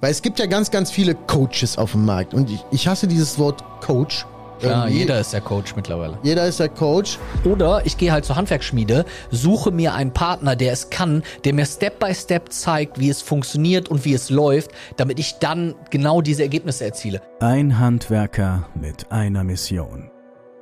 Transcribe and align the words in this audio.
Weil 0.00 0.10
es 0.10 0.22
gibt 0.22 0.38
ja 0.38 0.46
ganz, 0.46 0.70
ganz 0.70 0.90
viele 0.90 1.14
Coaches 1.14 1.78
auf 1.78 1.92
dem 1.92 2.04
Markt. 2.04 2.34
Und 2.34 2.50
ich, 2.50 2.64
ich 2.70 2.88
hasse 2.88 3.06
dieses 3.06 3.38
Wort 3.38 3.64
Coach. 3.80 4.26
Klar, 4.60 4.86
Irgendwie. 4.86 5.00
jeder 5.00 5.20
ist 5.20 5.32
der 5.32 5.42
Coach 5.42 5.76
mittlerweile. 5.76 6.18
Jeder 6.22 6.46
ist 6.46 6.60
der 6.60 6.70
Coach. 6.70 7.18
Oder 7.44 7.84
ich 7.84 7.98
gehe 7.98 8.10
halt 8.10 8.24
zur 8.24 8.36
Handwerksschmiede, 8.36 9.04
suche 9.30 9.70
mir 9.70 9.94
einen 9.94 10.12
Partner, 10.12 10.56
der 10.56 10.72
es 10.72 10.88
kann, 10.88 11.22
der 11.44 11.52
mir 11.52 11.66
Step 11.66 11.98
by 11.98 12.14
Step 12.14 12.52
zeigt, 12.52 12.98
wie 12.98 13.10
es 13.10 13.20
funktioniert 13.20 13.88
und 13.88 14.04
wie 14.04 14.14
es 14.14 14.30
läuft, 14.30 14.70
damit 14.96 15.18
ich 15.18 15.34
dann 15.40 15.74
genau 15.90 16.22
diese 16.22 16.42
Ergebnisse 16.42 16.86
erziele. 16.86 17.20
Ein 17.40 17.78
Handwerker 17.78 18.66
mit 18.74 19.12
einer 19.12 19.44
Mission. 19.44 20.10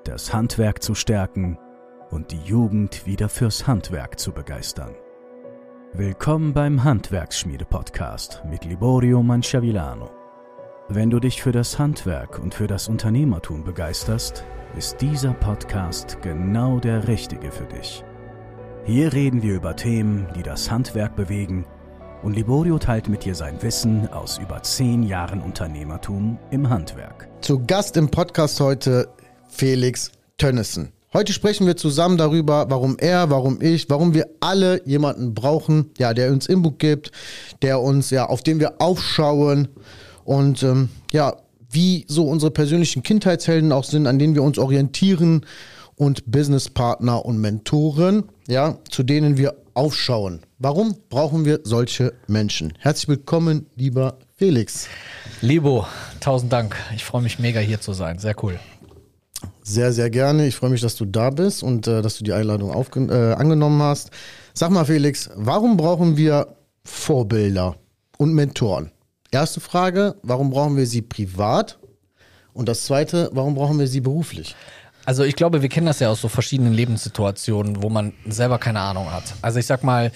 Das 0.05 0.33
Handwerk 0.33 0.83
zu 0.83 0.95
stärken 0.95 1.57
und 2.11 2.33
die 2.33 2.41
Jugend 2.45 3.07
wieder 3.07 3.29
fürs 3.29 3.67
Handwerk 3.67 4.19
zu 4.19 4.33
begeistern. 4.33 4.95
Willkommen 5.97 6.53
beim 6.53 6.83
Handwerksschmiede-Podcast 6.83 8.43
mit 8.51 8.65
Liborio 8.65 9.23
Manciavillano. 9.23 10.11
Wenn 10.89 11.09
du 11.09 11.21
dich 11.21 11.41
für 11.41 11.53
das 11.53 11.79
Handwerk 11.79 12.41
und 12.41 12.53
für 12.53 12.67
das 12.67 12.89
Unternehmertum 12.89 13.63
begeisterst, 13.63 14.43
ist 14.77 15.01
dieser 15.01 15.35
Podcast 15.35 16.19
genau 16.21 16.81
der 16.81 17.07
richtige 17.07 17.53
für 17.53 17.67
dich. 17.67 18.03
Hier 18.85 19.13
reden 19.13 19.41
wir 19.45 19.55
über 19.55 19.77
Themen, 19.77 20.27
die 20.35 20.43
das 20.43 20.69
Handwerk 20.69 21.15
bewegen 21.15 21.65
und 22.25 22.35
Liborio 22.35 22.81
teilt 22.81 23.09
mit 23.09 23.25
dir 23.25 23.37
sein 23.37 23.63
Wissen 23.63 24.09
aus 24.09 24.39
über 24.39 24.65
zehn 24.65 25.05
Jahren 25.05 25.41
Unternehmertum 25.41 26.41
im 26.51 26.69
Handwerk. 26.71 27.29
Zu 27.41 27.65
Gast 27.65 27.97
im 27.97 28.11
Podcast 28.11 28.59
heute 28.59 29.11
Felix 29.49 30.11
Tönnissen. 30.39 30.94
Heute 31.17 31.33
sprechen 31.33 31.69
wir 31.69 31.77
zusammen 31.77 32.17
darüber, 32.17 32.67
warum 32.71 32.97
er, 32.99 33.31
warum 33.31 33.63
ich, 33.63 33.89
warum 33.89 34.15
wir 34.15 34.27
alle 34.41 34.85
jemanden 34.85 35.33
brauchen, 35.33 35.93
ja, 35.97 36.13
der 36.13 36.33
uns 36.33 36.47
Input 36.49 36.81
gibt, 36.81 37.13
der 37.63 37.81
uns, 37.81 38.11
ja, 38.11 38.27
auf 38.27 38.43
den 38.43 38.59
wir 38.59 38.81
aufschauen 38.81 39.69
und 40.25 40.65
ähm, 40.65 40.89
ja, 41.13 41.37
wie 41.71 42.05
so 42.09 42.27
unsere 42.27 42.51
persönlichen 42.51 43.05
Kindheitshelden 43.05 43.71
auch 43.71 43.85
sind, 43.85 44.09
an 44.09 44.19
denen 44.19 44.35
wir 44.35 44.43
uns 44.43 44.59
orientieren 44.59 45.47
und 45.95 46.29
Businesspartner 46.29 47.25
und 47.25 47.39
Mentoren, 47.39 48.25
ja, 48.49 48.79
zu 48.91 49.05
denen 49.05 49.37
wir 49.37 49.55
aufschauen. 49.75 50.41
Warum 50.59 50.97
brauchen 51.11 51.45
wir 51.45 51.61
solche 51.63 52.13
Menschen? 52.27 52.73
Herzlich 52.81 53.07
willkommen, 53.07 53.67
lieber 53.77 54.19
Felix. 54.35 54.89
Libo, 55.41 55.87
tausend 56.19 56.53
Dank. 56.53 56.75
Ich 56.97 57.05
freue 57.05 57.23
mich 57.23 57.39
mega 57.39 57.61
hier 57.61 57.81
zu 57.81 57.93
sein. 57.93 58.19
Sehr 58.19 58.35
cool. 58.43 58.59
Sehr, 59.67 59.95
sehr 59.95 60.11
gerne. 60.11 60.47
Ich 60.47 60.57
freue 60.57 60.69
mich, 60.69 60.83
dass 60.83 60.95
du 60.95 61.07
da 61.07 61.31
bist 61.31 61.63
und 61.63 61.87
äh, 61.87 62.03
dass 62.03 62.19
du 62.19 62.25
die 62.25 62.35
Einladung 62.35 62.71
äh, 62.71 63.33
angenommen 63.33 63.81
hast. 63.83 64.11
Sag 64.53 64.71
mal, 64.71 64.85
Felix, 64.85 65.31
warum 65.37 65.79
brauchen 65.79 66.19
wir 66.19 66.55
Vorbilder 66.85 67.77
und 68.19 68.35
Mentoren? 68.35 68.91
Erste 69.31 69.61
Frage, 69.61 70.17
warum 70.23 70.51
brauchen 70.51 70.77
wir 70.77 70.87
sie 70.87 71.01
privat? 71.01 71.79
Und 72.53 72.69
das 72.69 72.85
zweite, 72.85 73.31
warum 73.33 73.55
brauchen 73.55 73.79
wir 73.79 73.87
sie 73.87 74.03
beruflich? 74.03 74.55
Also 75.07 75.25
ich 75.25 75.35
glaube, 75.35 75.63
wir 75.63 75.71
kennen 75.71 75.87
das 75.87 75.99
ja 75.99 76.11
aus 76.11 76.21
so 76.21 76.29
verschiedenen 76.29 76.75
Lebenssituationen, 76.75 77.83
wo 77.83 77.89
man 77.89 78.13
selber 78.27 78.59
keine 78.59 78.81
Ahnung 78.81 79.11
hat. 79.11 79.25
Also 79.41 79.59
ich 79.59 79.67
sag 79.67 79.83
mal, 79.83 80.13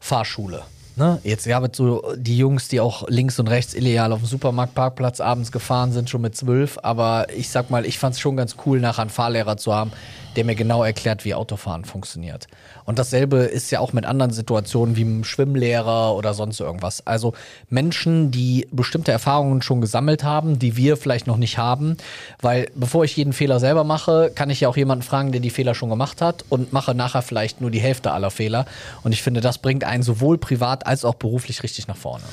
Fahrschule. 0.00 0.64
Ne? 0.98 1.20
Jetzt 1.22 1.46
ja, 1.46 1.60
mit 1.60 1.76
so 1.76 2.02
die 2.16 2.36
Jungs, 2.36 2.66
die 2.66 2.80
auch 2.80 3.08
links 3.08 3.38
und 3.38 3.48
rechts 3.48 3.74
illegal 3.74 4.12
auf 4.12 4.18
dem 4.18 4.26
Supermarktparkplatz 4.26 5.20
abends 5.20 5.52
gefahren 5.52 5.92
sind, 5.92 6.10
schon 6.10 6.20
mit 6.20 6.36
zwölf. 6.36 6.76
Aber 6.82 7.26
ich 7.34 7.50
sag 7.50 7.70
mal, 7.70 7.86
ich 7.86 7.98
fand 7.98 8.14
es 8.14 8.20
schon 8.20 8.36
ganz 8.36 8.56
cool, 8.66 8.80
nachher 8.80 9.02
einen 9.02 9.10
Fahrlehrer 9.10 9.56
zu 9.56 9.72
haben, 9.72 9.92
der 10.34 10.44
mir 10.44 10.56
genau 10.56 10.82
erklärt, 10.82 11.24
wie 11.24 11.34
Autofahren 11.34 11.84
funktioniert. 11.84 12.48
Und 12.88 12.98
dasselbe 12.98 13.40
ist 13.40 13.70
ja 13.70 13.80
auch 13.80 13.92
mit 13.92 14.06
anderen 14.06 14.32
Situationen 14.32 14.96
wie 14.96 15.02
einem 15.02 15.22
Schwimmlehrer 15.22 16.16
oder 16.16 16.32
sonst 16.32 16.58
irgendwas. 16.58 17.06
Also 17.06 17.34
Menschen, 17.68 18.30
die 18.30 18.66
bestimmte 18.72 19.12
Erfahrungen 19.12 19.60
schon 19.60 19.82
gesammelt 19.82 20.24
haben, 20.24 20.58
die 20.58 20.74
wir 20.74 20.96
vielleicht 20.96 21.26
noch 21.26 21.36
nicht 21.36 21.58
haben. 21.58 21.98
Weil 22.40 22.70
bevor 22.74 23.04
ich 23.04 23.14
jeden 23.14 23.34
Fehler 23.34 23.60
selber 23.60 23.84
mache, 23.84 24.32
kann 24.34 24.48
ich 24.48 24.62
ja 24.62 24.70
auch 24.70 24.76
jemanden 24.78 25.02
fragen, 25.02 25.32
der 25.32 25.42
die 25.42 25.50
Fehler 25.50 25.74
schon 25.74 25.90
gemacht 25.90 26.22
hat 26.22 26.46
und 26.48 26.72
mache 26.72 26.94
nachher 26.94 27.20
vielleicht 27.20 27.60
nur 27.60 27.70
die 27.70 27.78
Hälfte 27.78 28.12
aller 28.12 28.30
Fehler. 28.30 28.64
Und 29.02 29.12
ich 29.12 29.20
finde, 29.20 29.42
das 29.42 29.58
bringt 29.58 29.84
einen 29.84 30.02
sowohl 30.02 30.38
privat 30.38 30.86
als 30.86 31.04
auch 31.04 31.16
beruflich 31.16 31.62
richtig 31.62 31.88
nach 31.88 31.96
vorne. 31.98 32.24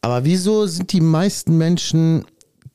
Aber 0.00 0.24
wieso 0.24 0.64
sind 0.64 0.92
die 0.92 1.02
meisten 1.02 1.58
Menschen 1.58 2.24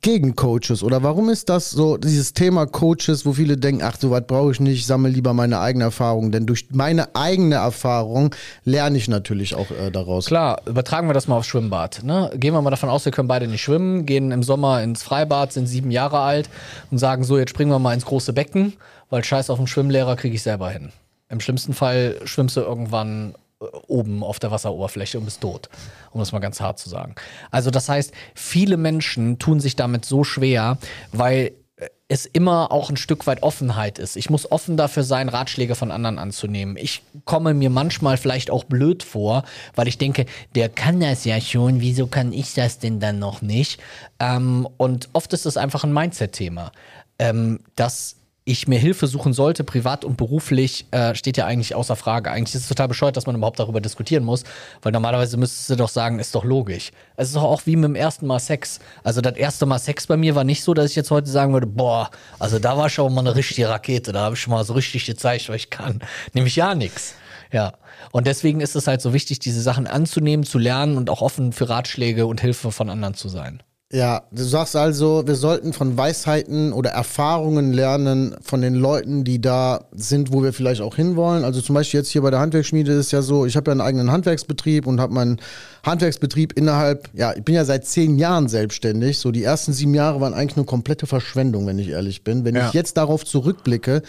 gegen 0.02 0.35
Coaches 0.35 0.84
oder 0.84 1.03
warum 1.03 1.30
ist 1.30 1.50
das 1.50 1.72
so 1.72 1.97
dieses 1.97 2.34
Thema 2.34 2.66
Coaches, 2.66 3.25
wo 3.25 3.34
viele 3.34 3.58
denken, 3.58 3.84
ach 3.84 3.97
so 4.00 4.12
was 4.12 4.25
brauche 4.25 4.52
ich 4.52 4.59
nicht, 4.59 4.80
ich 4.80 4.85
sammle 4.85 5.09
lieber 5.09 5.34
meine 5.34 5.59
eigene 5.59 5.85
Erfahrung, 5.85 6.31
denn 6.31 6.46
durch 6.46 6.68
meine 6.72 7.16
eigene 7.16 7.56
Erfahrung 7.56 8.34
lerne 8.63 8.97
ich 8.97 9.08
natürlich 9.08 9.56
auch 9.56 9.72
äh, 9.72 9.91
daraus. 9.91 10.28
Klar, 10.28 10.62
übertragen 10.66 11.08
wir 11.09 11.13
das 11.13 11.28
mal 11.28 11.38
aufs 11.38 11.47
Schwimmbad. 11.47 12.03
Ne? 12.03 12.31
Gehen 12.35 12.53
wir 12.53 12.62
mal 12.62 12.69
davon 12.69 12.90
aus, 12.90 13.06
wir 13.06 13.12
können 13.12 13.28
beide 13.28 13.47
nicht 13.47 13.62
schwimmen, 13.62 14.06
gehen 14.06 14.31
im 14.31 14.44
Sommer 14.44 14.84
ins 14.84 15.03
Freibad, 15.03 15.52
sind 15.52 15.68
sieben 15.68 15.91
Jahre 15.91 16.19
alt 16.19 16.50
und 16.91 17.00
sagen 17.00 17.24
so, 17.24 17.38
jetzt 17.38 17.50
springen 17.50 17.72
wir 17.72 17.79
mal 17.79 17.94
ins 17.94 18.06
große 18.06 18.34
Becken, 18.34 18.74
weil 19.09 19.24
scheiß 19.24 19.50
auf 19.50 19.58
den 19.58 19.68
Schwimmlehrer 19.68 20.16
kriege 20.16 20.35
ich 20.35 20.44
selber 20.44 20.69
hin. 20.69 20.91
Im 21.29 21.40
schlimmsten 21.40 21.74
Fall 21.74 22.16
schwimmst 22.24 22.56
du 22.56 22.62
irgendwann 22.62 23.35
oben 23.59 24.23
auf 24.23 24.40
der 24.40 24.51
Wasseroberfläche 24.51 25.18
und 25.18 25.25
bist 25.25 25.41
tot, 25.41 25.69
um 26.12 26.19
das 26.19 26.31
mal 26.31 26.40
ganz 26.40 26.62
hart 26.62 26.79
zu 26.79 26.90
sagen. 26.90 27.16
Also 27.51 27.72
das 27.72 27.90
heißt, 27.90 28.13
viele 28.35 28.78
Menschen 28.78 29.40
tun 29.40 29.59
sich 29.59 29.75
damit 29.75 30.06
so 30.06 30.23
schwer, 30.23 30.78
weil 31.12 31.53
äh, 31.78 31.88
es 32.07 32.25
immer 32.25 32.72
auch 32.72 32.90
ein 32.90 32.97
Stück 32.97 33.25
weit 33.25 33.41
Offenheit 33.41 33.97
ist. 34.00 34.16
Ich 34.16 34.29
muss 34.29 34.51
offen 34.51 34.78
dafür 34.78 35.03
sein, 35.03 35.28
Ratschläge 35.28 35.75
von 35.75 35.91
anderen 35.91 36.19
anzunehmen. 36.19 36.78
Ich 36.78 37.01
komme 37.25 37.53
mir 37.53 37.69
manchmal 37.69 38.17
vielleicht 38.17 38.51
auch 38.51 38.63
blöd 38.63 39.01
vor, 39.01 39.44
weil 39.75 39.88
ich 39.88 39.97
denke, 39.97 40.28
der 40.56 40.69
kann 40.69 41.00
das 41.00 41.25
ja 41.25 41.41
schon, 41.41 41.81
wieso 41.81 42.07
kann 42.07 42.34
ich 42.34 42.53
das 42.53 42.78
denn 42.78 43.00
dann 43.00 43.17
noch 43.17 43.41
nicht? 43.41 43.81
Ähm, 44.19 44.67
und 44.78 45.09
oft 45.13 45.34
ist 45.34 45.47
es 45.47 45.57
einfach 45.57 45.84
ein 45.84 45.94
Mindset-Thema, 45.94 46.72
ähm, 47.17 47.59
dass 47.75 48.17
ich 48.47 48.68
mir 48.68 48.80
Hilfe 48.80 49.08
suchen 49.08 49.34
sollte, 49.34 49.66
privat 49.66 50.06
und 50.06 50.16
beruflich, 50.16 50.85
äh, 50.91 51.13
steht 51.16 51.35
ja 51.35 51.46
eigentlich 51.46 51.75
außer 51.75 51.97
Frage. 51.97 52.31
Eigentlich 52.31 52.56
ist 52.56 52.62
es 52.62 52.68
total 52.69 52.88
bescheuert, 52.88 53.18
dass 53.18 53.25
man 53.25 53.35
überhaupt 53.35 53.59
darüber 53.59 53.81
diskutieren 53.81 54.24
muss, 54.24 54.44
weil 54.81 54.94
normalerweise 54.94 55.35
müsstest 55.35 55.69
du 55.69 55.75
doch 55.75 55.90
sagen, 55.90 56.18
ist 56.18 56.34
doch 56.34 56.46
logisch. 56.46 56.91
Es 57.18 57.28
ist 57.28 57.35
doch 57.35 57.44
auch 57.44 57.66
wie 57.66 57.75
mit 57.75 57.85
dem 57.85 57.96
ersten 57.96 58.25
Mal 58.25 58.40
Sex. 58.40 58.80
Also 59.03 59.19
das 59.19 59.35
erste 59.35 59.66
Mal 59.66 59.80
Sex 59.80 60.08
bei 60.08 60.16
mir 60.16 60.34
war 60.35 60.46
nicht 60.46 60.63
so, 60.63 60.74
dass 60.74 60.90
ich 60.90 60.96
jetzt 60.96 61.12
heute 61.12 61.30
sagen 61.30 61.52
würde, 61.52 61.68
boah, 61.68 62.09
also 62.40 62.58
da 62.58 62.78
war 62.78 62.90
schon 62.90 63.13
mal 63.13 63.22
eine 63.22 63.35
richtige 63.35 63.68
Rakete, 63.68 64.13
da 64.13 64.22
habe 64.22 64.35
ich 64.35 64.41
schon 64.41 64.53
mal 64.53 64.64
so 64.64 64.74
richtig 64.74 65.06
gezeigt, 65.06 65.50
was 65.50 65.56
ich 65.58 65.69
kann. 65.69 66.00
Nämlich 66.34 66.56
ja 66.56 66.74
nichts. 66.74 67.16
Ja. 67.52 67.74
Und 68.12 68.28
deswegen 68.28 68.62
ist 68.62 68.75
es 68.75 68.88
halt 68.88 69.02
so 69.02 69.14
wichtig, 69.14 69.40
diese 69.40 69.62
Sachen 69.62 69.88
anzunehmen, 69.88 70.46
zu 70.46 70.58
lernen 70.58 70.97
und 70.97 71.09
auch 71.09 71.22
offen 71.22 71.52
für 71.52 71.68
Ratschläge 71.68 72.25
und 72.25 72.40
Hilfe 72.40 72.72
von 72.72 72.90
anderen 72.90 73.14
zu 73.14 73.28
sein. 73.28 73.62
Ja, 73.90 74.24
du 74.31 74.44
sagst 74.44 74.75
also, 74.75 75.25
wir 75.28 75.36
sollten 75.36 75.72
von 75.72 75.96
Weisheiten 75.96 76.74
oder 76.74 76.90
Erfahrungen 76.90 77.72
lernen 77.72 78.36
von 78.42 78.59
den 78.59 78.75
Leuten, 78.75 79.24
die 79.24 79.40
da 79.40 79.86
sind, 79.94 80.34
wo 80.34 80.44
wir 80.44 80.52
vielleicht 80.52 80.81
auch 80.81 80.98
hinwollen. 80.98 81.46
Also 81.46 81.62
zum 81.62 81.74
Beispiel 81.74 82.02
jetzt 82.02 82.09
hier 82.09 82.22
bei 82.22 82.30
der 82.30 82.42
Handwerksschmiede 82.42 82.92
ist 82.92 83.14
ja 83.14 83.22
so, 83.22 83.46
ich 83.46 83.56
habe 83.56 83.70
ja 83.70 83.72
einen 83.72 83.80
eigenen 83.80 84.12
Handwerksbetrieb 84.12 84.88
und 84.88 85.00
habe 85.00 85.14
meinen 85.14 85.40
Handwerksbetrieb 85.88 86.53
innerhalb, 86.53 87.09
ja, 87.14 87.34
ich 87.36 87.44
bin 87.44 87.56
ja 87.56 87.66
seit 87.66 87.86
zehn 87.86 88.18
Jahren 88.20 88.48
selbstständig. 88.48 89.18
So 89.18 89.31
die 89.31 89.44
ersten 89.44 89.74
sieben 89.74 89.94
Jahre 89.96 90.22
waren 90.22 90.34
eigentlich 90.34 90.58
eine 90.58 90.66
komplette 90.66 91.08
Verschwendung, 91.08 91.66
wenn 91.66 91.80
ich 91.80 91.90
ehrlich 91.90 92.24
bin. 92.24 92.46
Wenn 92.46 92.56
Ja. 92.56 92.68
ich 92.68 92.74
jetzt 92.74 92.98
darauf 92.98 93.25
zurückblicke, 93.25 94.03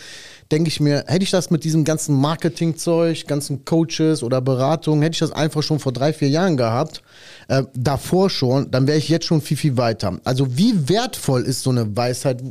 denke 0.53 0.69
ich 0.69 0.81
mir, 0.81 1.05
hätte 1.07 1.23
ich 1.25 1.31
das 1.31 1.51
mit 1.51 1.65
diesem 1.65 1.85
ganzen 1.85 2.15
Marketingzeug, 2.17 3.27
ganzen 3.27 3.65
Coaches 3.65 4.23
oder 4.23 4.41
Beratungen, 4.41 5.03
hätte 5.03 5.15
ich 5.15 5.21
das 5.21 5.33
einfach 5.33 5.63
schon 5.63 5.79
vor 5.79 5.93
drei, 5.93 6.13
vier 6.13 6.29
Jahren 6.29 6.57
gehabt, 6.57 7.03
äh, 7.49 7.63
davor 7.75 8.29
schon, 8.31 8.71
dann 8.71 8.87
wäre 8.87 8.99
ich 8.99 9.09
jetzt 9.09 9.27
schon 9.27 9.41
viel, 9.41 9.57
viel 9.57 9.77
weiter. 9.77 10.19
Also 10.25 10.57
wie 10.59 10.89
wertvoll 10.89 11.43
ist 11.43 11.63
so 11.63 11.71
eine 11.71 11.97
Weisheit? 11.97 12.43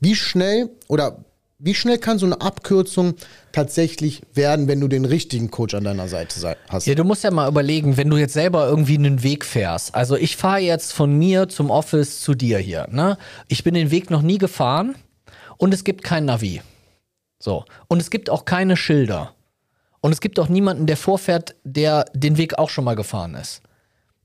Wie 0.00 0.14
schnell 0.14 0.70
oder 0.88 1.24
wie 1.64 1.74
schnell 1.74 1.98
kann 1.98 2.18
so 2.18 2.26
eine 2.26 2.40
Abkürzung 2.40 3.14
tatsächlich 3.52 4.22
werden, 4.34 4.66
wenn 4.66 4.80
du 4.80 4.88
den 4.88 5.04
richtigen 5.04 5.50
Coach 5.50 5.74
an 5.74 5.84
deiner 5.84 6.08
Seite 6.08 6.38
sei- 6.40 6.56
hast? 6.68 6.86
Ja, 6.86 6.96
du 6.96 7.04
musst 7.04 7.22
ja 7.22 7.30
mal 7.30 7.48
überlegen, 7.48 7.96
wenn 7.96 8.10
du 8.10 8.16
jetzt 8.16 8.32
selber 8.32 8.66
irgendwie 8.66 8.96
einen 8.98 9.22
Weg 9.22 9.44
fährst. 9.44 9.94
Also 9.94 10.16
ich 10.16 10.36
fahre 10.36 10.58
jetzt 10.58 10.92
von 10.92 11.16
mir 11.16 11.48
zum 11.48 11.70
Office 11.70 12.20
zu 12.20 12.34
dir 12.34 12.58
hier. 12.58 12.88
Ne? 12.90 13.16
Ich 13.46 13.62
bin 13.62 13.74
den 13.74 13.92
Weg 13.92 14.10
noch 14.10 14.22
nie 14.22 14.38
gefahren 14.38 14.96
und 15.56 15.72
es 15.72 15.84
gibt 15.84 16.02
kein 16.02 16.24
Navi. 16.24 16.62
So. 17.38 17.64
Und 17.86 18.00
es 18.02 18.10
gibt 18.10 18.28
auch 18.28 18.44
keine 18.44 18.76
Schilder. 18.76 19.34
Und 20.00 20.10
es 20.10 20.20
gibt 20.20 20.40
auch 20.40 20.48
niemanden, 20.48 20.86
der 20.86 20.96
vorfährt, 20.96 21.54
der 21.62 22.06
den 22.12 22.38
Weg 22.38 22.58
auch 22.58 22.70
schon 22.70 22.84
mal 22.84 22.96
gefahren 22.96 23.36
ist. 23.36 23.62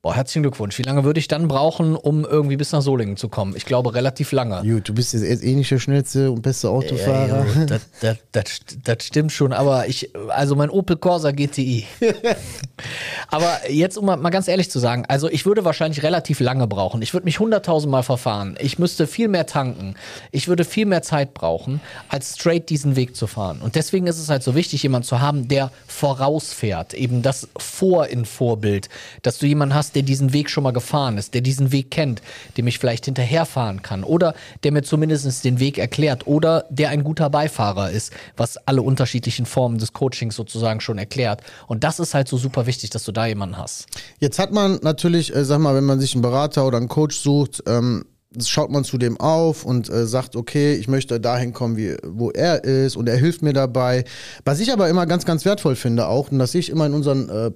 Boah, 0.08 0.16
herzlichen 0.16 0.44
Glückwunsch. 0.44 0.78
Wie 0.78 0.84
lange 0.84 1.04
würde 1.04 1.20
ich 1.20 1.28
dann 1.28 1.50
brauchen, 1.50 1.94
um 1.98 2.24
irgendwie 2.24 2.56
bis 2.56 2.72
nach 2.72 2.82
Solingen 2.82 3.18
zu 3.18 3.28
kommen? 3.28 3.58
Ich 3.58 3.66
glaube, 3.66 3.94
relativ 3.94 4.32
lange. 4.32 4.62
Gut, 4.62 4.88
du 4.88 4.94
bist 4.94 5.14
jetzt 5.14 5.44
eh 5.44 5.54
nicht 5.54 5.70
der 5.70 5.80
schnellste 5.80 6.32
und 6.32 6.44
beste 6.44 6.70
Autofahrer. 6.70 7.46
Ja, 7.46 7.66
das, 7.66 7.82
das, 8.00 8.18
das, 8.32 8.60
das 8.86 9.04
stimmt 9.06 9.34
schon, 9.34 9.52
aber 9.52 9.90
ich, 9.90 10.16
also 10.30 10.56
mein 10.56 10.70
Opel 10.70 10.96
Corsa 10.96 11.32
GTI. 11.32 11.88
aber 13.28 13.70
jetzt, 13.70 13.98
um 13.98 14.06
mal, 14.06 14.16
mal 14.16 14.30
ganz 14.30 14.48
ehrlich 14.48 14.72
zu 14.72 14.80
sagen, 14.80 15.04
also 15.10 15.30
ich 15.30 15.46
würde 15.46 15.66
wahrscheinlich 15.66 16.04
relativ 16.04 16.40
lange 16.40 16.68
brauchen. 16.68 17.02
Ich 17.02 17.14
würde 17.14 17.26
mich 17.26 17.42
hunderttausend 17.42 17.92
Mal 17.92 18.04
verfahren. 18.04 18.56
Ich 18.62 18.80
müsste 18.80 19.08
viel 19.08 19.28
mehr 19.28 19.46
tanken. 19.46 19.96
Ich 20.32 20.48
würde 20.48 20.64
viel 20.64 20.86
mehr 20.86 21.02
Zeit 21.02 21.34
brauchen, 21.34 21.82
als 22.08 22.36
straight 22.36 22.70
diesen 22.70 22.96
Weg 22.96 23.18
zu 23.18 23.28
fahren. 23.28 23.60
Und 23.62 23.76
deswegen 23.76 24.08
ist 24.08 24.20
es 24.20 24.30
halt 24.30 24.42
so 24.42 24.56
wichtig, 24.56 24.84
jemanden 24.84 25.06
zu 25.06 25.20
haben, 25.20 25.50
der 25.50 25.70
vorausfährt. 25.86 26.94
Eben 26.94 27.24
das 27.24 27.50
Vor 27.58 28.08
in 28.08 28.24
Vorbild. 28.24 28.88
Dass 29.22 29.38
du 29.38 29.46
jemanden 29.46 29.76
hast, 29.76 29.97
der 29.98 30.04
diesen 30.04 30.32
Weg 30.32 30.52
schon 30.52 30.64
mal 30.64 30.74
gefahren 30.74 31.18
ist, 31.18 31.34
der 31.34 31.42
diesen 31.42 31.72
Weg 31.72 31.90
kennt, 31.90 32.22
dem 32.56 32.68
ich 32.68 32.78
vielleicht 32.78 33.06
hinterherfahren 33.06 33.82
kann 33.82 34.04
oder 34.04 34.36
der 34.64 34.72
mir 34.72 34.84
zumindest 34.84 35.44
den 35.44 35.60
Weg 35.60 35.80
erklärt 35.80 36.28
oder 36.28 36.66
der 36.70 36.90
ein 36.90 37.04
guter 37.04 37.32
Beifahrer 37.32 37.90
ist, 37.90 38.14
was 38.36 38.58
alle 38.68 38.84
unterschiedlichen 38.84 39.48
Formen 39.48 39.80
des 39.80 39.94
Coachings 39.94 40.36
sozusagen 40.36 40.82
schon 40.82 41.00
erklärt. 41.00 41.42
Und 41.66 41.84
das 41.84 42.00
ist 42.00 42.14
halt 42.14 42.28
so 42.28 42.38
super 42.38 42.68
wichtig, 42.68 42.92
dass 42.92 43.06
du 43.06 43.12
da 43.12 43.26
jemanden 43.26 43.58
hast. 43.58 43.88
Jetzt 44.20 44.38
hat 44.38 44.52
man 44.52 44.80
natürlich, 44.84 45.36
äh, 45.36 45.44
sag 45.44 45.58
mal, 45.60 45.74
wenn 45.74 45.86
man 45.86 46.00
sich 46.00 46.14
einen 46.14 46.22
Berater 46.22 46.68
oder 46.68 46.78
einen 46.78 46.90
Coach 46.90 47.18
sucht, 47.18 47.64
ähm, 47.66 48.06
schaut 48.46 48.70
man 48.70 48.84
zu 48.84 49.00
dem 49.00 49.20
auf 49.20 49.66
und 49.66 49.90
äh, 49.90 50.06
sagt, 50.06 50.36
okay, 50.36 50.76
ich 50.76 50.88
möchte 50.88 51.20
dahin 51.20 51.54
kommen, 51.54 51.76
wie, 51.76 51.96
wo 52.04 52.30
er 52.30 52.64
ist 52.64 52.96
und 52.98 53.10
er 53.10 53.18
hilft 53.18 53.42
mir 53.42 53.54
dabei. 53.54 54.04
Was 54.46 54.60
ich 54.60 54.72
aber 54.72 54.90
immer 54.90 55.08
ganz, 55.08 55.26
ganz 55.26 55.44
wertvoll 55.44 55.76
finde 55.76 56.08
auch, 56.08 56.32
und 56.32 56.38
das 56.38 56.52
sehe 56.52 56.60
ich 56.60 56.70
immer 56.70 56.86
in 56.86 56.94
unseren 56.94 57.30
äh, 57.30 57.52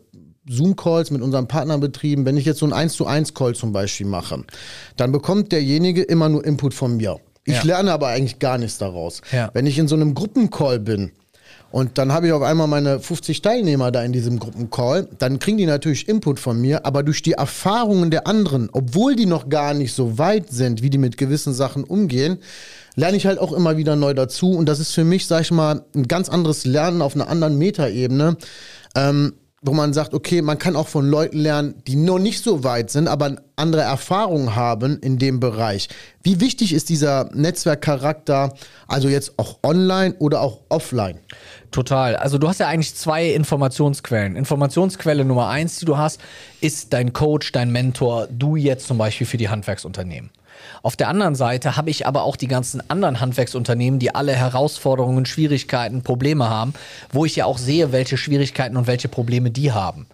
Zoom-Calls 0.51 1.12
mit 1.12 1.21
unseren 1.21 1.48
Partnerbetrieben, 1.48 2.25
wenn 2.25 2.38
ich 2.38 2.45
jetzt 2.45 2.59
so 2.59 2.65
einen 2.65 2.74
1 2.74 2.94
zu 2.94 3.06
1 3.06 3.33
Call 3.33 3.56
zum 3.56 3.71
Beispiel 3.71 4.07
mache, 4.07 4.44
dann 4.98 5.12
bekommt 5.12 5.51
derjenige 5.51 6.01
immer 6.03 6.30
nur 6.30 6.45
Input 6.45 6.74
von 6.74 6.98
mir. 6.98 7.18
Ich 7.45 7.56
Ja. 7.57 7.63
lerne 7.63 7.92
aber 7.94 8.07
eigentlich 8.07 8.39
gar 8.39 8.57
nichts 8.57 8.77
daraus. 8.77 9.21
Ja. 9.31 9.50
Wenn 9.53 9.65
ich 9.65 9.77
in 9.80 9.88
so 9.88 9.95
einem 9.95 10.13
Gruppencall 10.13 10.80
bin, 10.80 11.12
und 11.71 11.98
dann 11.98 12.12
habe 12.12 12.27
ich 12.27 12.33
auf 12.33 12.42
einmal 12.42 12.68
meine 12.68 13.00
50 13.00 13.42
Teilnehmer 13.42 13.92
da 13.92 14.03
in 14.03 14.12
diesem 14.12 14.39
Gruppencall. 14.39 15.07
Dann 15.19 15.39
kriegen 15.39 15.57
die 15.57 15.65
natürlich 15.65 16.09
Input 16.09 16.38
von 16.38 16.59
mir, 16.59 16.86
aber 16.86 17.01
durch 17.01 17.21
die 17.21 17.31
Erfahrungen 17.31 18.12
der 18.12 18.27
anderen, 18.27 18.69
obwohl 18.74 19.15
die 19.15 19.25
noch 19.25 19.48
gar 19.48 19.74
nicht 19.74 19.94
so 19.94 20.18
weit 20.18 20.50
sind, 20.51 20.81
wie 20.81 20.89
die 20.89 20.98
mit 20.98 21.15
gewissen 21.18 21.53
Sachen 21.53 21.86
umgehen, 21.86 22.39
lerne 22.95 23.15
ich 23.15 23.25
halt 23.25 23.39
auch 23.39 23.53
immer 23.53 23.77
wieder 23.77 23.95
neu 23.95 24.13
dazu. 24.13 24.51
Und 24.51 24.65
das 24.68 24.81
ist 24.81 24.92
für 24.92 25.06
mich, 25.06 25.27
sag 25.27 25.42
ich 25.44 25.51
mal, 25.51 25.86
ein 25.95 26.09
ganz 26.09 26.27
anderes 26.27 26.65
Lernen 26.65 27.01
auf 27.01 27.15
einer 27.15 27.30
anderen 27.30 27.57
Metaebene. 27.57 28.36
Ähm, 28.94 29.31
wo 29.63 29.74
man 29.74 29.94
sagt, 29.94 30.16
okay, 30.16 30.42
man 30.42 30.58
kann 30.58 30.75
auch 30.75 30.88
von 30.88 31.08
Leuten 31.08 31.38
lernen, 31.38 31.75
die 31.86 31.96
noch 31.96 32.18
nicht 32.18 32.44
so 32.44 32.63
weit 32.63 32.90
sind, 32.90 33.08
aber 33.08 33.36
andere 33.56 33.81
Erfahrungen 33.81 34.56
haben 34.56 34.98
in 35.00 35.19
dem 35.19 35.40
Bereich. 35.40 35.88
Wie 36.24 36.40
wichtig 36.40 36.74
ist 36.74 36.90
dieser 36.90 37.30
Netzwerkcharakter, 37.36 38.56
also 38.88 39.08
jetzt 39.08 39.38
auch 39.38 39.60
online 39.62 40.16
oder 40.18 40.42
auch 40.42 40.62
offline? 40.69 41.19
Total. 41.69 42.16
Also 42.16 42.40
du 42.40 42.48
hast 42.48 42.60
ja 42.60 42.68
eigentlich 42.68 42.96
zwei 42.96 43.28
Informationsquellen. 43.28 44.36
Informationsquelle 44.36 45.24
Nummer 45.25 45.50
eins, 45.50 45.78
die 45.78 45.86
du 45.86 45.96
hast, 45.96 46.19
ist 46.60 46.92
dein 46.92 47.13
Coach, 47.13 47.52
dein 47.52 47.72
Mentor, 47.72 48.28
du 48.31 48.56
jetzt 48.56 48.88
zum 48.88 48.98
Beispiel 48.98 49.28
für 49.28 49.38
die 49.38 49.50
Handwerksunternehmen. 49.50 50.31
Auf 50.84 50.96
der 50.96 51.08
anderen 51.08 51.36
Seite 51.36 51.78
habe 51.78 51.90
ich 51.90 52.08
aber 52.08 52.24
auch 52.24 52.36
die 52.36 52.48
ganzen 52.48 52.81
anderen 52.90 53.19
Handwerksunternehmen, 53.19 54.00
die 54.00 54.16
alle 54.16 54.34
Herausforderungen, 54.34 55.25
Schwierigkeiten, 55.25 56.02
Probleme 56.02 56.50
haben, 56.50 56.74
wo 57.12 57.25
ich 57.25 57.36
ja 57.36 57.46
auch 57.46 57.58
sehe, 57.58 57.92
welche 57.92 58.18
Schwierigkeiten 58.18 58.78
und 58.78 58.88
welche 58.88 59.08
Probleme 59.08 59.52
die 59.52 59.72
haben. 59.72 60.08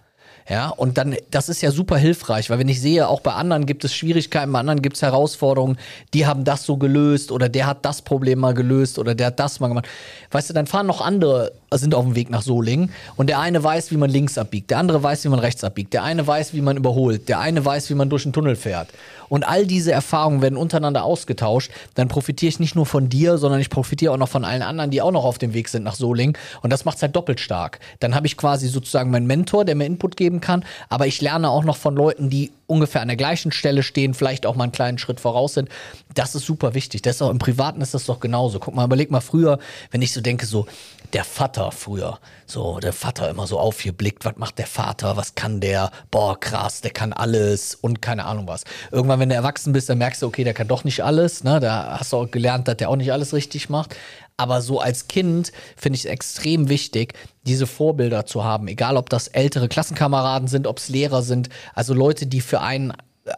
Ja, 0.48 0.70
und 0.70 0.96
dann, 0.96 1.14
das 1.30 1.50
ist 1.50 1.60
ja 1.60 1.70
super 1.70 1.98
hilfreich, 1.98 2.48
weil 2.48 2.58
wenn 2.58 2.68
ich 2.68 2.80
sehe, 2.80 3.06
auch 3.06 3.20
bei 3.20 3.32
anderen 3.32 3.66
gibt 3.66 3.84
es 3.84 3.94
Schwierigkeiten, 3.94 4.50
bei 4.50 4.58
anderen 4.58 4.80
gibt 4.80 4.96
es 4.96 5.02
Herausforderungen, 5.02 5.76
die 6.14 6.24
haben 6.24 6.44
das 6.44 6.64
so 6.64 6.78
gelöst 6.78 7.32
oder 7.32 7.50
der 7.50 7.66
hat 7.66 7.84
das 7.84 8.00
Problem 8.00 8.38
mal 8.38 8.54
gelöst 8.54 8.98
oder 8.98 9.14
der 9.14 9.26
hat 9.26 9.38
das 9.38 9.60
mal 9.60 9.68
gemacht. 9.68 9.86
Weißt 10.30 10.48
du, 10.48 10.54
dann 10.54 10.66
fahren 10.66 10.86
noch 10.86 11.02
andere, 11.02 11.52
sind 11.72 11.94
auf 11.94 12.04
dem 12.04 12.14
Weg 12.14 12.30
nach 12.30 12.40
Solingen 12.40 12.92
und 13.16 13.28
der 13.28 13.40
eine 13.40 13.62
weiß, 13.62 13.90
wie 13.90 13.98
man 13.98 14.08
links 14.08 14.38
abbiegt, 14.38 14.70
der 14.70 14.78
andere 14.78 15.02
weiß, 15.02 15.24
wie 15.24 15.28
man 15.28 15.38
rechts 15.38 15.64
abbiegt, 15.64 15.92
der 15.92 16.02
eine 16.02 16.26
weiß, 16.26 16.54
wie 16.54 16.62
man 16.62 16.78
überholt, 16.78 17.28
der 17.28 17.40
eine 17.40 17.62
weiß, 17.62 17.90
wie 17.90 17.94
man 17.94 18.08
durch 18.08 18.22
den 18.22 18.32
Tunnel 18.32 18.56
fährt. 18.56 18.88
Und 19.28 19.46
all 19.46 19.66
diese 19.66 19.92
Erfahrungen 19.92 20.42
werden 20.42 20.56
untereinander 20.56 21.04
ausgetauscht, 21.04 21.70
dann 21.94 22.08
profitiere 22.08 22.48
ich 22.48 22.60
nicht 22.60 22.74
nur 22.74 22.86
von 22.86 23.08
dir, 23.08 23.38
sondern 23.38 23.60
ich 23.60 23.70
profitiere 23.70 24.12
auch 24.12 24.16
noch 24.16 24.28
von 24.28 24.44
allen 24.44 24.62
anderen, 24.62 24.90
die 24.90 25.02
auch 25.02 25.10
noch 25.10 25.24
auf 25.24 25.38
dem 25.38 25.54
Weg 25.54 25.68
sind 25.68 25.82
nach 25.82 25.94
Solingen. 25.94 26.36
Und 26.62 26.72
das 26.72 26.84
macht 26.84 26.96
es 26.96 27.02
halt 27.02 27.14
doppelt 27.14 27.40
stark. 27.40 27.78
Dann 28.00 28.14
habe 28.14 28.26
ich 28.26 28.36
quasi 28.36 28.68
sozusagen 28.68 29.10
meinen 29.10 29.26
Mentor, 29.26 29.64
der 29.64 29.74
mir 29.74 29.84
Input 29.84 30.16
geben 30.16 30.37
kann, 30.40 30.64
aber 30.88 31.06
ich 31.06 31.20
lerne 31.20 31.50
auch 31.50 31.64
noch 31.64 31.76
von 31.76 31.94
Leuten, 31.94 32.30
die 32.30 32.52
ungefähr 32.66 33.00
an 33.00 33.08
der 33.08 33.16
gleichen 33.16 33.50
Stelle 33.50 33.82
stehen, 33.82 34.14
vielleicht 34.14 34.46
auch 34.46 34.54
mal 34.54 34.64
einen 34.64 34.72
kleinen 34.72 34.98
Schritt 34.98 35.20
voraus 35.20 35.54
sind. 35.54 35.68
Das 36.14 36.34
ist 36.34 36.44
super 36.44 36.74
wichtig. 36.74 37.02
Das 37.02 37.16
ist 37.16 37.22
auch 37.22 37.30
im 37.30 37.38
Privaten 37.38 37.80
ist 37.80 37.94
das 37.94 38.04
doch 38.04 38.20
genauso. 38.20 38.58
Guck 38.60 38.74
mal, 38.74 38.84
überleg 38.84 39.10
mal 39.10 39.20
früher, 39.20 39.58
wenn 39.90 40.02
ich 40.02 40.12
so 40.12 40.20
denke, 40.20 40.46
so 40.46 40.66
der 41.14 41.24
Vater 41.24 41.72
früher, 41.72 42.18
so 42.46 42.78
der 42.80 42.92
Vater 42.92 43.30
immer 43.30 43.46
so 43.46 43.58
aufgeblickt, 43.58 44.24
was 44.24 44.36
macht 44.36 44.58
der 44.58 44.66
Vater, 44.66 45.16
was 45.16 45.34
kann 45.34 45.60
der, 45.60 45.90
boah 46.10 46.38
krass, 46.38 46.82
der 46.82 46.90
kann 46.90 47.14
alles 47.14 47.74
und 47.74 48.02
keine 48.02 48.26
Ahnung 48.26 48.46
was. 48.46 48.64
Irgendwann, 48.92 49.20
wenn 49.20 49.30
du 49.30 49.34
erwachsen 49.34 49.72
bist, 49.72 49.88
dann 49.88 49.98
merkst 49.98 50.20
du, 50.20 50.26
okay, 50.26 50.44
der 50.44 50.54
kann 50.54 50.68
doch 50.68 50.84
nicht 50.84 51.02
alles, 51.02 51.44
ne? 51.44 51.60
da 51.60 51.98
hast 51.98 52.12
du 52.12 52.18
auch 52.18 52.30
gelernt, 52.30 52.68
dass 52.68 52.76
der 52.76 52.90
auch 52.90 52.96
nicht 52.96 53.12
alles 53.12 53.32
richtig 53.32 53.70
macht. 53.70 53.96
Aber 54.38 54.62
so 54.62 54.80
als 54.80 55.08
Kind 55.08 55.52
finde 55.76 55.96
ich 55.96 56.04
es 56.06 56.10
extrem 56.10 56.68
wichtig, 56.68 57.14
diese 57.42 57.66
Vorbilder 57.66 58.24
zu 58.24 58.44
haben, 58.44 58.68
egal 58.68 58.96
ob 58.96 59.10
das 59.10 59.28
ältere 59.28 59.68
Klassenkameraden 59.68 60.48
sind, 60.48 60.66
ob 60.66 60.78
es 60.78 60.88
Lehrer 60.88 61.22
sind, 61.22 61.50
also 61.74 61.92
Leute, 61.92 62.26
die 62.26 62.40
für 62.40 62.60
einen 62.60 62.92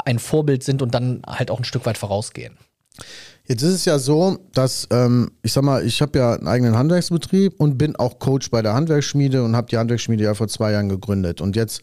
ein 0.05 0.21
Vorbild 0.21 0.63
sind 0.63 0.83
und 0.83 0.95
dann 0.95 1.23
halt 1.27 1.51
auch 1.51 1.59
ein 1.59 1.65
Stück 1.65 1.85
weit 1.85 1.99
vorausgehen. 1.99 2.57
Jetzt 3.51 3.63
ist 3.63 3.75
es 3.75 3.85
ja 3.85 3.99
so, 3.99 4.39
dass 4.55 4.87
ähm, 4.93 5.33
ich 5.43 5.53
sag 5.53 5.65
mal, 5.65 5.85
ich 5.85 6.01
habe 6.01 6.17
ja 6.17 6.35
einen 6.35 6.47
eigenen 6.47 6.79
Handwerksbetrieb 6.79 7.55
und 7.59 7.79
bin 7.79 7.97
auch 7.97 8.21
Coach 8.21 8.49
bei 8.49 8.63
der 8.63 8.75
Handwerksschmiede 8.75 9.43
und 9.43 9.57
habe 9.57 9.67
die 9.69 9.77
Handwerksschmiede 9.77 10.23
ja 10.23 10.35
vor 10.35 10.47
zwei 10.47 10.71
Jahren 10.71 10.89
gegründet. 10.89 11.41
Und 11.41 11.57
jetzt 11.57 11.83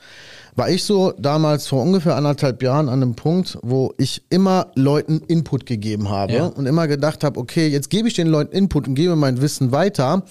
war 0.55 0.69
ich 0.69 0.85
so 0.85 1.11
damals 1.19 1.67
vor 1.67 1.81
ungefähr 1.83 2.15
anderthalb 2.15 2.63
Jahren 2.63 2.87
an 2.87 3.03
einem 3.03 3.15
Punkt, 3.15 3.57
wo 3.63 3.93
ich 3.97 4.23
immer 4.29 4.71
Leuten 4.75 5.19
Input 5.27 5.65
gegeben 5.65 6.07
habe 6.07 6.31
Ja. 6.31 6.45
und 6.45 6.67
immer 6.67 6.87
gedacht 6.87 7.25
habe, 7.25 7.37
okay, 7.37 7.67
jetzt 7.67 7.89
gebe 7.89 8.07
ich 8.07 8.13
den 8.13 8.27
Leuten 8.27 8.55
Input 8.55 8.87
und 8.87 8.95
gebe 8.95 9.17
mein 9.17 9.41
Wissen 9.41 9.73
weiter. 9.73 10.23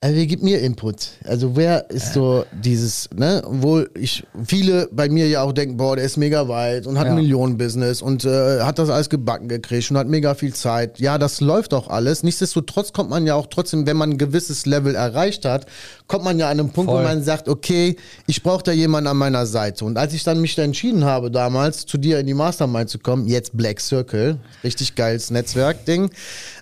Also 0.00 0.14
wer 0.16 0.26
gibt 0.26 0.44
mir 0.44 0.60
Input? 0.60 1.08
Also 1.24 1.56
wer 1.56 1.90
ist 1.90 2.12
so 2.14 2.44
dieses, 2.52 3.08
ne, 3.16 3.42
wo 3.44 3.82
ich 3.94 4.22
viele 4.46 4.88
bei 4.92 5.08
mir 5.08 5.26
ja 5.26 5.42
auch 5.42 5.50
denken, 5.50 5.76
boah, 5.76 5.96
der 5.96 6.04
ist 6.04 6.16
mega 6.16 6.46
weit 6.46 6.86
und 6.86 6.96
hat 7.00 7.06
Ja. 7.06 7.14
ein 7.14 7.16
Millionenbusiness 7.16 8.00
und 8.00 8.24
äh, 8.24 8.60
hat 8.60 8.78
das 8.78 8.90
alles 8.90 9.08
gebacken 9.10 9.48
gekriegt 9.48 9.90
und 9.90 9.98
hat 9.98 10.06
mega 10.06 10.36
viel 10.36 10.54
Zeit. 10.54 11.00
Ja, 11.00 11.18
das 11.18 11.40
läuft 11.40 11.74
auch 11.74 11.88
alles. 11.88 12.22
Nichtsdestotrotz 12.22 12.92
kommt 12.92 13.10
man 13.10 13.26
ja 13.26 13.34
auch 13.34 13.48
trotzdem, 13.48 13.88
wenn 13.88 13.96
man 13.96 14.10
ein 14.10 14.18
gewisses 14.18 14.66
Level 14.66 14.94
erreicht 14.94 15.44
hat, 15.44 15.66
kommt 16.06 16.22
man 16.22 16.38
ja 16.38 16.46
an 16.48 16.60
einem 16.60 16.70
Punkt, 16.70 16.92
Voll. 16.92 17.00
wo 17.00 17.04
man 17.04 17.24
sagt, 17.24 17.48
okay, 17.48 17.96
ich 18.28 18.44
brauche 18.44 18.62
da 18.62 18.70
jemanden 18.70 19.08
an 19.08 19.16
meiner 19.16 19.46
Seite. 19.46 19.84
Und 19.84 19.98
als 19.98 20.14
ich 20.14 20.22
dann 20.22 20.40
mich 20.40 20.54
da 20.54 20.62
entschieden 20.62 21.04
habe, 21.06 21.28
damals 21.32 21.86
zu 21.86 21.98
dir 21.98 22.20
in 22.20 22.26
die 22.28 22.34
Mastermind 22.34 22.88
zu 22.88 23.00
kommen, 23.00 23.26
jetzt 23.26 23.56
Black 23.56 23.80
Circle, 23.80 24.38
richtig 24.62 24.94
geiles 24.94 25.32
Netzwerkding, 25.32 26.08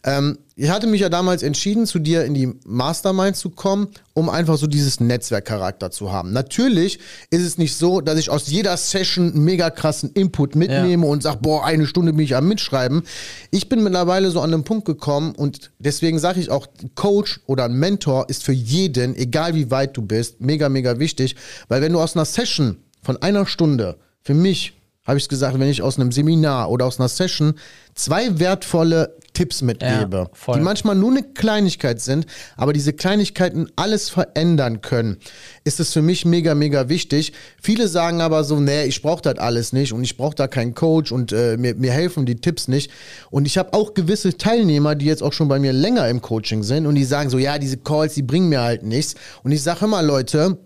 ähm, 0.06 0.38
ich 0.54 0.70
hatte 0.70 0.86
mich 0.86 1.00
ja 1.02 1.08
damals 1.08 1.42
entschieden, 1.42 1.84
zu 1.84 1.98
dir 1.98 2.24
in 2.24 2.32
die 2.32 2.54
Mastermind 2.64 3.36
zu 3.36 3.50
kommen, 3.50 3.88
um 4.14 4.30
einfach 4.30 4.56
so 4.56 4.66
dieses 4.66 5.00
Netzwerkcharakter 5.00 5.90
zu 5.90 6.12
haben. 6.12 6.32
Natürlich 6.32 7.00
ist 7.30 7.42
es 7.42 7.58
nicht 7.58 7.76
so, 7.76 8.00
dass 8.00 8.18
ich 8.18 8.30
aus 8.30 8.46
jeder 8.46 8.76
Session 8.76 9.32
einen 9.32 9.44
mega 9.44 9.68
krassen 9.68 10.12
Input 10.12 10.54
mitnehme 10.54 11.06
und 11.06 11.24
sage, 11.24 11.40
boah, 11.42 11.64
eine 11.64 11.86
Stunde 11.86 12.12
bin 12.12 12.24
ich 12.24 12.36
am 12.36 12.48
Mitschreiben. 12.48 13.02
Ich 13.50 13.68
bin 13.68 13.82
mittlerweile 13.82 14.30
so 14.30 14.40
an 14.40 14.52
den 14.52 14.64
Punkt 14.64 14.86
gekommen 14.86 15.34
und 15.34 15.72
deswegen 15.80 16.20
sage 16.20 16.40
ich 16.40 16.50
auch, 16.50 16.68
Coach 16.94 17.40
oder 17.46 17.64
ein 17.64 17.74
Mentor 17.74 18.30
ist 18.30 18.44
für 18.44 18.52
jeden, 18.52 19.16
egal 19.16 19.54
wie 19.54 19.70
weit 19.70 19.96
du 19.96 20.02
bist, 20.02 20.40
mega, 20.40 20.68
mega 20.68 21.00
wichtig, 21.00 21.34
weil 21.68 21.82
wenn 21.82 21.92
du 21.92 22.00
aus 22.00 22.14
einer 22.14 22.24
Session 22.24 22.78
von 23.02 23.20
einer 23.20 23.44
Stunde, 23.44 23.98
für 24.22 24.34
mich 24.34 24.72
habe 25.04 25.18
ich 25.18 25.28
gesagt, 25.28 25.58
wenn 25.58 25.68
ich 25.68 25.82
aus 25.82 25.98
einem 25.98 26.12
Seminar 26.12 26.70
oder 26.70 26.84
aus 26.86 26.98
einer 26.98 27.08
Session 27.08 27.54
zwei 27.94 28.38
wertvolle 28.38 29.16
Tipps 29.36 29.60
mitgebe, 29.60 30.30
Ja, 30.46 30.54
die 30.54 30.60
manchmal 30.60 30.96
nur 30.96 31.10
eine 31.10 31.22
Kleinigkeit 31.22 32.00
sind, 32.00 32.24
aber 32.56 32.72
diese 32.72 32.94
Kleinigkeiten 32.94 33.70
alles 33.76 34.08
verändern 34.08 34.80
können, 34.80 35.18
ist 35.64 35.78
es 35.78 35.92
für 35.92 36.00
mich 36.00 36.24
mega, 36.24 36.54
mega 36.54 36.88
wichtig. 36.88 37.34
Viele 37.60 37.86
sagen 37.86 38.22
aber 38.22 38.44
so, 38.44 38.58
nee, 38.60 38.84
ich 38.84 39.02
brauche 39.02 39.20
das 39.20 39.36
alles 39.36 39.74
nicht 39.74 39.92
und 39.92 40.02
ich 40.04 40.16
brauche 40.16 40.34
da 40.34 40.48
keinen 40.48 40.74
Coach 40.74 41.12
und 41.12 41.32
äh, 41.32 41.58
mir, 41.58 41.74
mir 41.74 41.92
helfen 41.92 42.24
die 42.24 42.36
Tipps 42.36 42.66
nicht. 42.66 42.90
Und 43.30 43.44
ich 43.44 43.58
habe 43.58 43.74
auch 43.74 43.92
gewisse 43.92 44.38
Teilnehmer, 44.38 44.94
die 44.94 45.04
jetzt 45.04 45.22
auch 45.22 45.34
schon 45.34 45.48
bei 45.48 45.58
mir 45.58 45.74
länger 45.74 46.08
im 46.08 46.22
Coaching 46.22 46.62
sind 46.62 46.86
und 46.86 46.94
die 46.94 47.04
sagen 47.04 47.28
so, 47.28 47.36
ja, 47.36 47.58
diese 47.58 47.76
Calls, 47.76 48.14
die 48.14 48.22
bringen 48.22 48.48
mir 48.48 48.62
halt 48.62 48.84
nichts. 48.84 49.16
Und 49.42 49.52
ich 49.52 49.62
sage 49.62 49.84
immer, 49.84 50.02
Leute, 50.02 50.56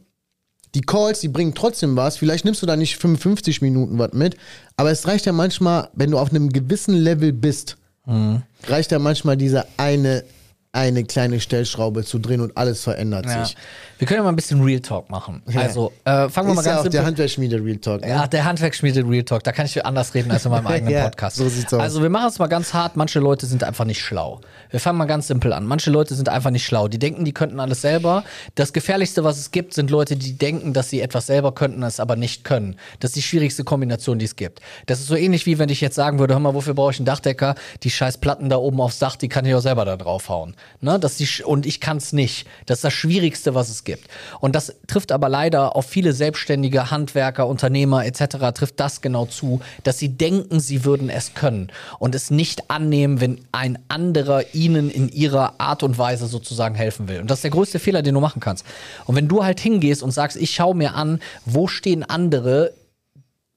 die 0.76 0.82
Calls, 0.82 1.18
die 1.18 1.28
bringen 1.28 1.56
trotzdem 1.56 1.96
was. 1.96 2.18
Vielleicht 2.18 2.44
nimmst 2.44 2.62
du 2.62 2.66
da 2.66 2.76
nicht 2.76 2.98
55 2.98 3.62
Minuten 3.62 3.98
was 3.98 4.12
mit, 4.12 4.36
aber 4.76 4.92
es 4.92 5.08
reicht 5.08 5.26
ja 5.26 5.32
manchmal, 5.32 5.88
wenn 5.94 6.12
du 6.12 6.18
auf 6.18 6.30
einem 6.30 6.50
gewissen 6.50 6.94
Level 6.94 7.32
bist, 7.32 7.76
Mhm. 8.10 8.42
reicht 8.66 8.90
ja 8.92 8.98
manchmal 8.98 9.36
diese 9.36 9.64
eine, 9.76 10.24
eine 10.72 11.02
kleine 11.02 11.40
Stellschraube 11.40 12.04
zu 12.04 12.20
drehen 12.20 12.40
und 12.40 12.56
alles 12.56 12.84
verändert 12.84 13.26
Ja. 13.26 13.44
sich. 13.44 13.56
Wir 13.98 14.06
können 14.06 14.18
ja 14.18 14.22
mal 14.22 14.28
ein 14.30 14.36
bisschen 14.36 14.62
Real 14.62 14.80
Talk 14.80 15.10
machen. 15.10 15.42
Also, 15.56 15.92
äh, 16.04 16.28
fangen 16.28 16.48
wir 16.48 16.54
mal 16.54 16.60
Ist 16.60 16.66
ja 16.66 16.74
ganz 16.76 16.86
auch 16.86 16.90
der 16.90 17.04
Handwerksschmiede 17.04 17.56
Real 17.62 17.76
Talk. 17.78 18.02
Ne? 18.02 18.08
Ja, 18.08 18.26
der 18.28 18.44
Handwerksschmiede 18.44 19.04
Real 19.06 19.24
Talk, 19.24 19.42
da 19.42 19.50
kann 19.50 19.66
ich 19.66 19.84
anders 19.84 20.14
reden 20.14 20.30
als 20.30 20.44
in 20.44 20.52
meinem 20.52 20.66
eigenen 20.68 20.94
Ja, 20.94 21.04
Podcast. 21.04 21.36
so 21.36 21.48
sieht's 21.48 21.74
aus. 21.74 21.80
Also 21.80 22.02
wir 22.02 22.08
machen 22.08 22.28
es 22.28 22.38
mal 22.38 22.46
ganz 22.46 22.72
hart, 22.72 22.96
manche 22.96 23.18
Leute 23.18 23.46
sind 23.46 23.64
einfach 23.64 23.84
nicht 23.84 24.00
schlau. 24.00 24.40
Wir 24.70 24.78
fangen 24.78 24.96
mal 24.96 25.06
ganz 25.06 25.26
simpel 25.26 25.52
an. 25.52 25.66
Manche 25.66 25.90
Leute 25.90 26.14
sind 26.14 26.28
einfach 26.28 26.50
nicht 26.50 26.64
schlau. 26.64 26.86
Die 26.86 27.00
denken, 27.00 27.24
die 27.24 27.32
könnten 27.32 27.58
alles 27.58 27.80
selber. 27.82 28.22
Das 28.54 28.72
gefährlichste, 28.72 29.24
was 29.24 29.38
es 29.38 29.50
gibt, 29.50 29.74
sind 29.74 29.90
Leute, 29.90 30.16
die 30.16 30.38
denken, 30.38 30.72
dass 30.72 30.88
sie 30.88 31.00
etwas 31.00 31.26
selber 31.26 31.52
könnten, 31.52 31.82
es 31.82 31.98
aber 31.98 32.14
nicht 32.14 32.44
können. 32.44 32.76
Das 33.00 33.10
ist 33.10 33.16
die 33.16 33.22
schwierigste 33.22 33.64
Kombination, 33.64 34.20
die 34.20 34.24
es 34.26 34.36
gibt. 34.36 34.60
Das 34.86 35.00
ist 35.00 35.08
so 35.08 35.16
ähnlich 35.16 35.46
wie 35.46 35.58
wenn 35.58 35.68
ich 35.68 35.80
jetzt 35.80 35.96
sagen 35.96 36.20
würde, 36.20 36.34
hör 36.34 36.40
mal, 36.40 36.54
wofür 36.54 36.74
brauche 36.74 36.92
ich 36.92 37.00
einen 37.00 37.06
Dachdecker? 37.06 37.56
Die 37.82 37.90
scheiß 37.90 38.18
Platten 38.18 38.48
da 38.48 38.56
oben 38.56 38.80
aufs 38.80 39.00
Dach, 39.00 39.16
die 39.16 39.28
kann 39.28 39.44
ich 39.44 39.54
auch 39.54 39.60
selber 39.60 39.84
da 39.84 39.96
draufhauen. 39.96 40.54
Ne? 40.80 40.98
Dass 40.98 41.16
die, 41.16 41.28
und 41.44 41.66
ich 41.66 41.80
kann 41.80 41.98
es 41.98 42.12
nicht. 42.12 42.46
Das 42.66 42.78
ist 42.78 42.84
das 42.84 42.92
Schwierigste, 42.92 43.54
was 43.54 43.68
es 43.68 43.84
gibt. 43.84 44.08
Und 44.40 44.54
das 44.54 44.74
trifft 44.86 45.12
aber 45.12 45.28
leider 45.28 45.76
auf 45.76 45.86
viele 45.86 46.12
selbstständige 46.12 46.90
Handwerker, 46.90 47.46
Unternehmer 47.46 48.06
etc. 48.06 48.52
trifft 48.54 48.80
das 48.80 49.00
genau 49.00 49.26
zu, 49.26 49.60
dass 49.82 49.98
sie 49.98 50.08
denken, 50.08 50.58
sie 50.58 50.84
würden 50.84 51.10
es 51.10 51.34
können 51.34 51.70
und 51.98 52.14
es 52.14 52.30
nicht 52.30 52.70
annehmen, 52.70 53.20
wenn 53.20 53.40
ein 53.52 53.78
anderer 53.88 54.54
ihnen 54.54 54.90
in 54.90 55.08
ihrer 55.08 55.60
Art 55.60 55.82
und 55.82 55.98
Weise 55.98 56.26
sozusagen 56.26 56.74
helfen 56.74 57.08
will. 57.08 57.20
Und 57.20 57.30
das 57.30 57.38
ist 57.38 57.44
der 57.44 57.50
größte 57.50 57.78
Fehler, 57.78 58.02
den 58.02 58.14
du 58.14 58.20
machen 58.20 58.40
kannst. 58.40 58.64
Und 59.06 59.16
wenn 59.16 59.28
du 59.28 59.44
halt 59.44 59.60
hingehst 59.60 60.02
und 60.02 60.12
sagst, 60.12 60.36
ich 60.38 60.52
schaue 60.54 60.74
mir 60.74 60.94
an, 60.94 61.20
wo 61.44 61.68
stehen 61.68 62.04
andere, 62.04 62.72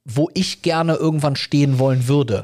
wo 0.03 0.29
ich 0.33 0.61
gerne 0.61 0.95
irgendwann 0.95 1.37
stehen 1.37 1.79
wollen 1.79 2.07
würde 2.09 2.43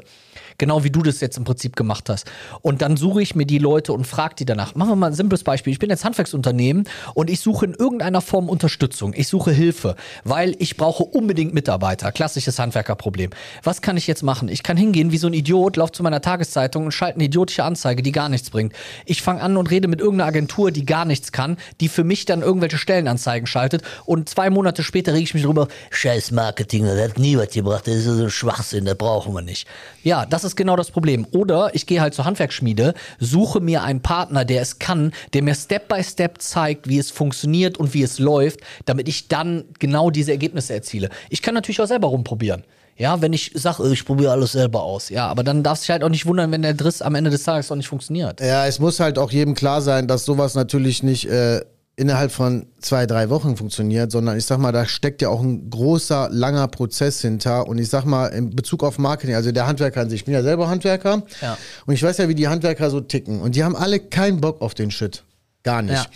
Genau 0.60 0.84
wie 0.84 0.90
du 0.90 1.00
das 1.02 1.22
jetzt 1.22 1.38
im 1.38 1.44
Prinzip 1.44 1.74
gemacht 1.74 2.10
hast. 2.10 2.30
Und 2.60 2.82
dann 2.82 2.98
suche 2.98 3.22
ich 3.22 3.34
mir 3.34 3.46
die 3.46 3.56
Leute 3.56 3.94
und 3.94 4.06
frage 4.06 4.34
die 4.34 4.44
danach. 4.44 4.74
Machen 4.74 4.90
wir 4.90 4.96
mal 4.96 5.06
ein 5.06 5.14
simples 5.14 5.42
Beispiel. 5.42 5.72
Ich 5.72 5.78
bin 5.78 5.88
jetzt 5.88 6.04
Handwerksunternehmen 6.04 6.84
und 7.14 7.30
ich 7.30 7.40
suche 7.40 7.64
in 7.64 7.72
irgendeiner 7.72 8.20
Form 8.20 8.50
Unterstützung. 8.50 9.14
Ich 9.16 9.26
suche 9.28 9.52
Hilfe, 9.52 9.96
weil 10.22 10.54
ich 10.58 10.76
brauche 10.76 11.02
unbedingt 11.02 11.54
Mitarbeiter. 11.54 12.12
Klassisches 12.12 12.58
Handwerkerproblem. 12.58 13.30
Was 13.62 13.80
kann 13.80 13.96
ich 13.96 14.06
jetzt 14.06 14.22
machen? 14.22 14.50
Ich 14.50 14.62
kann 14.62 14.76
hingehen 14.76 15.12
wie 15.12 15.16
so 15.16 15.28
ein 15.28 15.32
Idiot, 15.32 15.78
laufe 15.78 15.92
zu 15.92 16.02
meiner 16.02 16.20
Tageszeitung 16.20 16.84
und 16.84 16.92
schalte 16.92 17.14
eine 17.14 17.24
idiotische 17.24 17.64
Anzeige, 17.64 18.02
die 18.02 18.12
gar 18.12 18.28
nichts 18.28 18.50
bringt. 18.50 18.74
Ich 19.06 19.22
fange 19.22 19.40
an 19.40 19.56
und 19.56 19.70
rede 19.70 19.88
mit 19.88 20.00
irgendeiner 20.00 20.28
Agentur, 20.28 20.72
die 20.72 20.84
gar 20.84 21.06
nichts 21.06 21.32
kann, 21.32 21.56
die 21.80 21.88
für 21.88 22.04
mich 22.04 22.26
dann 22.26 22.42
irgendwelche 22.42 22.76
Stellenanzeigen 22.76 23.46
schaltet 23.46 23.82
und 24.04 24.28
zwei 24.28 24.50
Monate 24.50 24.82
später 24.82 25.14
rege 25.14 25.24
ich 25.24 25.32
mich 25.32 25.44
drüber, 25.44 25.68
scheiß 25.90 26.32
Marketing, 26.32 26.84
das 26.84 27.00
hat 27.00 27.18
nie 27.18 27.38
was 27.38 27.48
gebracht, 27.48 27.86
das 27.86 27.94
ist 27.94 28.04
so 28.04 28.24
ein 28.24 28.30
Schwachsinn, 28.30 28.84
das 28.84 28.96
brauchen 28.96 29.32
wir 29.32 29.40
nicht. 29.40 29.66
Ja, 30.02 30.26
das 30.26 30.44
ist 30.44 30.49
ist 30.50 30.56
genau 30.56 30.76
das 30.76 30.90
Problem. 30.90 31.26
Oder 31.32 31.70
ich 31.74 31.86
gehe 31.86 32.00
halt 32.00 32.14
zur 32.14 32.24
Handwerksschmiede, 32.24 32.94
suche 33.18 33.60
mir 33.60 33.82
einen 33.82 34.02
Partner, 34.02 34.44
der 34.44 34.62
es 34.62 34.78
kann, 34.78 35.12
der 35.32 35.42
mir 35.42 35.54
Step 35.54 35.88
by 35.88 36.02
Step 36.02 36.42
zeigt, 36.42 36.88
wie 36.88 36.98
es 36.98 37.10
funktioniert 37.10 37.78
und 37.78 37.94
wie 37.94 38.02
es 38.02 38.18
läuft, 38.18 38.60
damit 38.84 39.08
ich 39.08 39.28
dann 39.28 39.64
genau 39.78 40.10
diese 40.10 40.32
Ergebnisse 40.32 40.74
erziele. 40.74 41.08
Ich 41.28 41.42
kann 41.42 41.54
natürlich 41.54 41.80
auch 41.80 41.86
selber 41.86 42.08
rumprobieren. 42.08 42.64
Ja, 42.96 43.22
wenn 43.22 43.32
ich 43.32 43.52
sage, 43.54 43.90
ich 43.90 44.04
probiere 44.04 44.32
alles 44.32 44.52
selber 44.52 44.82
aus. 44.82 45.08
Ja, 45.08 45.26
aber 45.28 45.42
dann 45.42 45.62
darfst 45.62 45.84
du 45.84 45.86
dich 45.86 45.90
halt 45.92 46.04
auch 46.04 46.10
nicht 46.10 46.26
wundern, 46.26 46.52
wenn 46.52 46.60
der 46.60 46.74
Driss 46.74 47.00
am 47.00 47.14
Ende 47.14 47.30
des 47.30 47.44
Tages 47.44 47.72
auch 47.72 47.76
nicht 47.76 47.88
funktioniert. 47.88 48.40
Ja, 48.40 48.66
es 48.66 48.78
muss 48.78 49.00
halt 49.00 49.18
auch 49.18 49.30
jedem 49.30 49.54
klar 49.54 49.80
sein, 49.80 50.06
dass 50.06 50.26
sowas 50.26 50.54
natürlich 50.54 51.02
nicht 51.02 51.26
äh, 51.26 51.62
innerhalb 52.00 52.32
von 52.32 52.66
zwei, 52.80 53.04
drei 53.06 53.28
Wochen 53.28 53.56
funktioniert, 53.56 54.10
sondern 54.10 54.38
ich 54.38 54.46
sag 54.46 54.58
mal, 54.58 54.72
da 54.72 54.86
steckt 54.86 55.20
ja 55.22 55.28
auch 55.28 55.42
ein 55.42 55.68
großer, 55.68 56.28
langer 56.32 56.66
Prozess 56.68 57.20
hinter. 57.20 57.68
Und 57.68 57.78
ich 57.78 57.90
sag 57.90 58.04
mal, 58.04 58.28
in 58.28 58.50
Bezug 58.50 58.82
auf 58.82 58.98
Marketing, 58.98 59.34
also 59.34 59.52
der 59.52 59.66
Handwerker 59.66 60.00
an 60.00 60.08
sich, 60.10 60.20
ich 60.20 60.24
bin 60.24 60.34
ja 60.34 60.42
selber 60.42 60.68
Handwerker 60.68 61.22
Ja. 61.42 61.58
und 61.86 61.94
ich 61.94 62.02
weiß 62.02 62.16
ja, 62.18 62.28
wie 62.28 62.34
die 62.34 62.48
Handwerker 62.48 62.90
so 62.90 63.00
ticken. 63.00 63.40
Und 63.42 63.54
die 63.54 63.62
haben 63.62 63.76
alle 63.76 64.00
keinen 64.00 64.40
Bock 64.40 64.62
auf 64.62 64.74
den 64.74 64.90
Shit. 64.90 65.24
Gar 65.62 65.82
nicht. 65.82 65.94
Ja. 65.94 66.06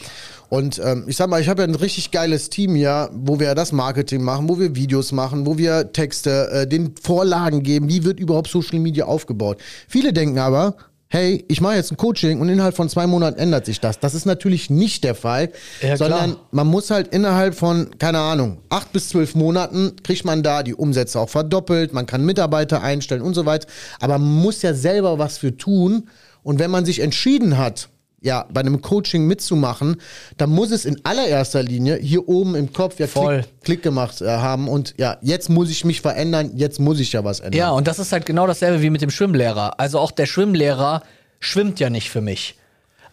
Und 0.49 0.81
ähm, 0.83 1.05
ich 1.07 1.17
sag 1.17 1.29
mal, 1.29 1.41
ich 1.41 1.49
habe 1.49 1.63
ja 1.63 1.69
ein 1.69 1.75
richtig 1.75 2.11
geiles 2.11 2.49
Team 2.49 2.75
hier, 2.75 3.11
wo 3.13 3.39
wir 3.41 3.55
das 3.55 3.73
Marketing 3.73 4.23
machen, 4.23 4.49
wo 4.49 4.59
wir 4.59 4.75
Videos 4.75 5.13
machen, 5.13 5.45
wo 5.47 5.59
wir 5.59 5.93
Texte, 5.93 6.49
äh, 6.51 6.67
den 6.67 6.95
Vorlagen 7.03 7.63
geben, 7.63 7.89
wie 7.89 8.05
wird 8.05 8.21
überhaupt 8.21 8.49
Social 8.49 8.79
Media 8.79 9.05
aufgebaut. 9.05 9.59
Viele 9.89 10.13
denken 10.15 10.39
aber, 10.39 10.77
hey, 11.15 11.45
ich 11.47 11.61
mache 11.61 11.77
jetzt 11.77 11.93
ein 11.93 11.97
Coaching 11.97 12.41
und 12.41 12.49
innerhalb 12.49 12.75
von 12.75 12.89
zwei 12.89 13.07
Monaten 13.07 13.39
ändert 13.39 13.67
sich 13.67 13.79
das. 13.79 14.01
Das 14.01 14.15
ist 14.15 14.27
natürlich 14.27 14.69
nicht 14.69 15.05
der 15.05 15.15
Fall, 15.15 15.51
Ja, 15.81 15.97
sondern 15.97 16.33
klar. 16.33 16.47
man 16.51 16.67
muss 16.67 16.91
halt 16.91 17.15
innerhalb 17.15 17.55
von, 17.55 17.97
keine 18.01 18.19
Ahnung, 18.19 18.59
acht 18.69 18.93
bis 18.93 19.11
zwölf 19.11 19.37
Monaten 19.37 19.93
kriegt 20.03 20.25
man 20.25 20.43
da 20.43 20.65
die 20.65 20.75
Umsätze 20.75 21.21
auch 21.21 21.29
verdoppelt, 21.29 21.93
man 21.93 22.07
kann 22.07 22.27
Mitarbeiter 22.27 22.83
einstellen 22.83 23.23
und 23.23 23.35
so 23.35 23.47
weiter. 23.47 23.69
Aber 24.01 24.19
man 24.19 24.43
muss 24.43 24.63
ja 24.63 24.75
selber 24.75 25.17
was 25.21 25.39
für 25.39 25.57
tun. 25.57 26.09
Und 26.43 26.59
wenn 26.59 26.73
man 26.73 26.85
sich 26.85 26.99
entschieden 26.99 27.59
hat, 27.59 27.91
ja, 28.25 28.47
bei 28.53 28.61
einem 28.61 28.81
Coaching 28.81 29.27
mitzumachen, 29.27 30.01
dann 30.39 30.51
muss 30.51 30.71
es 30.71 30.87
in 30.87 31.05
allererster 31.05 31.63
Linie 31.63 31.97
hier 31.97 32.27
oben 32.29 32.55
im 32.55 32.73
Kopf 32.73 32.99
ja. 32.99 33.07
Klick, 33.07 33.45
Klick 33.63 33.83
gemacht 33.83 34.23
äh, 34.23 34.27
haben 34.27 34.67
und 34.67 34.95
ja, 34.97 35.19
jetzt 35.21 35.51
muss 35.51 35.71
ich 35.71 35.85
mich 35.85 36.01
verändern, 36.01 36.53
jetzt 36.57 36.81
muss 36.81 37.01
ich 37.01 37.13
ja 37.13 37.23
was 37.23 37.41
ändern. 37.41 37.59
Ja, 37.59 37.71
und 37.71 37.87
das 37.87 37.99
ist 37.99 38.13
halt 38.13 38.25
genau 38.25 38.47
dasselbe 38.47 38.81
wie 38.83 38.91
mit 38.91 39.03
dem 39.03 39.11
Schwimmlehrer. 39.11 39.79
Also 39.79 39.99
auch 39.99 40.11
der 40.11 40.27
Schwimmlehrer 40.27 41.03
schwimmt 41.39 41.81
ja 41.81 41.91
nicht 41.91 42.11
für 42.11 42.23
mich. 42.23 42.57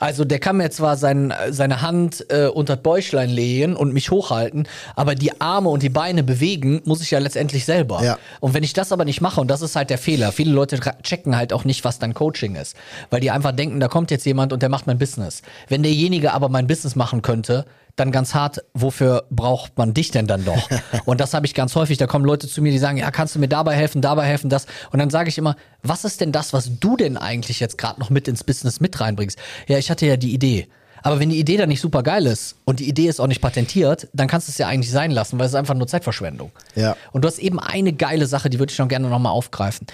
Also 0.02 0.26
der 0.26 0.40
kann 0.40 0.58
mir 0.58 0.72
zwar 0.72 0.98
sein, 0.98 1.32
seine 1.52 1.84
Hand 1.84 2.26
äh, 2.30 2.48
unter 2.48 2.76
das 2.76 2.82
Bäuchlein 2.82 3.30
legen 3.30 3.76
und 3.76 3.94
mich 3.94 4.10
hochhalten, 4.10 4.68
aber 4.96 5.14
die 5.14 5.40
Arme 5.40 5.70
und 5.70 5.84
die 5.84 5.90
Beine 5.90 6.24
bewegen 6.24 6.82
muss 6.86 7.04
ich 7.04 7.12
ja 7.12 7.20
letztendlich 7.20 7.66
selber. 7.66 8.04
Ja. 8.04 8.18
Und 8.40 8.56
wenn 8.56 8.64
ich 8.64 8.74
das 8.74 8.92
aber 8.92 9.06
nicht 9.06 9.22
mache, 9.22 9.40
und 9.40 9.50
das 9.50 9.62
ist 9.62 9.76
halt 9.76 9.92
der 9.92 10.00
Fehler, 10.00 10.32
viele 10.32 10.52
Leute 10.54 10.80
checken 11.04 11.38
halt 11.38 11.54
auch 11.54 11.66
nicht, 11.66 11.86
was 11.86 12.00
dann 12.00 12.16
Coaching 12.16 12.56
ist. 12.56 12.76
Weil 13.12 13.20
die 13.20 13.30
einfach 13.30 13.52
denken, 13.52 13.80
da 13.80 13.88
kommt 13.90 14.10
jetzt 14.10 14.26
jemand 14.26 14.54
und 14.54 14.64
der 14.64 14.70
macht 14.70 14.88
mein 14.88 14.98
Business. 14.98 15.44
Wenn 15.68 15.84
derjenige 15.84 16.34
aber 16.34 16.50
mein 16.50 16.66
Business 16.66 16.96
machen 16.96 17.22
könnte, 17.22 17.66
dann 17.96 18.12
ganz 18.12 18.34
hart, 18.34 18.64
wofür 18.74 19.26
braucht 19.30 19.78
man 19.78 19.94
dich 19.94 20.12
denn 20.12 20.28
dann 20.28 20.46
doch? 20.46 20.70
und 21.06 21.20
das 21.20 21.34
habe 21.34 21.46
ich 21.46 21.54
ganz 21.54 21.76
häufig. 21.76 21.98
Da 21.98 22.08
kommen 22.08 22.26
Leute 22.26 22.48
zu 22.48 22.62
mir, 22.62 22.72
die 22.72 22.80
sagen, 22.80 22.98
ja, 22.98 23.12
kannst 23.12 23.36
du 23.36 23.40
mir 23.40 23.48
dabei 23.48 23.76
helfen, 23.76 24.02
dabei 24.02 24.26
helfen, 24.26 24.50
das. 24.50 24.66
Und 24.92 25.00
dann 25.00 25.10
sage 25.10 25.30
ich 25.30 25.38
immer, 25.38 25.56
was 25.84 26.06
ist 26.06 26.22
denn 26.22 26.32
das, 26.32 26.54
was 26.54 26.80
du 26.80 26.98
denn 26.98 27.18
eigentlich 27.18 27.60
jetzt 27.60 27.78
gerade 27.78 28.00
noch 28.00 28.10
mit 28.10 28.28
ins 28.28 28.44
Business 28.44 28.80
mit 28.80 29.00
reinbringst? 29.00 29.38
Ja, 29.68 29.78
ich 29.78 29.90
hatte 29.90 30.06
ja 30.06 30.18
die 30.18 30.34
Idee. 30.34 30.68
Aber 31.04 31.20
wenn 31.20 31.30
die 31.30 31.40
Idee 31.40 31.58
dann 31.58 31.70
nicht 31.70 31.82
super 31.82 32.04
geil 32.04 32.26
ist 32.28 32.56
und 32.66 32.80
die 32.80 32.88
Idee 32.88 33.08
ist 33.08 33.20
auch 33.20 33.28
nicht 33.28 33.42
patentiert, 33.42 34.08
dann 34.14 34.28
kannst 34.28 34.48
du 34.48 34.52
es 34.52 34.58
ja 34.58 34.68
eigentlich 34.68 34.92
sein 34.92 35.12
lassen, 35.12 35.40
weil 35.40 35.48
es 35.48 35.54
ist 35.54 35.58
einfach 35.58 35.74
nur 35.74 35.88
Zeitverschwendung. 35.88 36.52
Ja. 36.76 36.96
Und 37.12 37.24
du 37.24 37.28
hast 37.28 37.40
eben 37.40 37.60
eine 37.60 37.94
geile 37.94 38.28
Sache, 38.28 38.50
die 38.50 38.60
würde 38.60 38.72
ich 38.72 38.78
noch 38.78 38.88
gerne 38.88 39.10
nochmal 39.10 39.32
aufgreifen. 39.32 39.88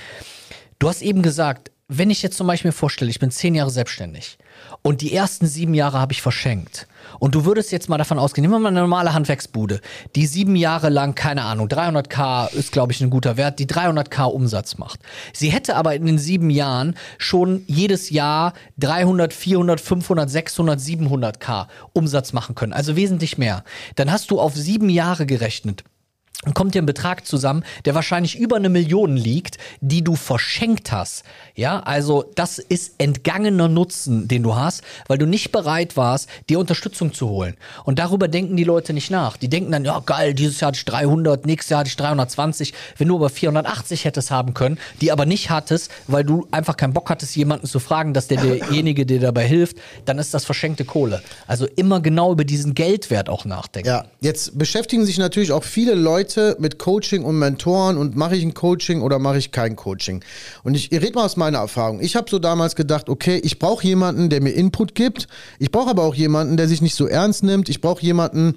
Du 0.79 0.89
hast 0.89 1.01
eben 1.01 1.21
gesagt, 1.21 1.71
wenn 1.87 2.09
ich 2.09 2.21
jetzt 2.21 2.37
zum 2.37 2.47
Beispiel 2.47 2.69
mir 2.69 2.73
vorstelle, 2.73 3.09
ich 3.09 3.19
bin 3.19 3.31
zehn 3.31 3.55
Jahre 3.55 3.69
selbstständig 3.69 4.37
und 4.81 5.01
die 5.01 5.13
ersten 5.13 5.47
sieben 5.47 5.73
Jahre 5.73 5.99
habe 5.99 6.11
ich 6.11 6.21
verschenkt. 6.21 6.87
Und 7.19 7.35
du 7.35 7.45
würdest 7.45 7.71
jetzt 7.71 7.89
mal 7.89 7.97
davon 7.97 8.19
ausgehen, 8.19 8.43
nehmen 8.43 8.55
wir 8.55 8.59
mal 8.59 8.69
eine 8.69 8.81
normale 8.81 9.13
Handwerksbude, 9.13 9.81
die 10.15 10.25
sieben 10.25 10.55
Jahre 10.55 10.89
lang, 10.89 11.15
keine 11.15 11.43
Ahnung, 11.43 11.67
300k 11.67 12.53
ist, 12.53 12.71
glaube 12.71 12.91
ich, 12.91 13.01
ein 13.01 13.09
guter 13.09 13.37
Wert, 13.37 13.59
die 13.59 13.67
300k 13.67 14.25
Umsatz 14.25 14.77
macht. 14.77 14.99
Sie 15.33 15.49
hätte 15.49 15.75
aber 15.75 15.95
in 15.95 16.05
den 16.05 16.17
sieben 16.17 16.49
Jahren 16.49 16.95
schon 17.17 17.63
jedes 17.67 18.09
Jahr 18.09 18.53
300, 18.77 19.33
400, 19.33 19.81
500, 19.81 20.29
600, 20.29 20.79
700k 20.79 21.67
Umsatz 21.93 22.33
machen 22.33 22.55
können, 22.55 22.73
also 22.73 22.95
wesentlich 22.95 23.37
mehr. 23.37 23.63
Dann 23.95 24.11
hast 24.11 24.31
du 24.31 24.39
auf 24.39 24.55
sieben 24.55 24.89
Jahre 24.89 25.25
gerechnet 25.25 25.83
kommt 26.53 26.75
dir 26.75 26.83
ein 26.83 26.85
Betrag 26.85 27.25
zusammen, 27.25 27.63
der 27.85 27.95
wahrscheinlich 27.95 28.37
über 28.37 28.57
eine 28.57 28.69
Million 28.69 29.17
liegt, 29.17 29.57
die 29.81 30.03
du 30.03 30.15
verschenkt 30.15 30.91
hast. 30.91 31.23
Ja, 31.55 31.79
also 31.79 32.25
das 32.35 32.59
ist 32.59 32.93
entgangener 32.99 33.67
Nutzen, 33.67 34.27
den 34.27 34.43
du 34.43 34.55
hast, 34.55 34.83
weil 35.07 35.17
du 35.17 35.25
nicht 35.25 35.51
bereit 35.51 35.97
warst, 35.97 36.29
dir 36.47 36.59
Unterstützung 36.59 37.11
zu 37.11 37.27
holen. 37.29 37.57
Und 37.85 37.97
darüber 37.97 38.27
denken 38.27 38.55
die 38.55 38.63
Leute 38.63 38.93
nicht 38.93 39.09
nach. 39.09 39.37
Die 39.37 39.49
denken 39.49 39.71
dann, 39.71 39.83
ja 39.83 39.99
geil, 40.05 40.35
dieses 40.35 40.59
Jahr 40.59 40.67
hatte 40.67 40.77
ich 40.77 40.85
300, 40.85 41.47
nächstes 41.47 41.71
Jahr 41.71 41.79
hatte 41.79 41.89
ich 41.89 41.97
320. 41.97 42.73
Wenn 42.97 43.07
du 43.07 43.15
aber 43.15 43.29
480 43.29 44.05
hättest 44.05 44.29
haben 44.29 44.53
können, 44.53 44.77
die 45.01 45.11
aber 45.11 45.25
nicht 45.25 45.49
hattest, 45.49 45.91
weil 46.05 46.23
du 46.23 46.47
einfach 46.51 46.77
keinen 46.77 46.93
Bock 46.93 47.09
hattest, 47.09 47.35
jemanden 47.35 47.65
zu 47.65 47.79
fragen, 47.79 48.13
dass 48.13 48.27
der 48.27 48.37
derjenige 48.37 49.07
dir 49.07 49.19
dabei 49.19 49.47
hilft, 49.47 49.77
dann 50.05 50.19
ist 50.19 50.35
das 50.35 50.45
verschenkte 50.45 50.85
Kohle. 50.85 51.23
Also 51.47 51.65
immer 51.75 51.99
genau 51.99 52.31
über 52.31 52.45
diesen 52.45 52.75
Geldwert 52.75 53.27
auch 53.27 53.45
nachdenken. 53.45 53.89
Ja, 53.89 54.05
jetzt 54.21 54.57
beschäftigen 54.57 55.03
sich 55.03 55.17
natürlich 55.17 55.51
auch 55.51 55.63
viele 55.63 55.95
Leute 55.95 56.26
mit 56.59 56.79
Coaching 56.79 57.23
und 57.23 57.39
Mentoren 57.39 57.97
und 57.97 58.15
mache 58.15 58.35
ich 58.35 58.43
ein 58.43 58.53
Coaching 58.53 59.01
oder 59.01 59.19
mache 59.19 59.37
ich 59.37 59.51
kein 59.51 59.75
Coaching. 59.75 60.23
Und 60.63 60.75
ich, 60.75 60.91
ich 60.91 61.01
rede 61.01 61.13
mal 61.13 61.25
aus 61.25 61.37
meiner 61.37 61.59
Erfahrung. 61.59 62.01
Ich 62.01 62.15
habe 62.15 62.29
so 62.29 62.39
damals 62.39 62.75
gedacht, 62.75 63.09
okay, 63.09 63.39
ich 63.43 63.59
brauche 63.59 63.85
jemanden, 63.85 64.29
der 64.29 64.41
mir 64.41 64.51
Input 64.51 64.95
gibt. 64.95 65.27
Ich 65.59 65.71
brauche 65.71 65.89
aber 65.89 66.03
auch 66.03 66.15
jemanden, 66.15 66.57
der 66.57 66.67
sich 66.67 66.81
nicht 66.81 66.95
so 66.95 67.07
ernst 67.07 67.43
nimmt. 67.43 67.69
Ich 67.69 67.81
brauche 67.81 68.01
jemanden, 68.01 68.55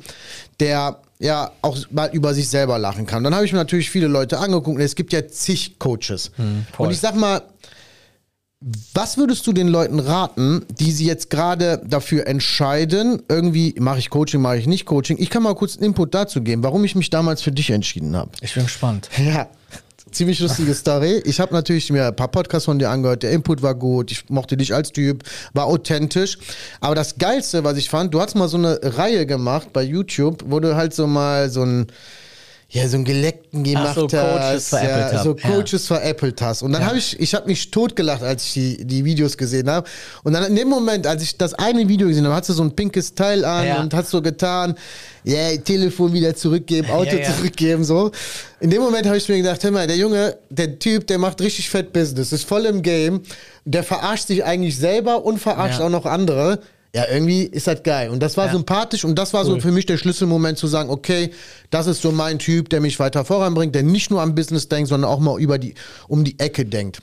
der 0.58 0.98
ja 1.18 1.52
auch 1.62 1.78
mal 1.90 2.10
über 2.12 2.34
sich 2.34 2.48
selber 2.48 2.78
lachen 2.78 3.06
kann. 3.06 3.22
Dann 3.22 3.34
habe 3.34 3.44
ich 3.44 3.52
mir 3.52 3.58
natürlich 3.58 3.90
viele 3.90 4.08
Leute 4.08 4.38
angeguckt. 4.38 4.80
Es 4.80 4.96
gibt 4.96 5.12
ja 5.12 5.28
zig 5.28 5.78
Coaches. 5.78 6.32
voll. 6.72 6.86
und 6.86 6.92
ich 6.92 6.98
sag 6.98 7.14
mal, 7.14 7.42
was 8.94 9.16
würdest 9.16 9.46
du 9.46 9.54
den 9.54 9.68
Leuten 9.68 9.98
raten, 10.00 10.66
die 10.78 10.92
sie 10.92 11.06
jetzt 11.06 11.30
gerade 11.30 11.80
dafür 11.86 12.26
entscheiden, 12.26 13.22
irgendwie 13.28 13.74
mache 13.78 13.98
ich 13.98 14.10
Coaching, 14.10 14.42
mache 14.42 14.58
ich 14.58 14.66
nicht 14.66 14.84
Coaching? 14.84 15.16
Ich 15.18 15.30
kann 15.30 15.42
mal 15.42 15.54
kurz 15.54 15.76
einen 15.76 15.84
Input 15.84 16.14
dazu 16.14 16.42
geben, 16.42 16.62
warum 16.62 16.84
ich 16.84 16.94
mich 16.94 17.08
damals 17.08 17.40
für 17.40 17.52
dich 17.52 17.70
entschieden 17.70 18.14
habe. 18.14 18.32
Ich 18.42 18.54
bin 18.54 18.64
gespannt. 18.64 19.08
Ja, 19.20 19.48
ziemlich 20.10 20.40
lustige 20.40 20.74
Story. 20.74 21.22
Ich 21.24 21.40
habe 21.40 21.54
natürlich 21.54 21.90
mir 21.90 22.08
ein 22.08 22.16
paar 22.16 22.28
Podcasts 22.28 22.64
von 22.66 22.78
dir 22.78 22.90
angehört. 22.90 23.22
Der 23.22 23.30
Input 23.30 23.62
war 23.62 23.74
gut. 23.74 24.10
Ich 24.10 24.28
mochte 24.28 24.56
dich 24.56 24.74
als 24.74 24.92
Typ, 24.92 25.22
war 25.54 25.66
authentisch. 25.66 26.38
Aber 26.80 26.94
das 26.94 27.16
Geilste, 27.16 27.64
was 27.64 27.76
ich 27.76 27.88
fand, 27.88 28.12
du 28.12 28.20
hast 28.20 28.34
mal 28.34 28.48
so 28.48 28.58
eine 28.58 28.80
Reihe 28.82 29.24
gemacht 29.24 29.72
bei 29.72 29.82
YouTube, 29.82 30.44
wo 30.46 30.60
du 30.60 30.74
halt 30.74 30.94
so 30.94 31.06
mal 31.06 31.48
so 31.48 31.62
ein 31.62 31.86
ja, 32.72 32.86
so 32.86 32.96
einen 32.96 33.04
Geleckten 33.04 33.64
gemacht 33.64 33.88
Ach 33.90 33.94
so, 33.96 34.06
Coaches 34.06 34.72
hast. 34.72 34.72
ja, 34.84 35.12
hab. 35.12 35.24
so 35.24 35.36
Ja. 35.36 35.48
Coaches 35.50 35.86
veräppelt 35.88 36.40
hast. 36.40 36.62
Und 36.62 36.72
dann 36.72 36.82
Ja. 36.82 36.88
habe 36.88 36.98
ich, 36.98 37.18
ich 37.18 37.34
habe 37.34 37.48
mich 37.48 37.68
totgelacht, 37.72 38.22
als 38.22 38.44
ich 38.46 38.52
die, 38.52 38.84
die 38.84 39.04
Videos 39.04 39.36
gesehen 39.36 39.68
habe. 39.68 39.88
Und 40.22 40.34
dann 40.34 40.44
in 40.44 40.54
dem 40.54 40.68
Moment, 40.68 41.04
als 41.06 41.22
ich 41.24 41.36
das 41.36 41.52
eine 41.54 41.88
Video 41.88 42.06
gesehen 42.06 42.24
habe, 42.26 42.34
hat 42.36 42.44
sie 42.44 42.52
so 42.52 42.62
ein 42.62 42.70
pinkes 42.76 43.14
Teil 43.14 43.44
an 43.44 43.66
Ja. 43.66 43.80
und 43.80 43.92
hat 43.92 44.06
so 44.06 44.22
getan, 44.22 44.76
ja, 45.24 45.56
Telefon 45.56 46.12
wieder 46.12 46.34
zurückgeben, 46.36 46.88
Auto 46.92 47.16
Ja, 47.16 47.22
ja. 47.22 47.34
zurückgeben, 47.36 47.82
so. 47.82 48.12
In 48.60 48.70
dem 48.70 48.82
Moment 48.82 49.04
habe 49.06 49.16
ich 49.16 49.28
mir 49.28 49.38
gedacht, 49.38 49.64
hör 49.64 49.72
mal, 49.72 49.88
der 49.88 49.96
Junge, 49.96 50.36
der 50.48 50.78
Typ, 50.78 51.08
der 51.08 51.18
macht 51.18 51.40
richtig 51.40 51.68
fett 51.68 51.92
Business, 51.92 52.32
ist 52.32 52.44
voll 52.44 52.66
im 52.66 52.82
Game, 52.82 53.22
der 53.64 53.82
verarscht 53.82 54.28
sich 54.28 54.44
eigentlich 54.44 54.76
selber 54.78 55.24
und 55.24 55.38
verarscht 55.38 55.80
Ja. 55.80 55.86
auch 55.86 55.90
noch 55.90 56.06
andere. 56.06 56.60
Ja, 56.94 57.04
irgendwie 57.08 57.42
ist 57.44 57.66
das 57.68 57.82
geil. 57.84 58.10
Und 58.10 58.20
das 58.20 58.36
war 58.36 58.46
Ja. 58.46 58.52
sympathisch 58.52 59.04
und 59.04 59.14
das 59.16 59.32
war 59.32 59.44
so 59.44 59.52
Cool. 59.52 59.60
für 59.60 59.70
mich 59.70 59.86
der 59.86 59.96
Schlüsselmoment 59.96 60.58
zu 60.58 60.66
sagen, 60.66 60.90
okay, 60.90 61.30
das 61.70 61.86
ist 61.86 62.02
so 62.02 62.10
mein 62.10 62.38
Typ, 62.40 62.68
der 62.68 62.80
mich 62.80 62.98
weiter 62.98 63.24
voranbringt, 63.24 63.74
der 63.76 63.84
nicht 63.84 64.10
nur 64.10 64.20
am 64.22 64.34
Business 64.34 64.68
denkt, 64.68 64.88
sondern 64.88 65.08
auch 65.08 65.20
mal 65.20 65.40
über 65.40 65.58
die, 65.58 65.74
um 66.08 66.24
die 66.24 66.38
Ecke 66.40 66.64
denkt. 66.66 67.00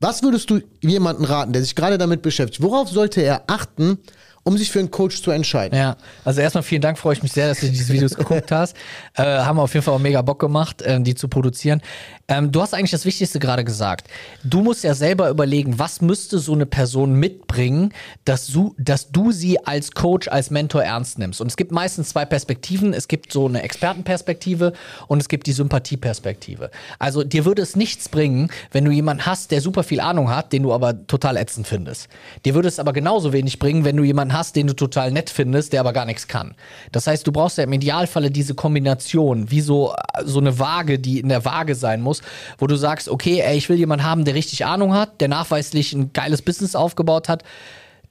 Was 0.00 0.22
würdest 0.22 0.50
du 0.50 0.60
jemanden 0.82 1.24
raten, 1.24 1.52
der 1.52 1.62
sich 1.62 1.74
gerade 1.76 1.96
damit 1.96 2.22
beschäftigt? 2.22 2.60
Worauf 2.62 2.88
sollte 2.90 3.22
er 3.22 3.44
achten, 3.46 3.98
um 4.44 4.58
sich 4.58 4.70
für 4.70 4.80
einen 4.80 4.90
Coach 4.90 5.22
zu 5.22 5.30
entscheiden? 5.30 5.78
Ja, 5.78 5.96
also 6.24 6.40
erstmal 6.40 6.62
vielen 6.62 6.82
Dank, 6.82 6.98
freue 6.98 7.14
ich 7.14 7.22
mich 7.22 7.32
sehr, 7.32 7.48
dass 7.48 7.60
du 7.60 7.68
diese 7.68 7.92
Videos 7.92 8.14
geguckt 8.14 8.50
hast. 8.50 8.76
Äh, 9.14 9.22
haben 9.22 9.58
auf 9.58 9.74
jeden 9.74 9.84
Fall 9.84 9.94
auch 9.94 9.98
mega 9.98 10.22
Bock 10.22 10.38
gemacht, 10.38 10.80
äh, 10.80 10.98
die 11.00 11.14
zu 11.14 11.28
produzieren. 11.28 11.82
Ähm, 12.28 12.50
du 12.50 12.62
hast 12.62 12.72
eigentlich 12.72 12.90
das 12.90 13.04
Wichtigste 13.04 13.38
gerade 13.38 13.62
gesagt. 13.62 14.08
Du 14.42 14.62
musst 14.62 14.84
ja 14.84 14.94
selber 14.94 15.28
überlegen, 15.28 15.78
was 15.78 16.00
müsste 16.00 16.38
so 16.38 16.54
eine 16.54 16.64
Person 16.64 17.14
mitbringen, 17.14 17.92
dass 18.24 18.46
du, 18.46 18.74
dass 18.78 19.10
du 19.10 19.32
sie 19.32 19.64
als 19.66 19.92
Coach, 19.92 20.28
als 20.28 20.50
Mentor 20.50 20.82
ernst 20.82 21.18
nimmst. 21.18 21.42
Und 21.42 21.48
es 21.48 21.56
gibt 21.56 21.72
meistens 21.72 22.10
zwei 22.10 22.24
Perspektiven. 22.24 22.94
Es 22.94 23.06
gibt 23.06 23.32
so 23.32 23.46
eine 23.46 23.62
Expertenperspektive 23.62 24.72
und 25.08 25.20
es 25.20 25.28
gibt 25.28 25.46
die 25.46 25.52
Sympathieperspektive. 25.52 26.70
Also 26.98 27.22
dir 27.22 27.44
würde 27.44 27.60
es 27.60 27.76
nichts 27.76 28.08
bringen, 28.08 28.50
wenn 28.70 28.84
du 28.84 28.90
jemanden 28.90 29.26
hast, 29.26 29.50
der 29.50 29.60
super 29.60 29.82
viel 29.82 30.00
Ahnung 30.00 30.30
hat, 30.30 30.52
den 30.52 30.62
du 30.62 30.72
aber 30.72 31.06
total 31.06 31.36
ätzend 31.36 31.66
findest. 31.66 32.08
Dir 32.44 32.54
würde 32.54 32.68
es 32.68 32.78
aber 32.78 32.92
genauso 32.94 33.32
wenig 33.32 33.58
bringen, 33.58 33.84
wenn 33.84 33.96
du 33.96 34.04
jemanden 34.04 34.31
hast, 34.32 34.56
den 34.56 34.66
du 34.66 34.74
total 34.74 35.10
nett 35.10 35.30
findest, 35.30 35.72
der 35.72 35.80
aber 35.80 35.92
gar 35.92 36.04
nichts 36.04 36.28
kann. 36.28 36.54
Das 36.90 37.06
heißt, 37.06 37.26
du 37.26 37.32
brauchst 37.32 37.58
ja 37.58 37.64
im 37.64 37.72
Idealfalle 37.72 38.30
diese 38.30 38.54
Kombination, 38.54 39.50
wie 39.50 39.60
so, 39.60 39.94
so 40.24 40.40
eine 40.40 40.58
Waage, 40.58 40.98
die 40.98 41.20
in 41.20 41.28
der 41.28 41.44
Waage 41.44 41.74
sein 41.74 42.00
muss, 42.00 42.22
wo 42.58 42.66
du 42.66 42.76
sagst, 42.76 43.08
okay, 43.08 43.40
ey, 43.40 43.56
ich 43.56 43.68
will 43.68 43.78
jemanden 43.78 44.04
haben, 44.04 44.24
der 44.24 44.34
richtig 44.34 44.64
Ahnung 44.64 44.94
hat, 44.94 45.20
der 45.20 45.28
nachweislich 45.28 45.92
ein 45.92 46.12
geiles 46.12 46.42
Business 46.42 46.74
aufgebaut 46.74 47.28
hat, 47.28 47.44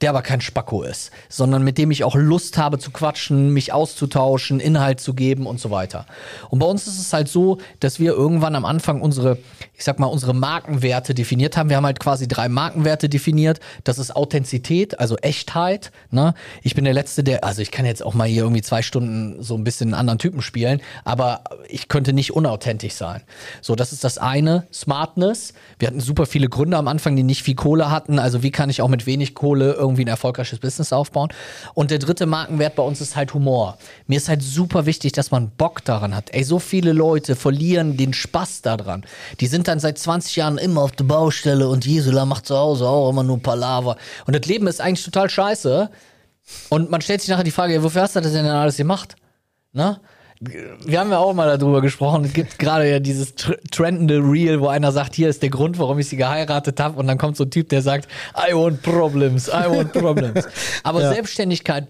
der 0.02 0.10
aber 0.10 0.22
kein 0.22 0.40
Spacko 0.40 0.82
ist, 0.82 1.12
sondern 1.28 1.62
mit 1.62 1.78
dem 1.78 1.90
ich 1.90 2.04
auch 2.04 2.16
Lust 2.16 2.58
habe 2.58 2.78
zu 2.78 2.90
quatschen, 2.90 3.50
mich 3.50 3.72
auszutauschen, 3.72 4.58
Inhalt 4.58 5.00
zu 5.00 5.14
geben 5.14 5.46
und 5.46 5.60
so 5.60 5.70
weiter. 5.70 6.06
Und 6.50 6.58
bei 6.58 6.66
uns 6.66 6.86
ist 6.86 6.98
es 6.98 7.12
halt 7.12 7.28
so, 7.28 7.58
dass 7.80 8.00
wir 8.00 8.12
irgendwann 8.12 8.56
am 8.56 8.64
Anfang 8.64 9.00
unsere, 9.00 9.38
ich 9.82 9.86
sag 9.86 9.98
mal, 9.98 10.06
unsere 10.06 10.32
Markenwerte 10.32 11.12
definiert 11.12 11.56
haben. 11.56 11.68
Wir 11.68 11.76
haben 11.76 11.86
halt 11.86 11.98
quasi 11.98 12.28
drei 12.28 12.48
Markenwerte 12.48 13.08
definiert. 13.08 13.58
Das 13.82 13.98
ist 13.98 14.14
Authentizität, 14.14 15.00
also 15.00 15.16
Echtheit. 15.16 15.90
Ne? 16.12 16.34
Ich 16.62 16.76
bin 16.76 16.84
der 16.84 16.94
Letzte, 16.94 17.24
der, 17.24 17.42
also 17.42 17.62
ich 17.62 17.72
kann 17.72 17.84
jetzt 17.84 18.00
auch 18.00 18.14
mal 18.14 18.28
hier 18.28 18.42
irgendwie 18.42 18.62
zwei 18.62 18.82
Stunden 18.82 19.42
so 19.42 19.56
ein 19.56 19.64
bisschen 19.64 19.88
einen 19.88 19.94
anderen 19.94 20.20
Typen 20.20 20.40
spielen, 20.40 20.80
aber 21.02 21.42
ich 21.68 21.88
könnte 21.88 22.12
nicht 22.12 22.32
unauthentisch 22.32 22.92
sein. 22.92 23.22
So, 23.60 23.74
das 23.74 23.92
ist 23.92 24.04
das 24.04 24.18
eine. 24.18 24.68
Smartness. 24.72 25.52
Wir 25.80 25.88
hatten 25.88 25.98
super 25.98 26.26
viele 26.26 26.48
Gründer 26.48 26.78
am 26.78 26.86
Anfang, 26.86 27.16
die 27.16 27.24
nicht 27.24 27.42
viel 27.42 27.56
Kohle 27.56 27.90
hatten. 27.90 28.20
Also 28.20 28.44
wie 28.44 28.52
kann 28.52 28.70
ich 28.70 28.82
auch 28.82 28.88
mit 28.88 29.06
wenig 29.06 29.34
Kohle 29.34 29.72
irgendwie 29.72 30.04
ein 30.04 30.08
erfolgreiches 30.08 30.60
Business 30.60 30.92
aufbauen? 30.92 31.30
Und 31.74 31.90
der 31.90 31.98
dritte 31.98 32.26
Markenwert 32.26 32.76
bei 32.76 32.84
uns 32.84 33.00
ist 33.00 33.16
halt 33.16 33.34
Humor. 33.34 33.78
Mir 34.06 34.18
ist 34.18 34.28
halt 34.28 34.44
super 34.44 34.86
wichtig, 34.86 35.10
dass 35.10 35.32
man 35.32 35.50
Bock 35.50 35.84
daran 35.84 36.14
hat. 36.14 36.32
Ey, 36.32 36.44
so 36.44 36.60
viele 36.60 36.92
Leute 36.92 37.34
verlieren 37.34 37.96
den 37.96 38.14
Spaß 38.14 38.62
daran. 38.62 39.04
Die 39.40 39.48
sind 39.48 39.71
dann 39.72 39.80
seit 39.80 39.98
20 39.98 40.36
Jahren 40.36 40.58
immer 40.58 40.82
auf 40.82 40.92
der 40.92 41.04
Baustelle 41.04 41.68
und 41.68 41.84
Gisela 41.84 42.24
macht 42.24 42.46
zu 42.46 42.56
Hause 42.56 42.86
auch 42.86 43.10
immer 43.10 43.22
nur 43.22 43.42
Palaver. 43.42 43.96
Und 44.26 44.36
das 44.36 44.46
Leben 44.46 44.66
ist 44.66 44.80
eigentlich 44.80 45.04
total 45.04 45.28
scheiße. 45.28 45.90
Und 46.68 46.90
man 46.90 47.00
stellt 47.00 47.20
sich 47.20 47.30
nachher 47.30 47.44
die 47.44 47.50
Frage, 47.50 47.74
ja, 47.74 47.82
wofür 47.82 48.02
hast 48.02 48.14
du 48.14 48.20
das 48.20 48.32
denn 48.32 48.46
alles 48.46 48.76
gemacht? 48.76 49.16
Ne? 49.72 49.98
Wir 50.40 51.00
haben 51.00 51.10
ja 51.10 51.18
auch 51.18 51.32
mal 51.34 51.56
darüber 51.56 51.80
gesprochen. 51.80 52.24
Es 52.24 52.32
gibt 52.32 52.58
gerade 52.58 52.90
ja 52.90 52.98
dieses 52.98 53.34
tr 53.36 53.56
trendende 53.70 54.18
Reel, 54.18 54.60
wo 54.60 54.66
einer 54.66 54.90
sagt, 54.92 55.14
hier 55.14 55.28
ist 55.28 55.40
der 55.40 55.50
Grund, 55.50 55.78
warum 55.78 55.98
ich 56.00 56.08
sie 56.08 56.16
geheiratet 56.16 56.80
habe. 56.80 56.98
Und 56.98 57.06
dann 57.06 57.16
kommt 57.16 57.36
so 57.36 57.44
ein 57.44 57.50
Typ, 57.50 57.68
der 57.68 57.80
sagt, 57.80 58.08
I 58.36 58.52
want 58.52 58.82
problems, 58.82 59.48
I 59.48 59.68
want 59.68 59.92
problems. 59.92 60.46
Aber 60.82 61.00
Selbstständigkeit 61.00 61.86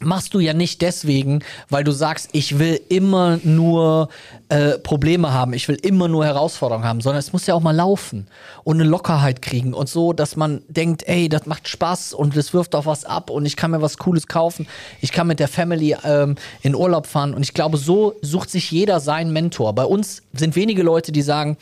machst 0.00 0.34
du 0.34 0.40
ja 0.40 0.52
nicht 0.52 0.82
deswegen, 0.82 1.40
weil 1.70 1.82
du 1.82 1.92
sagst, 1.92 2.28
ich 2.32 2.58
will 2.58 2.80
immer 2.88 3.40
nur 3.42 4.10
äh, 4.50 4.78
Probleme 4.78 5.32
haben, 5.32 5.52
ich 5.52 5.68
will 5.68 5.76
immer 5.76 6.08
nur 6.08 6.24
Herausforderungen 6.24 6.86
haben, 6.86 7.00
sondern 7.00 7.18
es 7.18 7.32
muss 7.32 7.46
ja 7.46 7.54
auch 7.54 7.60
mal 7.60 7.74
laufen 7.74 8.26
und 8.64 8.80
eine 8.80 8.88
Lockerheit 8.88 9.42
kriegen 9.42 9.74
und 9.74 9.88
so, 9.88 10.12
dass 10.12 10.36
man 10.36 10.62
denkt, 10.68 11.06
ey, 11.06 11.28
das 11.28 11.46
macht 11.46 11.68
Spaß 11.68 12.14
und 12.14 12.36
das 12.36 12.54
wirft 12.54 12.74
auch 12.74 12.86
was 12.86 13.04
ab 13.04 13.30
und 13.30 13.44
ich 13.44 13.56
kann 13.56 13.70
mir 13.70 13.82
was 13.82 13.98
Cooles 13.98 14.26
kaufen, 14.26 14.66
ich 15.00 15.12
kann 15.12 15.26
mit 15.26 15.38
der 15.38 15.48
Family 15.48 15.96
ähm, 16.02 16.36
in 16.62 16.74
Urlaub 16.74 17.06
fahren 17.06 17.34
und 17.34 17.42
ich 17.42 17.52
glaube, 17.52 17.76
so 17.76 18.14
sucht 18.22 18.50
sich 18.50 18.70
jeder 18.70 19.00
seinen 19.00 19.32
Mentor. 19.32 19.74
Bei 19.74 19.84
uns 19.84 20.22
sind 20.32 20.56
wenige 20.56 20.82
Leute, 20.82 21.12
die 21.12 21.22
sagen, 21.22 21.56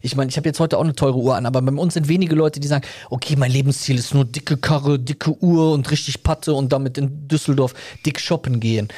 ich 0.00 0.14
meine, 0.14 0.30
ich 0.30 0.36
habe 0.36 0.48
jetzt 0.48 0.60
heute 0.60 0.78
auch 0.78 0.84
eine 0.84 0.94
teure 0.94 1.18
Uhr 1.18 1.34
an, 1.34 1.46
aber 1.46 1.60
bei 1.60 1.72
uns 1.72 1.94
sind 1.94 2.08
wenige 2.08 2.34
Leute, 2.34 2.60
die 2.60 2.68
sagen, 2.68 2.86
okay, 3.10 3.34
mein 3.36 3.50
Lebensziel 3.50 3.98
ist 3.98 4.14
nur 4.14 4.24
dicke 4.24 4.56
Karre, 4.56 4.98
dicke 4.98 5.36
Uhr 5.42 5.72
und 5.72 5.90
richtig 5.90 6.22
Patte 6.22 6.54
und 6.54 6.72
damit 6.72 6.98
in 6.98 7.26
Düsseldorf 7.28 7.74
dick 8.06 8.20
shoppen 8.20 8.60
gehen. 8.60 8.88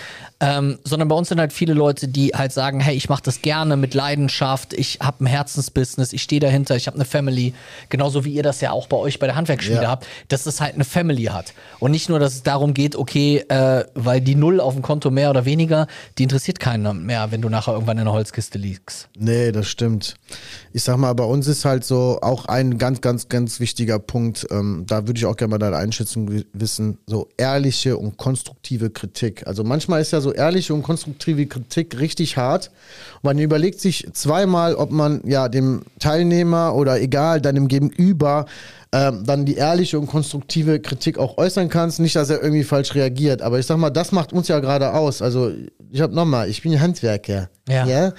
Ähm, 0.43 0.79
sondern 0.85 1.09
bei 1.09 1.15
uns 1.15 1.29
sind 1.29 1.39
halt 1.39 1.53
viele 1.53 1.75
Leute, 1.75 2.09
die 2.09 2.29
halt 2.29 2.53
sagen, 2.53 2.81
hey, 2.81 2.97
ich 2.97 3.11
mache 3.11 3.23
das 3.23 3.30
gerne 3.43 3.77
mit 3.77 3.95
Leidenschaft, 3.95 4.73
ich 4.75 4.99
habe 5.01 5.25
ein 5.25 5.27
Herzensbusiness, 5.27 6.13
ich 6.13 6.23
stehe 6.23 6.41
dahinter, 6.41 6.77
ich 6.77 6.87
habe 6.87 6.97
eine 6.97 7.05
Family, 7.05 7.55
genauso 7.89 8.25
wie 8.25 8.33
ihr 8.33 8.43
das 8.43 8.61
ja 8.61 8.73
auch 8.73 8.87
bei 8.87 8.97
euch 8.97 9.19
bei 9.19 9.27
der 9.27 9.37
Handwerksschmiede 9.37 9.83
Ja. 9.85 9.91
habt, 9.91 10.07
dass 10.29 10.47
es 10.47 10.61
halt 10.61 10.75
eine 10.75 10.85
Family 10.85 11.25
hat. 11.25 11.53
Und 11.79 11.93
nicht 11.93 12.09
nur, 12.09 12.19
dass 12.19 12.35
es 12.35 12.43
darum 12.43 12.75
geht, 12.75 12.97
okay, 12.97 13.45
äh, 13.49 13.85
weil 13.95 14.21
die 14.21 14.35
Null 14.35 14.61
auf 14.61 14.75
dem 14.75 14.83
Konto 14.83 15.11
mehr 15.11 15.31
oder 15.31 15.45
weniger, 15.45 15.87
die 16.19 16.25
interessiert 16.25 16.61
keinen 16.61 17.07
mehr, 17.07 17.31
wenn 17.31 17.41
du 17.43 17.49
nachher 17.49 17.73
irgendwann 17.73 17.99
in 17.99 18.05
der 18.05 18.13
Holzkiste 18.13 18.59
liegst. 18.59 19.09
Nee, 19.19 19.53
das 19.53 19.67
stimmt. 19.69 20.17
Ich 20.73 20.83
sag 20.83 20.97
mal, 20.99 21.13
bei 21.15 21.25
uns 21.25 21.47
ist 21.47 21.65
halt 21.65 21.85
so 21.85 22.19
auch 22.23 22.47
ein 22.47 22.79
ganz, 22.79 23.01
ganz, 23.01 23.29
ganz 23.29 23.61
wichtiger 23.61 23.99
Punkt, 23.99 24.47
ähm, 24.51 24.85
da 24.87 25.07
würde 25.07 25.19
ich 25.19 25.27
auch 25.27 25.37
gerne 25.37 25.53
mal 25.53 25.59
deine 25.59 25.77
Einschätzung 25.77 26.31
wi- 26.31 26.47
wissen, 26.53 26.99
so 27.07 27.29
ehrliche 27.37 27.97
und 27.97 28.17
konstruktive 28.17 28.91
Kritik. 28.91 29.47
Also 29.47 29.65
manchmal 29.65 30.01
ist 30.01 30.13
ja 30.13 30.21
so 30.21 30.33
ehrliche 30.33 30.75
und 30.75 30.83
konstruktive 30.83 31.47
Kritik 31.47 31.99
richtig 31.99 32.37
hart. 32.37 32.71
Man 33.23 33.39
überlegt 33.39 33.81
sich 33.81 34.09
zweimal, 34.13 34.75
ob 34.75 34.91
man 34.91 35.21
ja 35.25 35.49
dem 35.49 35.83
Teilnehmer 35.99 36.75
oder 36.75 37.01
egal, 37.01 37.41
deinem 37.41 37.69
Gegenüber 37.69 38.47
ähm, 38.93 39.25
dann 39.25 39.45
die 39.45 39.55
ehrliche 39.55 39.99
und 39.99 40.07
konstruktive 40.07 40.81
Kritik 40.81 41.19
auch 41.19 41.37
äußern 41.39 41.69
kannst. 41.69 42.01
Nicht, 42.01 42.17
dass 42.17 42.31
er 42.31 42.43
irgendwie 42.43 42.65
falsch 42.65 42.95
reagiert. 42.95 43.43
Aber 43.43 43.59
ich 43.59 43.67
sag 43.67 43.77
mal, 43.77 43.91
das 43.91 44.11
macht 44.13 44.33
uns 44.33 44.49
ja 44.49 44.59
gerade 44.59 44.95
aus. 44.95 45.23
Also 45.23 45.53
ich 45.91 46.01
hab 46.01 46.13
nochmal, 46.13 46.49
ich 46.49 46.63
bin 46.63 46.81
Handwerker. 46.81 47.51
Ja. 47.69 47.87
ja? 47.87 48.13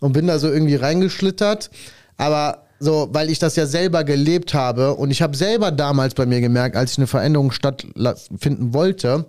Und 0.00 0.12
bin 0.12 0.26
da 0.26 0.38
so 0.38 0.50
irgendwie 0.50 0.74
reingeschlittert. 0.74 1.70
Aber 2.16 2.64
so, 2.80 3.08
weil 3.12 3.30
ich 3.30 3.38
das 3.38 3.56
ja 3.56 3.66
selber 3.66 4.04
gelebt 4.04 4.54
habe 4.54 4.94
und 4.94 5.10
ich 5.10 5.22
habe 5.22 5.36
selber 5.36 5.70
damals 5.70 6.14
bei 6.14 6.26
mir 6.26 6.40
gemerkt, 6.40 6.76
als 6.76 6.92
ich 6.92 6.98
eine 6.98 7.06
Veränderung 7.06 7.50
stattfinden 7.50 8.72
wollte, 8.72 9.26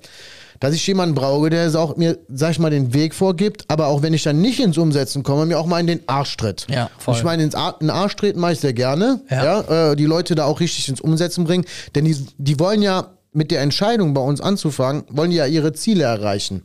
dass 0.59 0.73
ich 0.73 0.85
jemanden 0.87 1.15
brauche, 1.15 1.49
der 1.49 1.65
es 1.65 1.75
auch 1.75 1.95
mir, 1.97 2.17
sag 2.27 2.51
ich 2.51 2.59
mal, 2.59 2.69
den 2.69 2.93
Weg 2.93 3.15
vorgibt, 3.15 3.65
aber 3.67 3.87
auch 3.87 4.01
wenn 4.01 4.13
ich 4.13 4.23
dann 4.23 4.41
nicht 4.41 4.59
ins 4.59 4.77
Umsetzen 4.77 5.23
komme, 5.23 5.45
mir 5.45 5.57
auch 5.59 5.65
mal 5.65 5.79
in 5.79 5.87
den 5.87 6.01
Arsch 6.07 6.35
tritt. 6.37 6.67
Ja, 6.69 6.89
voll. 6.97 7.13
Und 7.13 7.17
ich 7.19 7.23
meine, 7.23 7.43
ins 7.43 7.55
Ar 7.55 7.75
in 7.79 7.87
den 7.87 7.95
Arsch 7.95 8.15
treten 8.15 8.39
mache 8.39 8.53
ich 8.53 8.59
sehr 8.59 8.73
gerne, 8.73 9.21
Ja. 9.29 9.43
ja, 9.61 9.91
äh, 9.91 9.95
die 9.95 10.05
Leute 10.05 10.35
da 10.35 10.45
auch 10.45 10.59
richtig 10.59 10.89
ins 10.89 11.01
Umsetzen 11.01 11.43
bringen, 11.45 11.65
denn 11.95 12.05
die, 12.05 12.15
die 12.37 12.59
wollen 12.59 12.81
ja 12.81 13.07
mit 13.31 13.51
der 13.51 13.61
Entscheidung 13.61 14.15
bei 14.15 14.21
uns 14.21 14.41
anzufangen, 14.41 15.03
wollen 15.09 15.29
die 15.29 15.37
ja 15.37 15.45
ihre 15.45 15.71
Ziele 15.71 16.03
erreichen. 16.03 16.63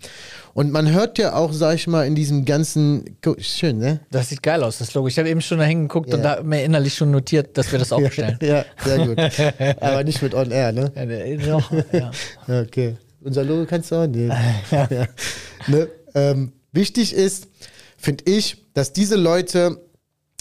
Und 0.55 0.73
man 0.73 0.91
hört 0.91 1.19
ja 1.19 1.35
auch, 1.35 1.53
sag 1.53 1.75
ich 1.75 1.87
mal, 1.89 2.07
in 2.07 2.15
diesem 2.15 2.45
ganzen, 2.47 3.17
schön, 3.39 3.79
ne? 3.79 4.01
Das 4.11 4.31
sieht 4.31 4.43
geil 4.43 4.63
aus, 4.63 4.79
das 4.79 4.95
Logo. 4.95 5.09
Ich 5.09 5.19
habe 5.19 5.29
eben 5.29 5.43
schon 5.43 5.59
da 5.59 5.65
hingeguckt 5.65 6.09
Ja. 6.09 6.17
und 6.17 6.23
da 6.23 6.43
mir 6.43 6.63
innerlich 6.65 6.95
schon 6.95 7.11
notiert, 7.11 7.59
dass 7.59 7.71
wir 7.71 7.79
das 7.79 7.93
auch 7.93 8.01
bestellen. 8.01 8.39
Ja, 8.41 8.65
sehr 8.83 9.07
gut. 9.07 9.19
Aber 9.83 10.05
nicht 10.05 10.23
mit 10.23 10.33
On 10.35 10.51
Air, 10.51 10.73
ne? 10.73 10.91
Ja, 10.97 11.03
ja. 11.05 12.11
Ja, 12.49 12.61
Okay. 12.63 12.97
Unser 13.25 13.43
Logo 13.43 13.65
kannst 13.65 13.91
du 13.91 13.97
auch 13.97 14.07
nehmen. 14.07 14.33
ja. 14.71 14.89
Ne? 15.67 15.89
Ähm, 16.15 16.53
wichtig 16.73 17.15
ist, 17.15 17.49
finde 17.97 18.25
ich, 18.27 18.67
dass 18.75 18.93
diese 18.93 19.17
Leute 19.17 19.81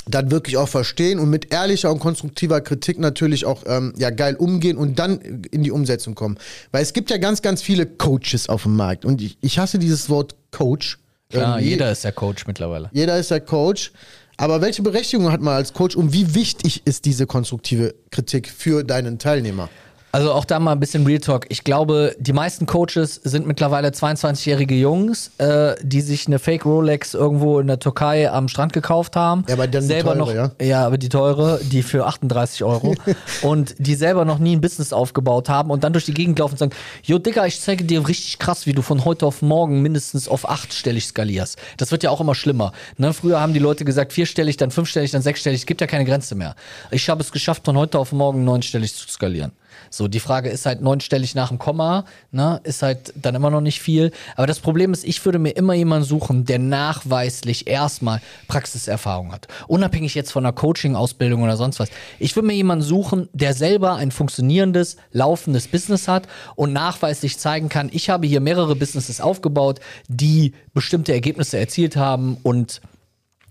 dann 0.05 0.31
wirklich 0.31 0.57
auch 0.57 0.67
verstehen 0.67 1.17
und 1.17 1.29
mit 1.29 1.53
ehrlicher 1.53 1.89
und 1.89 1.99
konstruktiver 1.99 2.59
Kritik 2.59 2.99
natürlich 2.99 3.45
auch 3.45 3.63
ähm, 3.65 3.93
ja 3.95 4.09
geil 4.09 4.35
umgehen 4.35 4.75
und 4.75 4.99
dann 4.99 5.19
in 5.51 5.63
die 5.63 5.71
Umsetzung 5.71 6.13
kommen. 6.13 6.37
Weil 6.71 6.83
es 6.83 6.91
gibt 6.91 7.09
ja 7.09 7.15
ganz, 7.17 7.41
ganz 7.41 7.61
viele 7.61 7.85
Coaches 7.85 8.49
auf 8.49 8.63
dem 8.63 8.75
Markt 8.75 9.05
und 9.05 9.21
ich, 9.21 9.37
ich 9.39 9.59
hasse 9.59 9.79
dieses 9.79 10.09
Wort 10.09 10.35
Coach. 10.51 10.99
Klar, 11.29 11.59
Irgendwie. 11.59 11.69
jeder 11.69 11.89
ist 11.89 12.03
der 12.03 12.11
Coach 12.11 12.45
mittlerweile. 12.47 12.89
Jeder 12.91 13.17
ist 13.17 13.31
der 13.31 13.39
Coach. 13.39 13.93
Aber 14.35 14.61
welche 14.61 14.81
Berechtigung 14.81 15.31
hat 15.31 15.41
man 15.41 15.55
als 15.55 15.71
Coach 15.73 15.95
und 15.95 16.11
wie 16.11 16.35
wichtig 16.35 16.81
ist 16.85 17.05
diese 17.05 17.27
konstruktive 17.27 17.95
Kritik 18.11 18.49
für 18.49 18.83
deinen 18.83 19.19
Teilnehmer? 19.19 19.69
Also 20.15 20.31
auch 20.31 20.45
da 20.45 20.59
mal 20.59 20.73
ein 20.73 20.79
bisschen 20.79 21.07
Real 21.07 21.19
Talk. 21.19 21.47
Ich 21.49 21.63
glaube, 21.63 22.15
die 22.19 22.33
meisten 22.33 22.67
Coaches 22.67 23.15
sind 23.23 23.47
mittlerweile 23.47 23.87
22-jährige 23.87 24.75
Jungs, 24.75 25.31
äh, 25.39 25.73
die 25.81 26.01
sich 26.01 26.27
eine 26.27 26.37
Fake 26.37 26.65
Rolex 26.65 27.15
irgendwo 27.15 27.59
in 27.59 27.65
der 27.65 27.79
Türkei 27.79 28.29
am 28.29 28.47
Strand 28.47 28.73
gekauft 28.73 29.15
haben. 29.15 29.43
Ja, 29.47 29.55
aber 29.55 29.65
dann 29.65 29.81
die 29.81 29.87
selber 29.87 30.13
teure, 30.13 30.19
noch, 30.19 30.31
ja? 30.31 30.51
ja, 30.61 30.85
aber 30.85 30.99
die 30.99 31.09
teure, 31.09 31.59
die 31.63 31.81
für 31.81 32.05
38 32.05 32.63
Euro 32.63 32.93
und 33.41 33.73
die 33.79 33.95
selber 33.95 34.23
noch 34.23 34.37
nie 34.37 34.55
ein 34.55 34.61
Business 34.61 34.93
aufgebaut 34.93 35.49
haben 35.49 35.71
und 35.71 35.83
dann 35.83 35.93
durch 35.93 36.05
die 36.05 36.13
Gegend 36.13 36.37
laufen 36.37 36.53
und 36.53 36.59
sagen, 36.59 36.73
jo 37.01 37.17
Digga, 37.17 37.47
ich 37.47 37.59
zeige 37.59 37.83
dir 37.83 38.07
richtig 38.07 38.37
krass, 38.37 38.67
wie 38.67 38.73
du 38.73 38.83
von 38.83 39.05
heute 39.05 39.25
auf 39.25 39.41
morgen 39.41 39.81
mindestens 39.81 40.27
auf 40.27 40.47
achtstellig 40.47 41.07
skalierst. 41.07 41.57
Das 41.77 41.89
wird 41.89 42.03
ja 42.03 42.11
auch 42.11 42.21
immer 42.21 42.35
schlimmer. 42.35 42.71
Ne? 42.97 43.13
Früher 43.13 43.41
haben 43.41 43.53
die 43.53 43.59
Leute 43.59 43.83
gesagt, 43.83 44.13
vierstellig, 44.13 44.57
dann 44.57 44.69
fünfstellig, 44.69 45.09
dann 45.09 45.23
sechsstellig. 45.23 45.61
Es 45.61 45.65
gibt 45.65 45.81
ja 45.81 45.87
keine 45.87 46.05
Grenze 46.05 46.35
mehr. 46.35 46.55
Ich 46.91 47.09
habe 47.09 47.23
es 47.23 47.31
geschafft, 47.31 47.65
von 47.65 47.75
heute 47.75 47.97
auf 47.97 48.11
morgen 48.11 48.43
neunstellig 48.43 48.93
zu 48.93 49.09
skalieren. 49.09 49.53
So, 49.93 50.07
die 50.07 50.19
Frage 50.19 50.49
ist 50.49 50.65
halt 50.65 50.81
neunstellig 50.81 51.35
nach 51.35 51.49
dem 51.49 51.59
Komma, 51.59 52.05
ne, 52.31 52.59
ist 52.63 52.81
halt 52.81 53.13
dann 53.15 53.35
immer 53.35 53.51
noch 53.51 53.61
nicht 53.61 53.79
viel. 53.79 54.11
Aber 54.35 54.47
das 54.47 54.59
Problem 54.59 54.91
ist, 54.91 55.03
ich 55.03 55.23
würde 55.23 55.37
mir 55.37 55.51
immer 55.51 55.75
jemanden 55.75 56.07
suchen, 56.07 56.45
der 56.45 56.57
nachweislich 56.57 57.67
erstmal 57.67 58.19
Praxiserfahrung 58.47 59.31
hat. 59.31 59.47
Unabhängig 59.67 60.15
jetzt 60.15 60.31
von 60.31 60.43
einer 60.43 60.53
Coaching-Ausbildung 60.53 61.43
oder 61.43 61.57
sonst 61.57 61.79
was. 61.79 61.89
Ich 62.17 62.35
würde 62.35 62.47
mir 62.47 62.55
jemanden 62.55 62.83
suchen, 62.83 63.29
der 63.33 63.53
selber 63.53 63.93
ein 63.93 64.09
funktionierendes, 64.09 64.97
laufendes 65.11 65.67
Business 65.67 66.07
hat 66.07 66.27
und 66.55 66.73
nachweislich 66.73 67.37
zeigen 67.37 67.69
kann, 67.69 67.91
ich 67.93 68.09
habe 68.09 68.25
hier 68.25 68.41
mehrere 68.41 68.75
Businesses 68.75 69.21
aufgebaut, 69.21 69.79
die 70.07 70.53
bestimmte 70.73 71.13
Ergebnisse 71.13 71.59
erzielt 71.59 71.97
haben 71.97 72.37
und 72.41 72.81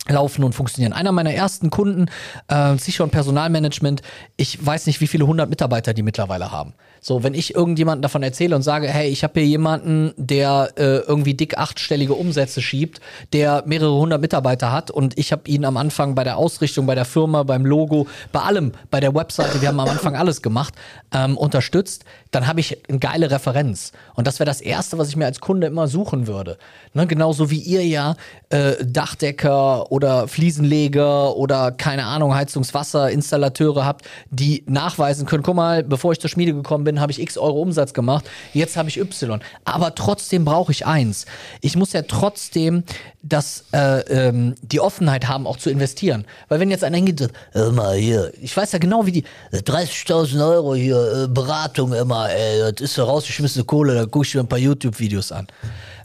laufen 0.09 0.43
und 0.43 0.53
funktionieren. 0.55 0.93
Einer 0.93 1.13
meiner 1.13 1.33
ersten 1.33 1.71
Kunden, 1.71 2.07
äh, 2.49 2.77
Sicher 2.77 3.05
und 3.05 3.11
Personalmanagement, 3.11 4.03
ich 4.37 4.65
weiß 4.65 4.87
nicht, 4.87 5.01
wie 5.01 5.07
viele 5.07 5.27
hundert 5.27 5.49
Mitarbeiter 5.49 5.95
die 5.95 6.03
mittlerweile 6.03 6.51
haben. 6.51 6.75
So, 7.01 7.25
wenn 7.25 7.35
ich 7.35 7.55
irgendjemanden 7.55 8.03
davon 8.03 8.23
erzähle 8.23 8.55
und 8.55 8.63
sage, 8.63 8.89
hey, 8.89 9.09
ich 9.09 9.25
habe 9.25 9.41
hier 9.41 9.49
jemanden, 9.49 10.13
der 10.17 10.71
äh, 10.77 10.99
irgendwie 10.99 11.35
dick 11.35 11.59
achtstellige 11.59 12.15
Umsätze 12.15 12.63
schiebt, 12.63 13.01
der 13.33 13.65
mehrere 13.67 13.95
hundert 13.95 14.21
Mitarbeiter 14.21 14.71
hat 14.71 14.91
und 14.91 15.19
ich 15.19 15.33
habe 15.33 15.49
ihn 15.49 15.65
am 15.65 15.77
Anfang 15.77 16.15
bei 16.15 16.25
der 16.25 16.37
Ausrichtung, 16.37 16.87
bei 16.87 16.95
der 16.95 17.05
Firma, 17.05 17.43
beim 17.43 17.67
Logo, 17.67 18.07
bei 18.31 18.41
allem, 18.41 18.73
bei 18.91 19.01
der 19.01 19.15
Webseite, 19.15 19.61
wir 19.61 19.69
haben 19.69 19.81
am 19.81 19.89
Anfang 19.89 20.17
alles 20.17 20.43
gemacht, 20.43 20.75
ähm, 21.13 21.37
unterstützt, 21.37 22.05
dann 22.31 22.47
habe 22.47 22.61
ich 22.61 22.89
eine 22.89 22.99
geile 22.99 23.31
Referenz. 23.31 23.93
Und 24.15 24.27
das 24.27 24.39
wäre 24.39 24.47
das 24.47 24.61
Erste, 24.61 24.97
was 24.99 25.09
ich 25.09 25.17
mir 25.17 25.27
als 25.27 25.41
Kunde 25.41 25.67
immer 25.67 25.89
suchen 25.89 26.27
würde. 26.27 26.57
Ne, 26.95 27.07
genauso 27.07 27.51
wie 27.51 27.61
ihr 27.61 27.85
ja 27.85 28.17
äh, 28.51 28.75
Dachdecker 28.85 29.91
oder 29.93 30.27
Fliesenleger 30.27 31.37
oder 31.37 31.71
keine 31.71 32.07
Ahnung, 32.07 32.35
Heizungswasserinstallateure 32.35 33.85
habt, 33.85 34.07
die 34.31 34.65
nachweisen 34.67 35.27
können, 35.27 35.43
guck 35.43 35.55
mal, 35.55 35.83
bevor 35.83 36.13
ich 36.13 36.19
zur 36.19 36.31
Schmiede 36.31 36.55
gekommen 36.55 36.85
bin, 36.85 36.99
habe 36.99 37.13
ich 37.13 37.21
x 37.21 37.37
Euro 37.37 37.61
Umsatz 37.61 37.93
gemacht, 37.93 38.25
jetzt 38.55 38.79
habe 38.79 38.89
ich 38.89 38.99
Y. 38.99 39.43
Aber 39.67 39.95
trotzdem 39.95 40.47
brauche 40.47 40.73
ich 40.73 40.87
eins. 40.87 41.27
Ich 41.61 41.77
muss 41.77 41.93
ja 41.93 42.01
trotzdem 42.09 42.85
das, 43.23 43.65
äh, 43.75 44.01
ähm, 44.29 44.55
die 44.63 44.81
Offenheit 44.81 45.29
haben, 45.29 45.47
auch 45.47 45.59
zu 45.59 45.69
investieren. 45.69 46.25
Weil 46.49 46.59
wenn 46.59 46.71
jetzt 46.71 46.85
einer 46.85 46.97
hingeht, 46.97 47.19
sagt, 47.19 47.35
mal 47.75 47.95
hier, 47.95 48.33
ich 48.41 48.57
weiß 48.57 48.73
ja 48.73 48.79
genau, 48.79 49.05
wie 49.05 49.13
die, 49.13 49.25
30.000 49.53 50.43
Euro 50.43 50.75
hier, 50.75 51.25
äh, 51.25 51.29
Beratung 51.29 51.93
immer, 51.93 52.31
ey, 52.31 52.73
das 52.73 52.81
ist 52.81 52.95
so 52.95 53.05
rausgeschmissene 53.05 53.67
Kohle, 53.67 53.95
da 53.95 54.07
gucke 54.07 54.25
ich 54.25 54.35
mir 54.35 54.41
ein 54.41 54.49
paar 54.49 54.59
YouTube-Videos 54.59 55.33
an. 55.33 55.49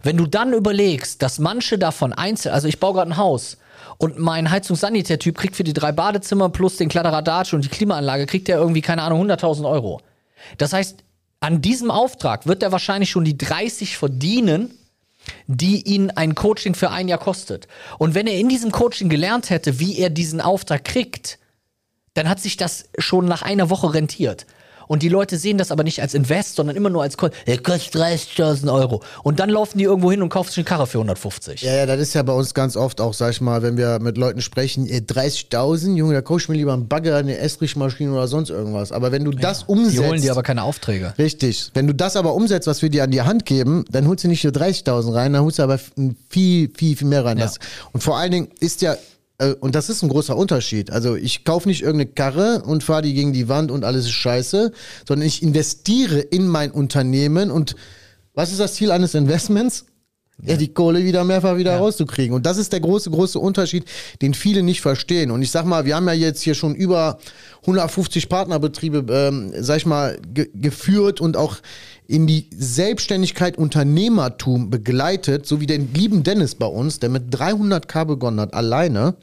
Wenn 0.04 0.17
du 0.17 0.26
dann 0.26 0.52
überlegst, 0.52 1.21
dass 1.21 1.39
manche 1.39 1.78
davon 1.78 2.12
einzeln, 2.12 2.54
also 2.54 2.67
ich 2.67 2.82
baue 2.82 2.93
gerade 2.93 3.12
ein 3.12 3.17
Haus 3.17 3.56
und 3.97 4.19
mein 4.19 4.49
Heizungssanitärtyp 4.51 5.38
kriegt 5.38 5.55
für 5.55 5.63
die 5.63 5.73
drei 5.73 5.91
Badezimmer 5.91 6.49
plus 6.49 6.77
den 6.77 6.89
Kladderadatsch 6.89 7.53
und 7.53 7.63
die 7.63 7.69
Klimaanlage, 7.69 8.25
kriegt 8.25 8.47
der 8.47 8.57
irgendwie, 8.57 8.81
keine 8.81 9.01
Ahnung, 9.01 9.29
100.000 9.29 9.69
Euro. 9.69 10.01
Das 10.57 10.73
heißt, 10.73 11.03
an 11.39 11.62
diesem 11.62 11.91
Auftrag 11.91 12.47
wird 12.47 12.63
er 12.63 12.71
wahrscheinlich 12.71 13.10
schon 13.10 13.25
die 13.25 13.38
30 13.38 13.97
verdienen, 13.97 14.77
die 15.47 15.81
ihn 15.81 16.12
ein 16.12 16.36
Coaching 16.36 16.73
für 16.73 16.89
ein 16.89 17.07
Jahr 17.07 17.19
kostet. 17.19 17.67
Und 17.97 18.15
wenn 18.15 18.27
er 18.27 18.39
in 18.39 18.49
diesem 18.49 18.71
Coaching 18.71 19.10
gelernt 19.10 19.49
hätte, 19.49 19.79
wie 19.79 19.97
er 19.97 20.10
diesen 20.10 20.41
Auftrag 20.41 20.83
kriegt, 20.83 21.39
dann 22.13 22.29
hat 22.29 22.39
sich 22.39 22.57
das 22.57 22.89
schon 22.97 23.25
nach 23.25 23.41
einer 23.41 23.69
Woche 23.69 23.93
rentiert. 23.93 24.45
Und 24.88 25.04
die 25.04 25.10
Leute 25.10 25.38
sehen 25.38 25.58
das 25.58 25.71
aber 25.71 25.84
nicht 25.84 26.02
als 26.02 26.13
Invest, 26.13 26.56
sondern 26.56 26.76
immer 26.76 26.89
nur 26.89 27.04
als. 27.04 27.17
Der 27.47 27.58
kostet 27.60 27.95
30.000 27.95 28.71
Euro. 28.73 29.02
Und 29.23 29.39
dann 29.39 29.50
laufen 29.50 29.78
die 29.78 29.84
irgendwo 29.84 30.12
hin 30.12 30.21
und 30.21 30.30
kaufen 30.30 30.50
sich 30.50 30.58
eine 30.58 30.65
Karre 30.65 30.88
für 30.88 31.00
150. 31.00 31.62
Ja, 31.62 31.76
ja, 31.76 31.86
das 31.86 32.00
ist 32.00 32.13
ja 32.13 32.23
bei 32.23 32.34
uns 32.34 32.54
ganz 32.54 32.76
oft 32.78 33.02
auch, 33.02 33.13
sag 33.13 33.32
ich 33.32 33.41
mal, 33.41 33.62
wenn 33.62 33.78
wir 33.78 34.00
mit 34.00 34.17
Leuten 34.17 34.41
sprechen, 34.41 34.88
eh, 34.88 35.00
30.000, 35.00 35.95
Junge, 35.95 36.13
da 36.13 36.21
kauf 36.21 36.41
ich 36.41 36.50
mir 36.50 36.56
lieber 36.56 36.73
einen 36.73 36.88
Bagger, 36.88 37.17
eine 37.17 37.38
Estrichmaschine 37.38 38.12
oder 38.12 38.28
sonst 38.28 38.50
irgendwas. 38.50 38.91
Aber 38.91 39.12
wenn 39.12 39.23
du 39.23 39.32
das 39.32 39.63
umsetzt. 39.63 39.97
Die 39.97 40.00
holen 40.00 40.21
dir 40.21 40.32
aber 40.32 40.43
keine 40.43 40.63
Aufträge. 40.63 41.13
Richtig. 41.17 41.71
Wenn 41.73 41.88
du 41.88 41.93
das 41.93 42.15
aber 42.15 42.34
umsetzt, 42.34 42.67
was 42.67 42.82
wir 42.82 42.89
dir 42.89 43.04
an 43.04 43.12
die 43.12 43.21
Hand 43.21 43.45
geben, 43.45 43.86
dann 43.91 44.08
holst 44.08 44.23
du 44.23 44.28
nicht 44.28 44.43
nur 44.43 44.54
30.000 44.54 45.13
rein, 45.13 45.34
dann 45.34 45.43
holst 45.43 45.60
du 45.60 45.63
aber 45.63 45.80
viel, 46.30 46.69
viel, 46.76 46.95
viel 46.95 47.08
mehr 47.08 47.26
rein. 47.26 47.38
Ja. 47.38 47.52
Und 47.91 48.02
vor 48.02 48.17
allen 48.17 48.32
Dingen 48.32 48.47
ist 48.60 48.82
ja, 48.82 48.95
und 49.60 49.76
das 49.76 49.89
ist 49.89 50.02
ein 50.02 50.10
großer 50.10 50.36
Unterschied. 50.36 50.91
Also 50.91 51.15
ich 51.15 51.43
kaufe 51.43 51.67
nicht 51.67 51.84
irgendeine 51.84 52.12
Karre 52.12 52.63
und 52.63 52.84
fahre 52.84 53.04
die 53.04 53.13
gegen 53.13 53.34
die 53.34 53.47
Wand 53.47 53.69
und 53.69 53.84
alles 53.84 54.06
ist 54.06 54.12
scheiße, 54.12 54.71
sondern 55.08 55.28
ich 55.28 55.43
investiere 55.43 56.19
in 56.19 56.47
mein 56.47 56.71
Unternehmen 56.71 57.52
und 57.52 57.76
was 58.34 58.52
ist 58.52 58.60
das 58.60 58.76
Ziel 58.76 58.91
eines 58.91 59.13
Investments? 59.13 59.86
Ja, 60.43 60.56
die 60.56 60.71
Kohle 60.71 61.04
wieder 61.04 61.23
mehrfach 61.23 61.58
wieder 61.58 61.78
rauszukriegen. 61.78 62.36
Und 62.36 62.45
das 62.45 62.58
ist 62.58 62.71
der 62.71 62.80
große, 62.80 63.10
große 63.10 63.39
Unterschied, 63.39 63.86
den 64.21 64.36
viele 64.36 64.62
nicht 64.62 64.82
verstehen. 64.82 65.32
Und 65.32 65.41
ich 65.41 65.50
sag 65.50 65.65
mal, 65.65 65.86
wir 65.86 65.95
haben 65.95 66.08
ja 66.08 66.13
jetzt 66.13 66.43
hier 66.43 66.54
schon 66.54 66.76
über 66.76 67.17
150 67.62 68.30
Partnerbetriebe, 68.30 69.04
ähm, 69.12 69.52
sag 69.58 69.78
ich 69.78 69.88
mal, 69.88 70.19
ge 70.34 70.47
geführt 70.54 71.21
und 71.21 71.38
auch 71.38 71.58
in 72.06 72.28
die 72.28 72.50
Selbstständigkeit, 72.56 73.58
Unternehmertum 73.58 74.69
begleitet, 74.69 75.47
so 75.47 75.60
wie 75.60 75.65
den 75.65 75.91
lieben 75.93 76.23
Dennis 76.23 76.54
bei 76.54 76.67
uns, 76.67 77.00
der 77.00 77.10
mit 77.10 77.36
300k 77.36 78.06
begonnen 78.06 78.39
hat, 78.39 78.54
alleine. 78.54 79.15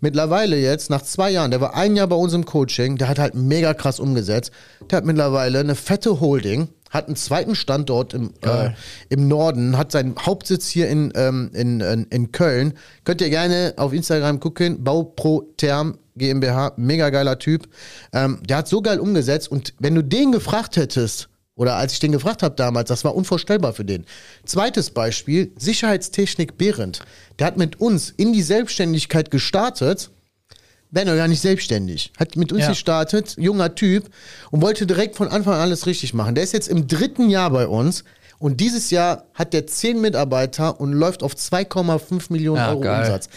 Mittlerweile 0.00 0.58
jetzt, 0.58 0.90
nach 0.90 1.02
zwei 1.02 1.30
Jahren, 1.30 1.50
der 1.50 1.60
war 1.62 1.74
ein 1.74 1.96
Jahr 1.96 2.06
bei 2.06 2.16
uns 2.16 2.34
im 2.34 2.44
Coaching, 2.44 2.98
der 2.98 3.08
hat 3.08 3.18
halt 3.18 3.34
mega 3.34 3.72
krass 3.74 3.98
umgesetzt. 3.98 4.52
Der 4.90 4.98
hat 4.98 5.06
mittlerweile 5.06 5.58
eine 5.60 5.74
fette 5.74 6.20
Holding, 6.20 6.68
hat 6.90 7.06
einen 7.06 7.16
zweiten 7.16 7.54
Standort 7.54 8.14
im, 8.14 8.34
äh, 8.42 8.70
im 9.08 9.28
Norden, 9.28 9.78
hat 9.78 9.92
seinen 9.92 10.16
Hauptsitz 10.16 10.68
hier 10.68 10.88
in, 10.88 11.12
ähm, 11.14 11.50
in, 11.54 11.80
in, 11.80 12.04
in 12.10 12.32
Köln. 12.32 12.74
Könnt 13.04 13.20
ihr 13.20 13.30
gerne 13.30 13.74
auf 13.76 13.92
Instagram 13.92 14.40
gucken, 14.40 14.84
Bauprotherm 14.84 15.98
GmbH, 16.16 16.72
mega 16.76 17.10
geiler 17.10 17.38
Typ. 17.38 17.68
Ähm, 18.12 18.40
der 18.46 18.58
hat 18.58 18.68
so 18.68 18.82
geil 18.82 18.98
umgesetzt 18.98 19.50
und 19.50 19.72
wenn 19.78 19.94
du 19.94 20.02
den 20.02 20.32
gefragt 20.32 20.76
hättest, 20.76 21.28
oder 21.56 21.76
als 21.76 21.92
ich 21.92 22.00
den 22.00 22.12
gefragt 22.12 22.42
habe 22.42 22.54
damals, 22.54 22.88
das 22.88 23.04
war 23.04 23.14
unvorstellbar 23.14 23.74
für 23.74 23.84
den. 23.84 24.06
Zweites 24.46 24.90
Beispiel, 24.90 25.52
Sicherheitstechnik 25.56 26.56
Behrendt. 26.56 27.00
Der 27.38 27.46
hat 27.46 27.58
mit 27.58 27.80
uns 27.80 28.10
in 28.16 28.32
die 28.32 28.42
Selbstständigkeit 28.42 29.30
gestartet, 29.30 30.10
noch 30.92 31.14
gar 31.16 31.28
nicht 31.28 31.40
selbstständig. 31.40 32.12
Hat 32.18 32.36
mit 32.36 32.52
uns 32.52 32.62
Ja. 32.62 32.68
gestartet, 32.70 33.36
junger 33.38 33.74
Typ 33.74 34.10
und 34.50 34.60
wollte 34.62 34.86
direkt 34.86 35.16
von 35.16 35.28
Anfang 35.28 35.54
an 35.54 35.60
alles 35.60 35.86
richtig 35.86 36.14
machen. 36.14 36.34
Der 36.34 36.44
ist 36.44 36.52
jetzt 36.52 36.68
im 36.68 36.86
dritten 36.86 37.30
Jahr 37.30 37.50
bei 37.50 37.66
uns 37.66 38.04
und 38.40 38.58
dieses 38.60 38.90
Jahr 38.90 39.24
hat 39.34 39.52
der 39.52 39.66
zehn 39.68 40.00
Mitarbeiter 40.00 40.80
und 40.80 40.92
läuft 40.92 41.22
auf 41.22 41.34
2,5 41.34 42.32
Millionen 42.32 42.56
Ja, 42.58 42.70
Euro 42.70 42.80
geil. 42.80 43.00
Umsatz. 43.02 43.28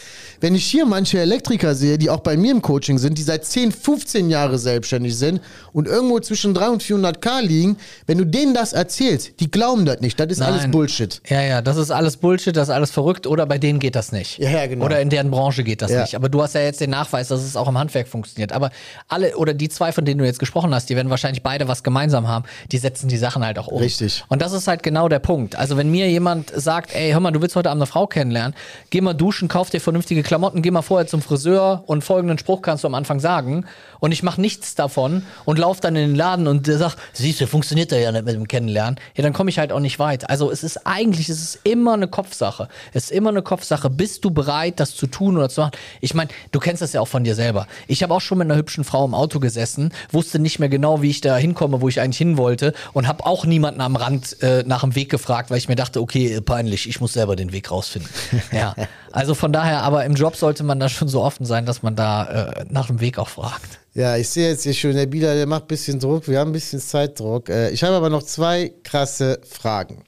Wenn 0.42 0.56
ich 0.56 0.66
hier 0.66 0.86
manche 0.86 1.20
Elektriker 1.20 1.76
sehe, 1.76 1.98
die 1.98 2.10
auch 2.10 2.22
bei 2.22 2.36
mir 2.38 2.52
im 2.52 2.62
Coaching 2.62 2.98
sind, 2.98 3.18
die 3.18 3.22
seit 3.24 3.46
10, 3.46 3.72
15 3.72 4.30
Jahre 4.30 4.58
selbstständig 4.58 5.16
sind 5.18 5.42
und 5.74 5.88
irgendwo 5.88 6.20
zwischen 6.22 6.54
300 6.54 6.74
und 6.74 6.84
400k 6.84 7.42
liegen, 7.42 7.78
wenn 8.08 8.18
du 8.18 8.26
denen 8.26 8.54
das 8.54 8.74
erzählst, 8.74 9.40
die 9.42 9.52
glauben 9.52 9.86
das 9.86 10.00
nicht. 10.00 10.20
Das 10.20 10.28
ist 10.32 10.42
alles 10.42 10.62
Nein. 10.64 10.72
Bullshit. 10.72 11.22
Ja, 11.28 11.42
ja, 11.42 11.62
das 11.62 11.78
ist 11.78 11.92
alles 11.92 12.18
Bullshit, 12.18 12.56
das 12.56 12.70
ist 12.70 12.74
alles 12.74 12.90
verrückt 12.92 13.28
oder 13.28 13.46
bei 13.46 13.58
denen 13.58 13.80
geht 13.80 13.96
das 13.96 14.12
nicht. 14.14 14.38
Ja, 14.40 14.50
ja, 14.50 14.68
genau. 14.68 14.86
Oder 14.86 15.02
in 15.02 15.10
deren 15.10 15.30
Branche 15.32 15.64
geht 15.66 15.82
das 15.82 15.92
Ja. 15.92 16.02
nicht. 16.02 16.16
Aber 16.16 16.30
du 16.30 16.42
hast 16.42 16.56
ja 16.56 16.62
jetzt 16.62 16.80
den 16.80 16.90
Nachweis, 16.92 17.28
dass 17.28 17.42
es 17.44 17.56
auch 17.58 17.68
im 17.68 17.78
Handwerk 17.78 18.08
funktioniert. 18.08 18.54
Aber 18.54 18.72
alle 19.10 19.36
oder 19.36 19.54
die 19.54 19.68
zwei, 19.70 19.92
von 19.92 20.06
denen 20.06 20.20
du 20.20 20.26
jetzt 20.26 20.40
gesprochen 20.40 20.74
hast, 20.74 20.90
die 20.90 20.96
werden 20.96 21.10
wahrscheinlich 21.10 21.44
beide 21.44 21.68
was 21.68 21.84
gemeinsam 21.84 22.28
haben, 22.30 22.46
die 22.72 22.78
setzen 22.78 23.10
die 23.10 23.18
Sachen 23.18 23.46
halt 23.46 23.60
auch 23.60 23.68
um. 23.68 23.80
Richtig. 23.82 24.24
Und 24.30 24.42
das 24.42 24.54
ist 24.54 24.68
halt 24.68 24.82
genau 24.82 24.93
der 24.94 25.20
Punkt. 25.20 25.56
Also 25.56 25.78
wenn 25.78 25.92
mir 25.92 26.10
jemand 26.10 26.52
sagt, 26.56 26.96
ey, 26.96 27.12
hör 27.12 27.20
mal, 27.20 27.32
du 27.32 27.42
willst 27.42 27.56
heute 27.56 27.70
Abend 27.70 27.82
eine 27.82 27.88
Frau 27.88 28.08
kennenlernen, 28.08 28.56
geh 28.90 29.02
mal 29.02 29.14
duschen, 29.14 29.48
kauf 29.48 29.70
dir 29.70 29.82
vernünftige 29.82 30.24
Klamotten, 30.24 30.62
geh 30.62 30.72
mal 30.72 30.82
vorher 30.82 31.08
zum 31.08 31.22
Friseur 31.22 31.84
und 31.88 32.04
folgenden 32.04 32.38
Spruch 32.38 32.62
kannst 32.62 32.84
du 32.84 32.88
am 32.88 32.96
Anfang 32.96 33.20
sagen 33.20 33.66
und 34.00 34.12
ich 34.12 34.22
mache 34.22 34.40
nichts 34.40 34.76
davon 34.76 35.24
und 35.46 35.60
lauf 35.60 35.80
dann 35.80 35.96
in 35.96 36.10
den 36.10 36.16
Laden 36.16 36.48
und 36.48 36.68
der 36.68 36.78
sagt, 36.78 36.98
siehst 37.14 37.42
du, 37.42 37.48
funktioniert 37.48 37.92
da 37.92 37.96
ja 37.96 38.12
nicht 38.12 38.26
mit 38.26 38.36
dem 38.36 38.48
Kennenlernen, 38.48 39.00
ja, 39.16 39.24
dann 39.24 39.34
komme 39.34 39.50
ich 39.50 39.60
halt 39.60 39.72
auch 39.72 39.80
nicht 39.80 40.00
weit. 40.00 40.30
Also 40.30 40.52
es 40.52 40.64
ist 40.64 40.86
eigentlich, 40.86 41.30
es 41.30 41.42
ist 41.42 41.60
immer 41.64 41.94
eine 41.94 42.08
Kopfsache. 42.08 42.68
Es 42.94 43.06
ist 43.06 43.12
immer 43.12 43.30
eine 43.30 43.42
Kopfsache. 43.42 43.90
Bist 43.90 44.24
du 44.26 44.32
bereit, 44.32 44.80
das 44.80 44.96
zu 44.96 45.08
tun 45.08 45.38
oder 45.38 45.50
zu 45.50 45.62
machen? 45.62 45.74
Ich 46.02 46.14
meine, 46.14 46.30
du 46.52 46.60
kennst 46.60 46.82
das 46.82 46.94
ja 46.94 47.02
auch 47.02 47.08
von 47.08 47.24
dir 47.24 47.36
selber. 47.36 47.68
Ich 47.88 48.04
habe 48.04 48.14
auch 48.14 48.22
schon 48.22 48.38
mit 48.38 48.46
einer 48.46 48.58
hübschen 48.58 48.84
Frau 48.84 49.06
im 49.06 49.14
Auto 49.14 49.40
gesessen, 49.40 49.92
wusste 50.12 50.40
nicht 50.40 50.60
mehr 50.60 50.70
genau, 50.70 51.02
wie 51.02 51.10
ich 51.10 51.22
da 51.22 51.38
hinkomme, 51.38 51.82
wo 51.82 51.88
ich 51.88 52.02
eigentlich 52.02 52.18
hin 52.18 52.38
wollte 52.38 52.74
und 52.94 53.08
habe 53.08 53.26
auch 53.26 53.46
niemanden 53.46 53.82
am 53.82 53.96
Rand 53.96 54.42
äh, 54.44 54.64
nach 54.66 54.83
dem 54.84 54.96
Weg 54.96 55.10
gefragt, 55.10 55.50
weil 55.50 55.58
ich 55.58 55.68
mir 55.68 55.76
dachte, 55.76 56.02
okay, 56.02 56.40
peinlich, 56.42 56.88
ich 56.88 57.02
muss 57.02 57.14
selber 57.14 57.36
den 57.36 57.52
Weg 57.52 57.72
rausfinden. 57.72 58.10
ja, 58.52 58.76
also 59.12 59.34
von 59.36 59.52
daher, 59.52 59.82
aber 59.82 60.06
im 60.06 60.14
Job 60.14 60.36
sollte 60.36 60.64
man 60.64 60.80
da 60.80 60.90
schon 60.90 61.08
so 61.08 61.22
offen 61.24 61.46
sein, 61.46 61.66
dass 61.66 61.84
man 61.84 61.96
da 61.96 62.26
äh, 62.26 62.66
nach 62.70 62.88
dem 62.88 63.00
Weg 63.00 63.18
auch 63.18 63.30
fragt. 63.30 63.80
Ja, 63.94 64.18
ich 64.18 64.30
sehe 64.30 64.50
jetzt 64.50 64.64
hier 64.64 64.74
schon, 64.74 64.94
der 64.94 65.06
Bieler, 65.06 65.36
der 65.36 65.46
macht 65.46 65.64
ein 65.64 65.68
bisschen 65.68 66.00
Druck, 66.00 66.28
wir 66.28 66.40
haben 66.40 66.50
ein 66.50 66.54
bisschen 66.54 66.80
Zeitdruck. 66.80 67.50
Äh, 67.50 67.70
ich 67.72 67.84
habe 67.84 67.96
aber 67.96 68.10
noch 68.10 68.24
zwei 68.24 68.74
krasse 68.84 69.40
Fragen. 69.48 70.04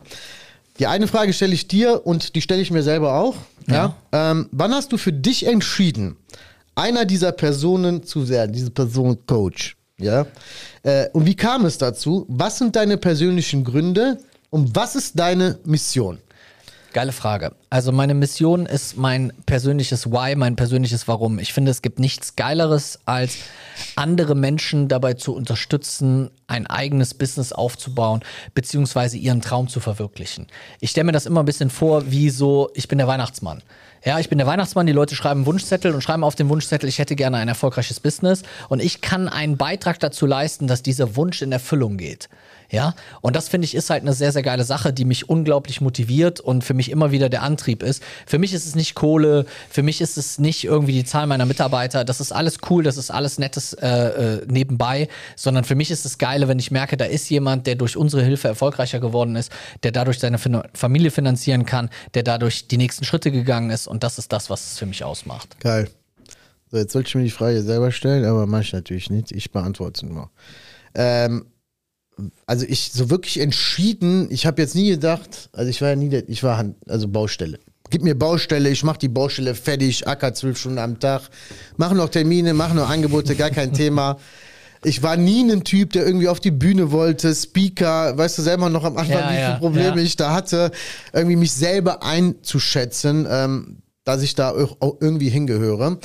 Die 0.80 0.88
eine 0.88 1.08
Frage 1.08 1.34
stelle 1.34 1.54
ich 1.54 1.68
dir 1.68 2.06
und 2.06 2.36
die 2.36 2.42
stelle 2.42 2.62
ich 2.62 2.72
mir 2.72 2.84
selber 2.84 3.16
auch. 3.16 3.36
Ja. 3.68 3.96
Ähm, 4.12 4.50
wann 4.52 4.74
hast 4.74 4.92
du 4.92 4.98
für 4.98 5.14
dich 5.14 5.46
entschieden, 5.46 6.18
einer 6.76 7.06
dieser 7.06 7.32
Personen 7.32 8.04
zu 8.04 8.28
werden, 8.28 8.52
diese 8.52 8.72
Person 8.72 9.26
Coach? 9.26 9.78
Ja. 9.98 10.26
Äh, 10.84 11.10
und 11.14 11.26
wie 11.26 11.36
kam 11.36 11.66
es 11.66 11.78
dazu? 11.78 12.26
Was 12.28 12.58
sind 12.58 12.76
deine 12.76 12.98
persönlichen 12.98 13.64
Gründe 13.64 14.18
und 14.56 14.74
was 14.74 14.96
ist 14.96 15.20
deine 15.20 15.60
Mission? 15.66 16.18
Geile 16.94 17.12
Frage. 17.12 17.52
Also 17.70 17.92
meine 17.92 18.14
Mission 18.14 18.66
ist 18.66 18.96
mein 18.96 19.34
persönliches 19.46 20.10
Why, 20.10 20.38
mein 20.38 20.56
persönliches 20.56 21.10
Warum. 21.10 21.40
Ich 21.40 21.52
finde, 21.52 21.72
es 21.72 21.82
gibt 21.82 22.00
nichts 22.00 22.38
Geileres, 22.38 23.00
als 23.06 23.36
andere 23.98 24.34
Menschen 24.34 24.88
dabei 24.88 25.16
zu 25.16 25.36
unterstützen, 25.36 26.32
ein 26.48 26.68
eigenes 26.68 27.14
Business 27.16 27.52
aufzubauen, 27.52 28.22
beziehungsweise 28.54 29.18
ihren 29.18 29.42
Traum 29.42 29.68
zu 29.68 29.82
verwirklichen. 29.82 30.48
Ich 30.80 30.92
stelle 30.92 31.04
mir 31.04 31.12
das 31.12 31.26
immer 31.26 31.42
ein 31.42 31.46
bisschen 31.46 31.70
vor, 31.70 32.10
wie 32.10 32.30
so, 32.30 32.70
ich 32.76 32.88
bin 32.88 32.98
der 32.98 33.08
Weihnachtsmann. 33.08 33.62
Ja, 34.06 34.20
ich 34.20 34.30
bin 34.30 34.38
der 34.38 34.48
Weihnachtsmann, 34.48 34.86
die 34.86 34.94
Leute 34.94 35.16
schreiben 35.16 35.46
Wunschzettel 35.46 35.94
und 35.94 36.00
schreiben 36.00 36.24
auf 36.24 36.36
den 36.36 36.48
Wunschzettel, 36.48 36.88
ich 36.88 37.00
hätte 37.00 37.18
gerne 37.18 37.36
ein 37.36 37.50
erfolgreiches 37.50 38.00
Business 38.00 38.44
und 38.70 38.82
ich 38.82 39.02
kann 39.02 39.28
einen 39.28 39.58
Beitrag 39.58 40.00
dazu 40.00 40.26
leisten, 40.26 40.68
dass 40.68 40.82
dieser 40.82 41.18
Wunsch 41.18 41.42
in 41.42 41.52
Erfüllung 41.52 41.98
geht. 41.98 42.30
Ja, 42.76 42.94
und 43.22 43.38
das 43.38 43.48
finde 43.48 43.64
ich 43.64 43.74
ist 43.74 43.90
halt 43.90 44.02
eine 44.02 44.12
sehr, 44.12 44.34
sehr 44.34 44.44
geile 44.44 44.66
Sache, 44.66 44.92
die 44.92 45.06
mich 45.06 45.30
unglaublich 45.30 45.80
motiviert 45.80 46.42
und 46.42 46.62
für 46.62 46.74
mich 46.74 46.92
immer 46.92 47.10
wieder 47.10 47.30
der 47.30 47.42
Antrieb 47.42 47.82
ist. 47.82 48.04
Für 48.26 48.38
mich 48.38 48.54
ist 48.54 48.66
es 48.66 48.76
nicht 48.76 48.96
Kohle, 48.96 49.46
für 49.70 49.82
mich 49.82 50.02
ist 50.02 50.18
es 50.18 50.40
nicht 50.40 50.66
irgendwie 50.66 50.92
die 50.92 51.06
Zahl 51.06 51.26
meiner 51.26 51.46
Mitarbeiter. 51.46 52.04
Das 52.04 52.20
ist 52.20 52.34
alles 52.34 52.58
cool, 52.70 52.84
das 52.84 52.98
ist 52.98 53.12
alles 53.12 53.40
nettes 53.40 53.72
äh, 53.72 53.88
äh, 53.88 54.46
nebenbei, 54.48 55.08
sondern 55.38 55.64
für 55.64 55.76
mich 55.76 55.90
ist 55.90 56.06
es 56.06 56.18
geile, 56.18 56.50
wenn 56.50 56.60
ich 56.60 56.70
merke, 56.70 56.98
da 56.98 57.06
ist 57.06 57.30
jemand, 57.30 57.66
der 57.66 57.76
durch 57.76 57.96
unsere 57.96 58.24
Hilfe 58.24 58.50
erfolgreicher 58.50 59.00
geworden 59.00 59.38
ist, 59.38 59.54
der 59.84 59.94
dadurch 59.94 60.20
seine 60.20 60.38
fin 60.38 60.62
Familie 60.74 61.12
finanzieren 61.12 61.66
kann, 61.66 61.90
der 62.14 62.24
dadurch 62.24 62.68
die 62.68 62.78
nächsten 62.78 63.06
Schritte 63.06 63.32
gegangen 63.32 63.70
ist 63.70 63.88
und 63.88 64.04
das 64.04 64.18
ist 64.18 64.34
das, 64.34 64.50
was 64.50 64.74
es 64.74 64.80
für 64.80 64.86
mich 64.86 65.06
ausmacht. 65.06 65.58
Geil. 65.62 65.88
So, 66.72 66.78
jetzt 66.78 66.92
sollte 66.92 67.08
ich 67.08 67.16
mir 67.16 67.24
die 67.24 67.30
Frage 67.30 67.62
selber 67.62 67.94
stellen, 67.94 68.26
aber 68.26 68.48
mache 68.48 68.64
ich 68.64 68.74
natürlich 68.74 69.10
nicht. 69.10 69.32
Ich 69.32 69.54
beantworte 69.54 70.06
nur. 70.06 70.30
Ähm, 70.94 71.46
also 72.46 72.66
ich 72.68 72.92
so 72.94 73.10
wirklich 73.10 73.40
entschieden, 73.40 74.28
ich 74.30 74.46
habe 74.46 74.62
jetzt 74.62 74.76
nie 74.76 74.90
gedacht, 74.90 75.50
also 75.54 75.70
ich 75.70 75.82
war 75.82 75.90
ja 75.90 75.96
nie, 75.96 76.10
der, 76.10 76.28
ich 76.30 76.44
war 76.44 76.58
Hand, 76.58 76.76
also 76.88 77.08
Baustelle. 77.08 77.60
Gib 77.90 78.04
mir 78.04 78.18
Baustelle, 78.18 78.70
ich 78.70 78.84
mache 78.84 79.00
die 79.00 79.10
Baustelle 79.10 79.54
fertig, 79.54 80.08
acker 80.08 80.34
zwölf 80.34 80.58
Stunden 80.58 80.80
am 80.80 81.00
Tag, 81.00 81.24
mache 81.78 81.96
noch 81.96 82.10
Termine, 82.10 82.54
mache 82.54 82.76
noch 82.76 82.90
Angebote, 82.90 83.36
gar 83.36 83.52
kein 83.52 83.74
Thema. 83.74 84.18
Ich 84.84 85.02
war 85.02 85.18
nie 85.18 85.52
ein 85.52 85.64
Typ, 85.64 85.94
der 85.94 86.06
irgendwie 86.06 86.28
auf 86.28 86.40
die 86.40 86.52
Bühne 86.52 86.92
wollte, 86.92 87.34
Speaker, 87.34 88.18
weißt 88.18 88.38
du 88.38 88.42
selber 88.44 88.70
noch 88.70 88.84
am 88.84 88.98
Anfang, 88.98 89.20
Ja, 89.20 89.30
wie 89.30 89.36
viele 89.36 89.42
ja, 89.42 89.58
Probleme 89.58 89.98
ja. 89.98 90.04
ich 90.04 90.16
da 90.16 90.34
hatte, 90.34 90.72
irgendwie 91.12 91.36
mich 91.36 91.52
selber 91.52 92.04
einzuschätzen, 92.04 93.28
ähm, 93.30 93.78
dass 94.04 94.22
ich 94.22 94.36
da 94.36 94.54
irgendwie 95.00 95.30
hingehöre. 95.30 96.00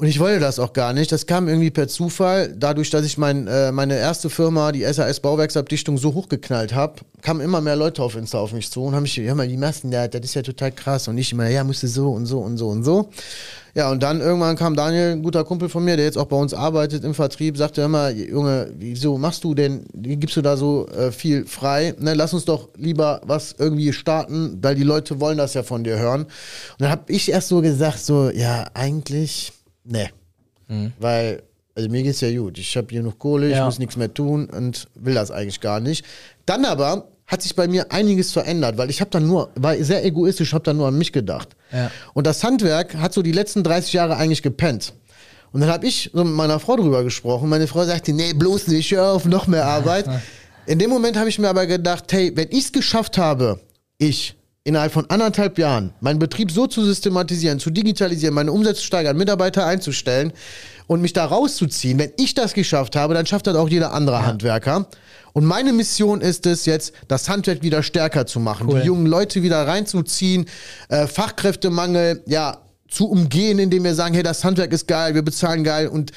Und 0.00 0.06
ich 0.06 0.18
wollte 0.18 0.40
das 0.40 0.58
auch 0.58 0.72
gar 0.72 0.94
nicht. 0.94 1.12
Das 1.12 1.26
kam 1.26 1.46
irgendwie 1.46 1.70
per 1.70 1.86
Zufall. 1.86 2.54
Dadurch, 2.56 2.88
dass 2.88 3.04
ich 3.04 3.18
mein, 3.18 3.46
äh, 3.46 3.70
meine 3.70 3.98
erste 3.98 4.30
Firma, 4.30 4.72
die 4.72 4.82
SAS 4.90 5.20
Bauwerksabdichtung, 5.20 5.98
so 5.98 6.14
hochgeknallt 6.14 6.74
habe, 6.74 7.02
kamen 7.20 7.42
immer 7.42 7.60
mehr 7.60 7.76
Leute 7.76 8.02
auf 8.02 8.16
Insta 8.16 8.38
auf 8.38 8.54
mich 8.54 8.70
zu 8.70 8.82
und 8.82 8.94
haben 8.94 9.02
mich, 9.02 9.14
ja 9.16 9.34
mal, 9.34 9.46
die 9.46 9.58
Massen, 9.58 9.92
ja, 9.92 10.08
das 10.08 10.22
ist 10.22 10.32
ja 10.32 10.40
total 10.40 10.72
krass. 10.72 11.06
Und 11.06 11.18
ich 11.18 11.32
immer, 11.32 11.50
ja, 11.50 11.64
musste 11.64 11.86
so 11.86 12.12
und 12.12 12.24
so 12.24 12.38
und 12.38 12.56
so 12.56 12.68
und 12.68 12.82
so. 12.82 13.10
Ja, 13.74 13.90
und 13.90 14.02
dann 14.02 14.22
irgendwann 14.22 14.56
kam 14.56 14.74
Daniel, 14.74 15.12
ein 15.12 15.22
guter 15.22 15.44
Kumpel 15.44 15.68
von 15.68 15.84
mir, 15.84 15.98
der 15.98 16.06
jetzt 16.06 16.16
auch 16.16 16.24
bei 16.24 16.36
uns 16.36 16.54
arbeitet 16.54 17.04
im 17.04 17.12
Vertrieb, 17.12 17.58
sagte 17.58 17.82
immer, 17.82 18.08
Junge, 18.08 18.72
wieso 18.78 19.18
machst 19.18 19.44
du 19.44 19.54
denn, 19.54 19.84
wie 19.92 20.16
gibst 20.16 20.34
du 20.34 20.40
da 20.40 20.56
so 20.56 20.88
äh, 20.88 21.12
viel 21.12 21.44
frei? 21.44 21.94
Ne, 21.98 22.14
lass 22.14 22.32
uns 22.32 22.46
doch 22.46 22.70
lieber 22.74 23.20
was 23.24 23.54
irgendwie 23.58 23.92
starten, 23.92 24.58
weil 24.62 24.76
die 24.76 24.82
Leute 24.82 25.20
wollen 25.20 25.36
das 25.36 25.52
ja 25.52 25.62
von 25.62 25.84
dir 25.84 25.98
hören. 25.98 26.22
Und 26.22 26.30
dann 26.78 26.90
habe 26.90 27.02
ich 27.08 27.30
erst 27.30 27.48
so 27.48 27.60
gesagt, 27.60 27.98
so, 27.98 28.30
ja, 28.30 28.64
eigentlich, 28.72 29.52
ne. 29.84 30.10
Weil, 30.98 31.42
also 31.74 31.88
mir 31.88 32.02
geht's 32.02 32.20
ja 32.20 32.30
gut. 32.38 32.58
Ich 32.58 32.76
habe 32.76 32.86
hier 32.90 33.02
noch 33.02 33.18
Kohle, 33.18 33.48
ich 33.50 33.56
Ja. 33.56 33.64
muss 33.64 33.78
nichts 33.78 33.96
mehr 33.96 34.12
tun 34.12 34.46
und 34.46 34.86
will 34.94 35.14
das 35.14 35.30
eigentlich 35.30 35.60
gar 35.60 35.80
nicht. 35.80 36.04
Dann 36.46 36.64
aber 36.64 37.08
hat 37.26 37.42
sich 37.42 37.54
bei 37.56 37.66
mir 37.68 37.90
einiges 37.92 38.32
verändert, 38.32 38.76
weil 38.78 38.90
ich 38.90 39.00
habe 39.00 39.10
dann 39.10 39.26
nur, 39.26 39.50
war 39.56 39.76
sehr 39.82 40.04
egoistisch, 40.04 40.52
habe 40.52 40.64
dann 40.64 40.76
nur 40.76 40.88
an 40.88 40.98
mich 40.98 41.12
gedacht. 41.12 41.48
Ja. 41.72 41.90
Und 42.14 42.26
das 42.26 42.42
Handwerk 42.44 42.96
hat 42.96 43.12
so 43.12 43.22
die 43.22 43.32
letzten 43.32 43.62
30 43.64 43.92
Jahre 43.92 44.16
eigentlich 44.16 44.42
gepennt. 44.42 44.92
Und 45.52 45.60
dann 45.60 45.70
habe 45.70 45.86
ich 45.86 46.10
so 46.12 46.22
mit 46.24 46.34
meiner 46.34 46.60
Frau 46.60 46.76
drüber 46.76 47.02
gesprochen. 47.02 47.48
Meine 47.48 47.66
Frau 47.66 47.84
sagte, 47.84 48.12
nee, 48.12 48.32
bloß 48.32 48.68
nicht, 48.68 48.90
hör 48.92 49.12
auf, 49.12 49.24
noch 49.24 49.46
mehr 49.48 49.64
Arbeit. 49.66 50.06
In 50.66 50.78
dem 50.78 50.90
Moment 50.90 51.16
habe 51.16 51.28
ich 51.28 51.38
mir 51.40 51.48
aber 51.48 51.66
gedacht, 51.66 52.12
hey, 52.12 52.30
wenn 52.36 52.48
ich 52.50 52.66
es 52.66 52.72
geschafft 52.72 53.18
habe, 53.18 53.58
ich, 53.98 54.36
innerhalb 54.64 54.92
von 54.92 55.08
anderthalb 55.08 55.58
Jahren, 55.58 55.92
meinen 56.00 56.18
Betrieb 56.18 56.50
so 56.50 56.66
zu 56.66 56.84
systematisieren, 56.84 57.58
zu 57.58 57.70
digitalisieren, 57.70 58.34
meine 58.34 58.52
Umsätze 58.52 58.80
zu 58.80 58.86
steigern, 58.86 59.16
Mitarbeiter 59.16 59.66
einzustellen 59.66 60.32
und 60.86 61.00
mich 61.00 61.12
da 61.12 61.24
rauszuziehen, 61.24 61.98
wenn 61.98 62.12
ich 62.18 62.34
das 62.34 62.52
geschafft 62.52 62.94
habe, 62.94 63.14
dann 63.14 63.24
schafft 63.26 63.46
das 63.46 63.56
auch 63.56 63.68
jeder 63.68 63.92
andere 63.94 64.26
Handwerker. 64.26 64.86
Und 65.32 65.44
meine 65.44 65.72
Mission 65.72 66.20
ist 66.20 66.44
es 66.46 66.66
jetzt, 66.66 66.92
das 67.08 67.28
Handwerk 67.28 67.62
wieder 67.62 67.82
stärker 67.82 68.26
zu 68.26 68.40
machen, 68.40 68.68
Cool. 68.68 68.80
die 68.80 68.86
jungen 68.86 69.06
Leute 69.06 69.42
wieder 69.42 69.66
reinzuziehen, 69.66 70.46
äh, 70.88 71.06
Fachkräftemangel, 71.06 72.22
ja, 72.26 72.58
zu 72.88 73.08
umgehen, 73.08 73.60
indem 73.60 73.84
wir 73.84 73.94
sagen, 73.94 74.14
hey, 74.14 74.24
das 74.24 74.44
Handwerk 74.44 74.72
ist 74.72 74.88
geil, 74.88 75.14
wir 75.14 75.22
bezahlen 75.22 75.62
geil 75.62 75.86
und 75.86 76.10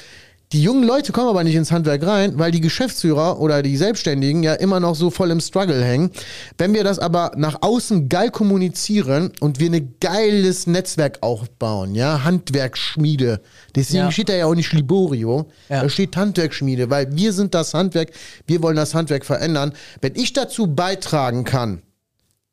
die 0.54 0.62
jungen 0.62 0.84
Leute 0.84 1.10
kommen 1.10 1.28
aber 1.28 1.42
nicht 1.42 1.56
ins 1.56 1.72
Handwerk 1.72 2.06
rein, 2.06 2.38
weil 2.38 2.52
die 2.52 2.60
Geschäftsführer 2.60 3.40
oder 3.40 3.60
die 3.60 3.76
Selbstständigen 3.76 4.44
ja 4.44 4.54
immer 4.54 4.78
noch 4.78 4.94
so 4.94 5.10
voll 5.10 5.32
im 5.32 5.40
Struggle 5.40 5.82
hängen. 5.84 6.10
Wenn 6.58 6.72
wir 6.74 6.84
das 6.84 7.00
aber 7.00 7.32
nach 7.36 7.58
außen 7.60 8.08
geil 8.08 8.30
kommunizieren 8.30 9.32
und 9.40 9.58
wir 9.58 9.70
ein 9.72 9.94
geiles 10.00 10.68
Netzwerk 10.68 11.18
aufbauen, 11.22 11.96
ja, 11.96 12.22
Handwerksschmiede, 12.24 13.40
deswegen 13.74 14.04
Ja. 14.04 14.12
steht 14.12 14.28
da 14.28 14.34
ja 14.34 14.46
auch 14.46 14.54
nicht 14.54 14.72
Liborio, 14.72 15.48
Ja. 15.68 15.82
da 15.82 15.88
steht 15.88 16.16
Handwerksschmiede, 16.16 16.88
weil 16.88 17.14
wir 17.16 17.32
sind 17.32 17.52
das 17.52 17.74
Handwerk, 17.74 18.12
wir 18.46 18.62
wollen 18.62 18.76
das 18.76 18.94
Handwerk 18.94 19.24
verändern. 19.26 19.72
Wenn 20.00 20.14
ich 20.14 20.32
dazu 20.34 20.68
beitragen 20.68 21.42
kann, 21.44 21.82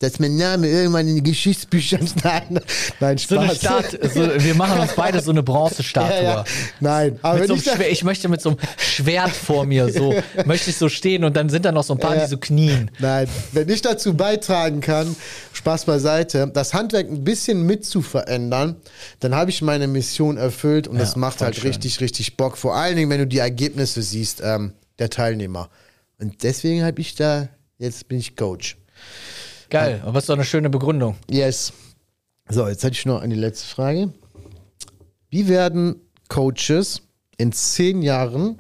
dass 0.02 0.20
mein 0.20 0.36
Name 0.36 0.68
irgendwann 0.68 1.08
in 1.08 1.16
die 1.16 1.24
Geschichtsbücher 1.24 2.00
nein, 2.24 2.60
nein, 3.00 3.18
So 3.18 3.38
eine 3.38 3.56
Spaß. 3.56 3.58
Stat 3.92 4.00
so, 4.14 4.22
wir 4.44 4.56
machen 4.56 4.80
uns 4.80 4.94
beide 4.96 5.22
so 5.22 5.32
eine 5.32 5.44
Bronzestatue. 5.44 6.10
Ja, 6.16 6.22
ja. 6.24 6.44
Nein, 6.80 7.20
aber 7.22 7.48
so 7.48 7.56
Schwer- 7.56 7.90
ich 7.92 8.04
möchte 8.04 8.28
mit 8.28 8.42
so 8.42 8.50
einem 8.50 8.58
Schwert 8.78 9.30
vor 9.32 9.66
mir 9.66 9.92
so, 9.92 10.14
möchte 10.46 10.72
ich 10.72 10.76
so 10.78 10.90
stehen 10.90 11.24
und 11.24 11.36
dann 11.38 11.50
sind 11.50 11.64
da 11.66 11.72
noch 11.72 11.84
so 11.84 11.94
ein 11.94 12.00
paar, 12.00 12.16
Ja. 12.16 12.24
die 12.26 12.30
so 12.30 12.38
knien. 12.38 12.90
Nein, 13.00 13.28
wenn 13.54 13.70
ich 13.70 13.82
dazu 13.82 14.14
beitragen 14.16 14.82
kann, 14.82 15.16
Spaß 15.54 15.86
beiseite, 15.86 16.50
das 16.54 16.74
Handwerk 16.74 17.08
ein 17.08 17.24
bisschen 17.24 17.66
mit 17.66 17.86
zu 17.86 18.02
verändern, 18.02 18.76
dann 19.20 19.36
habe 19.36 19.52
ich 19.52 19.62
meine 19.62 19.88
Mission 19.88 20.38
erfüllt 20.38 20.88
und 20.88 20.98
das 21.00 21.16
macht 21.16 21.42
halt 21.42 21.56
schön. 21.56 21.68
richtig, 21.68 22.02
richtig 22.02 22.38
Bock. 22.38 22.58
Vor 22.58 22.76
allen 22.76 22.96
Dingen, 22.96 23.10
wenn 23.12 23.20
du 23.20 23.28
die 23.28 23.38
Ergebnisse 23.38 24.02
siehst, 24.02 24.42
ähm, 24.44 24.74
der 24.98 25.10
Teilnehmer. 25.12 25.70
Und 26.20 26.42
deswegen 26.44 26.84
habe 26.84 27.00
ich 27.02 27.16
da, 27.16 27.48
jetzt 27.78 28.08
bin 28.08 28.18
ich 28.20 28.36
Coach. 28.36 28.78
Geil, 29.72 30.02
aber 30.06 30.20
ist 30.20 30.28
doch 30.28 30.36
eine 30.36 30.44
schöne 30.44 30.70
Begründung. 30.70 31.16
Yes. 31.30 31.72
So, 32.50 32.68
jetzt 32.68 32.84
hätte 32.84 32.94
ich 32.94 33.06
noch 33.06 33.22
eine 33.22 33.36
letzte 33.36 33.66
Frage. 33.66 34.12
Wie 35.30 35.48
werden 35.48 35.96
Coaches 36.28 37.02
in 37.38 37.54
zehn 37.54 38.02
Jahren 38.02 38.60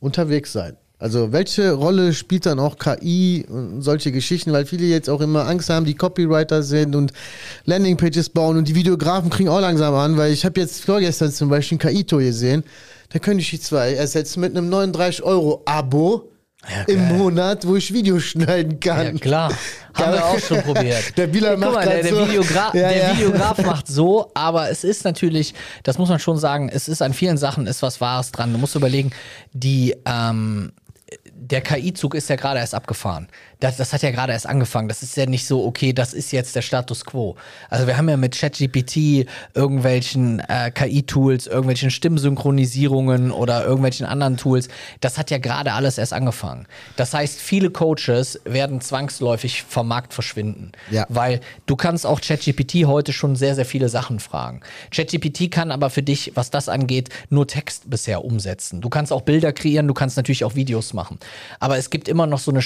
unterwegs 0.00 0.52
sein? 0.52 0.76
Also 1.00 1.32
welche 1.32 1.72
Rolle 1.72 2.14
spielt 2.14 2.46
dann 2.46 2.60
auch 2.60 2.78
KI 2.78 3.44
und 3.48 3.82
solche 3.82 4.12
Geschichten, 4.12 4.52
weil 4.52 4.64
viele 4.64 4.84
jetzt 4.86 5.10
auch 5.10 5.20
immer 5.20 5.48
Angst 5.48 5.68
haben, 5.70 5.84
die 5.84 5.94
Copywriter 5.94 6.62
sind 6.62 6.94
und 6.94 7.12
Landingpages 7.64 8.30
bauen 8.30 8.56
und 8.56 8.68
die 8.68 8.76
Videografen 8.76 9.28
kriegen 9.28 9.48
auch 9.48 9.60
langsam 9.60 9.92
an, 9.94 10.16
weil 10.16 10.32
ich 10.32 10.44
habe 10.44 10.60
jetzt 10.60 10.84
vorgestern 10.84 11.32
zum 11.32 11.48
Beispiel 11.48 11.78
ein 11.78 11.80
KI-Tour 11.80 12.20
gesehen, 12.20 12.62
da 13.08 13.18
könnte 13.18 13.42
ich 13.42 13.50
die 13.50 13.58
zwei 13.58 13.94
ersetzen 13.94 14.40
mit 14.40 14.56
einem 14.56 14.70
39-Euro-Abo 16.64 16.92
im 16.92 17.18
Monat, 17.18 17.66
wo 17.66 17.76
ich 17.76 17.92
Videos 17.92 18.22
schneiden 18.24 18.80
kann. 18.80 19.14
Ja, 19.14 19.20
klar. 19.20 19.52
Haben 19.94 20.12
wir 20.12 20.24
auch 20.24 20.38
schon 20.38 20.62
probiert. 20.62 21.16
Der 21.16 21.28
Bieler 21.28 21.56
macht 21.56 21.74
mal, 21.74 21.86
der, 21.86 22.02
der, 22.02 22.14
so. 22.14 22.26
Videogra 22.26 22.66
Ja, 22.66 22.72
der 22.72 22.96
ja. 22.96 23.16
Videograf 23.16 23.58
macht 23.64 23.86
so, 23.86 24.30
aber 24.34 24.68
es 24.70 24.82
ist 24.82 25.04
natürlich, 25.04 25.54
das 25.84 25.98
muss 25.98 26.08
man 26.08 26.18
schon 26.18 26.36
sagen, 26.36 26.68
es 26.68 26.88
ist 26.88 27.00
an 27.00 27.14
vielen 27.14 27.36
Sachen 27.36 27.66
ist 27.66 27.82
was 27.82 28.00
Wahres 28.00 28.32
dran. 28.32 28.52
Du 28.52 28.58
musst 28.58 28.74
überlegen, 28.74 29.10
die, 29.52 29.94
ähm, 30.04 30.72
der 31.32 31.60
KI-Zug 31.60 32.14
ist 32.14 32.28
ja 32.28 32.36
gerade 32.36 32.58
erst 32.58 32.74
abgefahren. 32.74 33.28
Das, 33.60 33.76
das 33.76 33.92
hat 33.92 34.02
ja 34.02 34.10
gerade 34.10 34.32
erst 34.32 34.46
angefangen. 34.46 34.88
Das 34.88 35.02
ist 35.02 35.16
ja 35.16 35.26
nicht 35.26 35.46
so, 35.46 35.64
okay, 35.64 35.92
das 35.92 36.12
ist 36.12 36.32
jetzt 36.32 36.54
der 36.56 36.62
Status 36.62 37.04
quo. 37.04 37.36
Also 37.70 37.86
wir 37.86 37.96
haben 37.96 38.08
ja 38.08 38.16
mit 38.16 38.38
ChatGPT 38.38 39.26
irgendwelchen 39.54 40.40
äh, 40.40 40.70
KI-Tools, 40.70 41.46
irgendwelchen 41.46 41.90
Stimmsynchronisierungen 41.90 43.30
oder 43.30 43.64
irgendwelchen 43.64 44.06
anderen 44.06 44.36
Tools. 44.36 44.68
Das 45.00 45.18
hat 45.18 45.30
ja 45.30 45.38
gerade 45.38 45.72
alles 45.72 45.98
erst 45.98 46.12
angefangen. 46.12 46.66
Das 46.96 47.14
heißt, 47.14 47.40
viele 47.40 47.70
Coaches 47.70 48.40
werden 48.44 48.80
zwangsläufig 48.80 49.62
vom 49.62 49.88
Markt 49.88 50.14
verschwinden. 50.14 50.72
Ja. 50.90 51.06
Weil 51.08 51.40
du 51.66 51.76
kannst 51.76 52.06
auch 52.06 52.20
ChatGPT 52.20 52.86
heute 52.86 53.12
schon 53.12 53.36
sehr, 53.36 53.54
sehr 53.54 53.64
viele 53.64 53.88
Sachen 53.88 54.20
fragen. 54.20 54.60
ChatGPT 54.90 55.50
kann 55.50 55.70
aber 55.70 55.90
für 55.90 56.02
dich, 56.02 56.32
was 56.34 56.50
das 56.50 56.68
angeht, 56.68 57.08
nur 57.30 57.46
Text 57.46 57.90
bisher 57.90 58.24
umsetzen. 58.24 58.80
Du 58.80 58.88
kannst 58.88 59.12
auch 59.12 59.22
Bilder 59.22 59.52
kreieren, 59.52 59.88
du 59.88 59.94
kannst 59.94 60.16
natürlich 60.16 60.44
auch 60.44 60.54
Videos 60.54 60.92
machen. 60.92 61.18
Aber 61.60 61.78
es 61.78 61.90
gibt 61.90 62.08
immer 62.08 62.26
noch 62.26 62.38
so 62.38 62.50
eine 62.50 62.62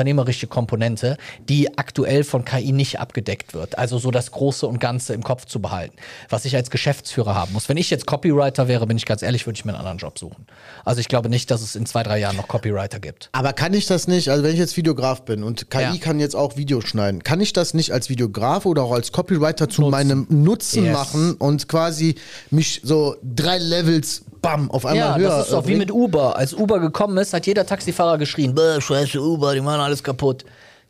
strategisch-unternehmerische 0.00 0.46
Komponente, 0.46 1.16
die 1.48 1.76
aktuell 1.78 2.24
von 2.24 2.44
KI 2.44 2.72
nicht 2.72 2.98
abgedeckt 3.00 3.54
wird. 3.54 3.78
Also 3.78 3.98
so 3.98 4.10
das 4.10 4.30
Große 4.30 4.66
und 4.66 4.78
Ganze 4.80 5.14
im 5.14 5.22
Kopf 5.22 5.44
zu 5.46 5.60
behalten, 5.60 5.96
was 6.28 6.44
ich 6.44 6.56
als 6.56 6.70
Geschäftsführer 6.70 7.34
haben 7.34 7.52
muss. 7.52 7.68
Wenn 7.68 7.76
ich 7.76 7.90
jetzt 7.90 8.06
Copywriter 8.06 8.68
wäre, 8.68 8.86
bin 8.86 8.96
ich 8.96 9.04
ganz 9.06 9.22
ehrlich, 9.22 9.46
würde 9.46 9.56
ich 9.58 9.64
mir 9.64 9.72
einen 9.72 9.80
anderen 9.80 9.98
Job 9.98 10.18
suchen. 10.18 10.46
Also 10.84 11.00
ich 11.00 11.08
glaube 11.08 11.28
nicht, 11.28 11.50
dass 11.50 11.60
es 11.62 11.76
in 11.76 11.86
zwei, 11.86 12.02
drei 12.02 12.18
Jahren 12.18 12.36
noch 12.36 12.48
Copywriter 12.48 12.98
gibt. 13.00 13.28
Aber 13.32 13.52
kann 13.52 13.74
ich 13.74 13.86
das 13.86 14.08
nicht, 14.08 14.28
also 14.30 14.42
wenn 14.42 14.52
ich 14.52 14.58
jetzt 14.58 14.76
Videograf 14.76 15.24
bin 15.24 15.42
und 15.42 15.70
KI 15.70 15.80
Ja. 15.82 15.96
kann 16.00 16.18
jetzt 16.20 16.34
auch 16.36 16.56
Videos 16.56 16.84
schneiden, 16.84 17.22
kann 17.22 17.40
ich 17.40 17.52
das 17.52 17.74
nicht 17.74 17.92
als 17.92 18.08
Videograf 18.08 18.66
oder 18.66 18.82
auch 18.82 18.92
als 18.92 19.12
Copywriter 19.12 19.68
zu 19.68 19.82
Nutzen. 19.82 19.90
meinem 19.90 20.26
Nutzen 20.30 20.84
Yes. 20.84 20.92
machen 20.94 21.34
und 21.34 21.68
quasi 21.68 22.14
mich 22.50 22.80
so 22.84 23.16
drei 23.22 23.58
Levels, 23.58 24.22
bam, 24.40 24.70
auf 24.70 24.86
einmal 24.86 25.08
Ja, 25.08 25.16
höher 25.16 25.28
das 25.28 25.46
ist 25.46 25.52
doch 25.52 25.64
äh, 25.64 25.68
wie 25.68 25.76
mit 25.76 25.90
Uber. 25.90 26.36
Als 26.36 26.54
Uber 26.54 26.80
gekommen 26.80 27.16
ist, 27.18 27.32
hat 27.32 27.46
jeder 27.46 27.66
Taxifahrer 27.66 28.18
geschrien, 28.18 28.54
scheiße 28.56 29.20
Uber, 29.20 29.54
die 29.54 29.60
machen 29.60 29.80
alles 29.80 30.02
kaputt. 30.02 30.44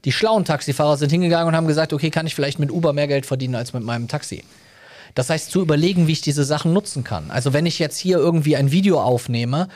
Die 0.04 0.12
schlauen 0.12 0.44
Taxifahrer 0.44 0.96
sind 0.96 1.10
hingegangen 1.10 1.48
und 1.48 1.56
haben 1.56 1.66
gesagt, 1.66 1.92
okay, 1.92 2.10
kann 2.10 2.26
ich 2.26 2.34
vielleicht 2.34 2.58
mit 2.58 2.70
Uber 2.70 2.92
mehr 2.92 3.06
Geld 3.06 3.26
verdienen 3.26 3.54
als 3.54 3.72
mit 3.72 3.82
meinem 3.82 4.08
Taxi. 4.08 4.42
Das 5.14 5.31
heißt, 5.31 5.51
zu 5.51 5.61
überlegen, 5.61 6.07
wie 6.07 6.12
ich 6.12 6.20
diese 6.20 6.44
Sachen 6.44 6.73
nutzen 6.73 7.05
kann. 7.05 7.31
Also 7.31 7.53
wenn 7.53 7.66
ich 7.66 7.79
jetzt 7.79 7.99
hier 7.99 8.18
irgendwie 8.18 8.57
ein 8.57 8.70
Video 8.70 9.01
aufnehme, 9.01 9.68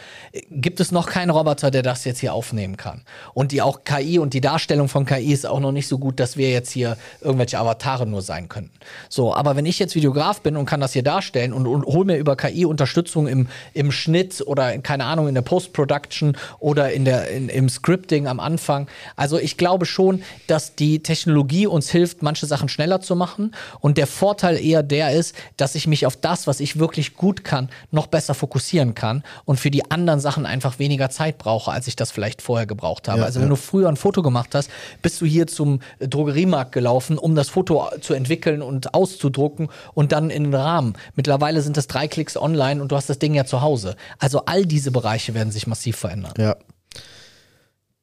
gibt 0.50 0.80
es 0.80 0.92
noch 0.92 1.06
keinen 1.06 1.30
Roboter, 1.30 1.70
der 1.70 1.82
das 1.82 2.04
jetzt 2.04 2.20
hier 2.20 2.34
aufnehmen 2.34 2.76
kann. 2.76 3.02
Und 3.32 3.52
die 3.52 3.62
auch 3.62 3.84
KI 3.84 4.18
und 4.18 4.34
die 4.34 4.40
Darstellung 4.40 4.88
von 4.88 5.06
KI 5.06 5.32
ist 5.32 5.46
auch 5.46 5.60
noch 5.60 5.72
nicht 5.72 5.88
so 5.88 5.98
gut, 5.98 6.20
dass 6.20 6.36
wir 6.36 6.50
jetzt 6.50 6.70
hier 6.70 6.96
irgendwelche 7.20 7.58
Avatare 7.58 8.06
nur 8.06 8.22
sein 8.22 8.48
könnten. 8.48 8.72
So, 9.08 9.34
aber 9.34 9.56
wenn 9.56 9.66
ich 9.66 9.78
jetzt 9.78 9.94
Videograf 9.94 10.40
bin 10.40 10.56
und 10.56 10.66
kann 10.66 10.80
das 10.80 10.92
hier 10.92 11.02
darstellen 11.02 11.52
und, 11.52 11.66
und 11.66 11.84
hole 11.84 12.04
mir 12.04 12.16
über 12.16 12.36
KI 12.36 12.64
Unterstützung 12.64 13.26
im, 13.26 13.48
im 13.72 13.92
Schnitt 13.92 14.42
oder 14.46 14.72
in, 14.72 14.82
keine 14.82 15.04
Ahnung 15.04 15.28
in 15.28 15.34
der 15.34 15.42
Post-Production 15.42 16.36
oder 16.58 16.92
in 16.92 17.04
der, 17.04 17.28
in, 17.30 17.48
im 17.48 17.68
Scripting 17.68 18.26
am 18.26 18.40
Anfang. 18.40 18.88
Also 19.16 19.38
ich 19.38 19.56
glaube 19.56 19.86
schon, 19.86 20.22
dass 20.46 20.74
die 20.74 21.02
Technologie 21.02 21.66
uns 21.66 21.90
hilft, 21.90 22.22
manche 22.22 22.46
Sachen 22.46 22.68
schneller 22.68 23.00
zu 23.00 23.16
machen. 23.16 23.54
Und 23.80 23.98
der 23.98 24.06
Vorteil 24.06 24.62
eher 24.62 24.82
der 24.82 25.12
ist, 25.12 25.23
dass 25.56 25.74
ich 25.74 25.86
mich 25.86 26.06
auf 26.06 26.16
das, 26.16 26.46
was 26.46 26.60
ich 26.60 26.78
wirklich 26.78 27.14
gut 27.14 27.44
kann, 27.44 27.70
noch 27.90 28.06
besser 28.08 28.34
fokussieren 28.34 28.94
kann 28.94 29.22
und 29.44 29.58
für 29.58 29.70
die 29.70 29.90
anderen 29.90 30.20
Sachen 30.20 30.46
einfach 30.46 30.78
weniger 30.78 31.10
Zeit 31.10 31.38
brauche, 31.38 31.70
als 31.70 31.86
ich 31.86 31.96
das 31.96 32.10
vielleicht 32.10 32.42
vorher 32.42 32.66
gebraucht 32.66 33.08
habe. 33.08 33.20
Ja, 33.20 33.24
also 33.24 33.38
ja. 33.38 33.44
wenn 33.44 33.50
du 33.50 33.56
früher 33.56 33.88
ein 33.88 33.96
Foto 33.96 34.22
gemacht 34.22 34.54
hast, 34.54 34.70
bist 35.02 35.20
du 35.20 35.26
hier 35.26 35.46
zum 35.46 35.80
äh, 35.98 36.08
Drogeriemarkt 36.08 36.72
gelaufen, 36.72 37.18
um 37.18 37.34
das 37.34 37.48
Foto 37.48 37.88
zu 38.00 38.14
entwickeln 38.14 38.62
und 38.62 38.94
auszudrucken 38.94 39.68
und 39.94 40.12
dann 40.12 40.30
in 40.30 40.44
den 40.44 40.54
Rahmen. 40.54 40.94
Mittlerweile 41.14 41.62
sind 41.62 41.76
das 41.76 41.86
drei 41.86 42.08
Klicks 42.08 42.36
online 42.36 42.82
und 42.82 42.92
du 42.92 42.96
hast 42.96 43.08
das 43.08 43.18
Ding 43.18 43.34
ja 43.34 43.44
zu 43.44 43.62
Hause. 43.62 43.96
Also 44.18 44.44
all 44.46 44.66
diese 44.66 44.90
Bereiche 44.90 45.34
werden 45.34 45.52
sich 45.52 45.66
massiv 45.66 45.96
verändern. 45.96 46.34
Ja. 46.38 46.56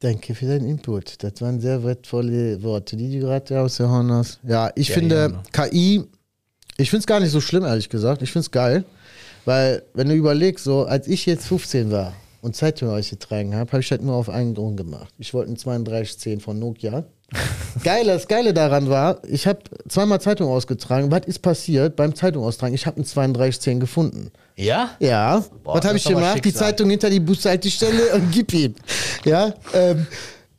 Danke 0.02 0.34
für 0.34 0.46
deinen 0.46 0.66
Input. 0.66 1.22
Das 1.22 1.40
waren 1.40 1.60
sehr 1.60 1.84
wertvolle 1.84 2.60
Worte, 2.64 2.96
die 2.96 3.12
du 3.12 3.20
gerade 3.20 3.54
rausgehauen 3.54 4.10
hast. 4.10 4.40
Ja, 4.42 4.72
ich 4.74 4.88
Ja, 4.88 4.94
finde 4.94 5.42
KI, 5.52 6.02
ich 6.82 6.90
finde 6.90 7.00
es 7.00 7.06
gar 7.06 7.20
nicht 7.20 7.30
so 7.30 7.40
schlimm, 7.40 7.64
ehrlich 7.64 7.88
gesagt. 7.88 8.22
Ich 8.22 8.32
finde 8.32 8.44
es 8.44 8.50
geil, 8.50 8.84
weil, 9.44 9.82
wenn 9.94 10.08
du 10.08 10.14
überlegst, 10.14 10.64
so 10.64 10.84
als 10.84 11.06
ich 11.08 11.26
jetzt 11.26 11.46
15 11.46 11.90
war 11.90 12.12
und 12.42 12.56
Zeitung 12.56 12.90
ausgetragen 12.90 13.54
habe, 13.54 13.70
habe 13.72 13.80
ich 13.80 13.90
halt 13.90 14.02
nur 14.02 14.14
auf 14.14 14.28
einen 14.28 14.54
Grund 14.54 14.76
gemacht. 14.76 15.12
Ich 15.18 15.32
wollte 15.32 15.48
einen 15.48 15.56
3210 15.56 16.40
von 16.40 16.58
Nokia. 16.58 17.04
Geil, 17.82 18.04
das 18.04 18.28
Geile 18.28 18.52
daran 18.52 18.90
war, 18.90 19.22
ich 19.26 19.46
habe 19.46 19.60
zweimal 19.88 20.20
Zeitung 20.20 20.50
ausgetragen. 20.50 21.10
Was 21.10 21.22
ist 21.24 21.38
passiert 21.38 21.96
beim 21.96 22.14
Zeitung 22.14 22.44
austragen? 22.44 22.74
Ich 22.74 22.84
habe 22.84 22.96
einen 22.96 23.06
3210 23.06 23.80
gefunden. 23.80 24.30
Ja? 24.56 24.90
Ja. 24.98 25.42
Boah, 25.64 25.76
Was 25.76 25.84
habe 25.86 25.96
ich 25.96 26.04
gemacht? 26.04 26.44
Die. 26.44 26.52
Zeitung 26.52 26.90
hinter 26.90 27.08
die 27.08 27.20
Bushaltestelle 27.20 28.14
und 28.14 28.30
gib 28.32 28.52
ihm. 28.52 28.74
Ja. 29.24 29.54
Ähm, 29.72 30.06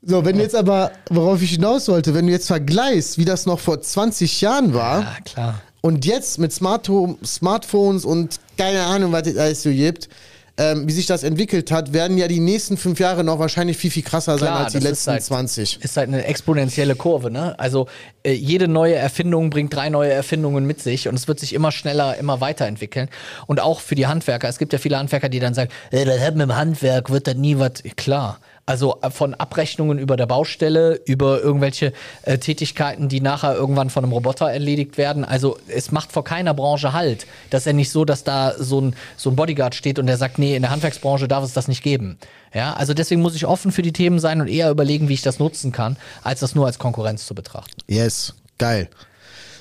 so, 0.02 0.26
wenn 0.26 0.36
du 0.36 0.42
jetzt 0.42 0.56
aber, 0.56 0.92
worauf 1.10 1.42
ich 1.42 1.52
hinaus 1.52 1.88
wollte, 1.88 2.14
wenn 2.14 2.26
du 2.26 2.32
jetzt 2.32 2.48
vergleichst, 2.48 3.18
wie 3.18 3.26
das 3.26 3.46
noch 3.46 3.60
vor 3.60 3.80
20 3.80 4.42
Jahren 4.42 4.74
war 4.74 5.02
Ja, 5.02 5.18
klar. 5.24 5.62
Und 5.86 6.06
jetzt 6.06 6.40
mit 6.40 6.54
Smart 6.54 6.90
Smartphones 7.26 8.06
und 8.06 8.40
keine 8.58 8.84
Ahnung, 8.84 9.12
was 9.12 9.28
es 9.28 9.38
alles 9.38 9.64
so 9.64 9.70
gibt, 9.70 10.08
ähm, 10.56 10.88
wie 10.88 10.92
sich 10.94 11.08
das 11.08 11.24
entwickelt 11.24 11.72
hat, 11.72 11.94
werden 11.94 12.18
ja 12.18 12.28
die 12.28 12.40
nächsten 12.40 12.78
fünf 12.78 13.00
Jahre 13.00 13.24
noch 13.24 13.40
wahrscheinlich 13.40 13.76
viel, 13.76 13.90
viel 13.92 14.04
krasser 14.04 14.38
sein 14.38 14.50
Klar, 14.50 14.64
als 14.66 14.74
die 14.74 14.80
letzten 14.80 15.12
halt- 15.12 15.24
20. 15.24 15.80
Ist 15.84 15.98
halt 15.98 16.08
eine 16.08 16.24
exponentielle 16.26 16.96
Kurve, 16.96 17.32
ne? 17.32 17.60
Also 17.60 17.88
äh, 18.24 18.32
jede 18.34 18.68
neue 18.68 18.96
Erfindung 18.96 19.50
bringt 19.50 19.74
drei 19.76 19.90
neue 19.90 20.12
Erfindungen 20.12 20.66
mit 20.66 20.80
sich 20.80 21.08
und 21.10 21.16
es 21.16 21.28
wird 21.28 21.40
sich 21.40 21.54
immer 21.54 21.72
schneller, 21.72 22.18
immer 22.18 22.40
weiterentwickeln. 22.40 23.10
Und 23.48 23.60
auch 23.60 23.80
für 23.82 23.96
die 23.96 24.06
Handwerker. 24.08 24.48
Es 24.48 24.60
gibt 24.60 24.72
ja 24.74 24.80
viele 24.80 24.98
Handwerker, 24.98 25.28
die 25.28 25.40
dann 25.40 25.54
sagen, 25.56 25.72
äh, 25.92 26.06
das 26.06 26.20
hat 26.22 26.36
mit 26.36 26.44
dem 26.44 26.56
Handwerk, 26.56 27.10
wird 27.10 27.28
das 27.28 27.36
nie 27.36 27.58
was. 27.58 27.84
Klar. 27.98 28.40
Also 28.66 28.98
äh, 29.02 29.10
von 29.10 29.34
Abrechnungen 29.34 30.00
über 30.00 30.16
der 30.16 30.26
Baustelle, 30.26 31.02
über 31.06 31.42
irgendwelche 31.42 31.94
äh, 32.24 32.38
Tätigkeiten, 32.38 33.10
die 33.10 33.20
nachher 33.20 33.56
irgendwann 33.56 33.90
von 33.90 34.04
einem 34.04 34.14
Roboter 34.14 34.50
erledigt 34.52 34.98
werden. 34.98 35.26
Also 35.26 35.58
es 35.68 35.92
macht 35.92 36.12
vor 36.12 36.24
keiner 36.24 36.54
Branche 36.54 36.94
Halt. 36.94 37.28
Das 37.50 37.64
ist 37.64 37.66
ja 37.66 37.74
nicht 37.74 37.92
so, 37.92 38.06
dass 38.06 38.24
da 38.24 38.54
so 38.58 38.80
ein, 38.80 38.96
so 39.18 39.30
ein 39.30 39.36
Bodyguard 39.36 39.76
steht 39.76 40.00
und 40.00 40.08
der 40.08 40.18
sagt, 40.18 40.40
nee, 40.40 40.56
in 40.56 40.62
der 40.62 40.72
Handwerksbranche 40.72 41.28
darf 41.28 41.44
es 41.44 41.54
das 41.54 41.68
nicht 41.68 41.84
geben. 41.84 42.18
Ja, 42.54 42.74
also 42.74 42.94
deswegen 42.94 43.22
muss 43.22 43.36
ich 43.36 43.46
offen 43.46 43.72
für 43.72 43.82
die 43.82 43.94
Themen 43.94 44.20
sein 44.20 44.40
und 44.40 44.48
eher 44.48 44.70
überlegen, 44.70 45.10
wie 45.10 45.14
ich 45.14 45.24
das 45.24 45.40
nutzen 45.40 45.72
kann, 45.72 45.98
als 46.24 46.40
das 46.40 46.56
nur 46.56 46.66
als 46.66 46.80
Konkurrenz 46.80 47.26
zu 47.26 47.36
betrachten. 47.36 47.82
Yes, 47.88 48.34
geil. 48.60 48.90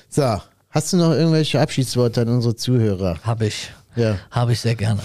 So, 0.09 0.39
hast 0.69 0.93
du 0.93 0.97
noch 0.97 1.11
irgendwelche 1.11 1.59
Abschiedsworte 1.59 2.21
an 2.21 2.29
unsere 2.29 2.55
Zuhörer? 2.55 3.17
Habe 3.23 3.47
ich. 3.47 3.71
Ja. 3.95 4.17
Habe 4.31 4.53
ich 4.53 4.59
sehr 4.59 4.75
gerne. 4.75 5.01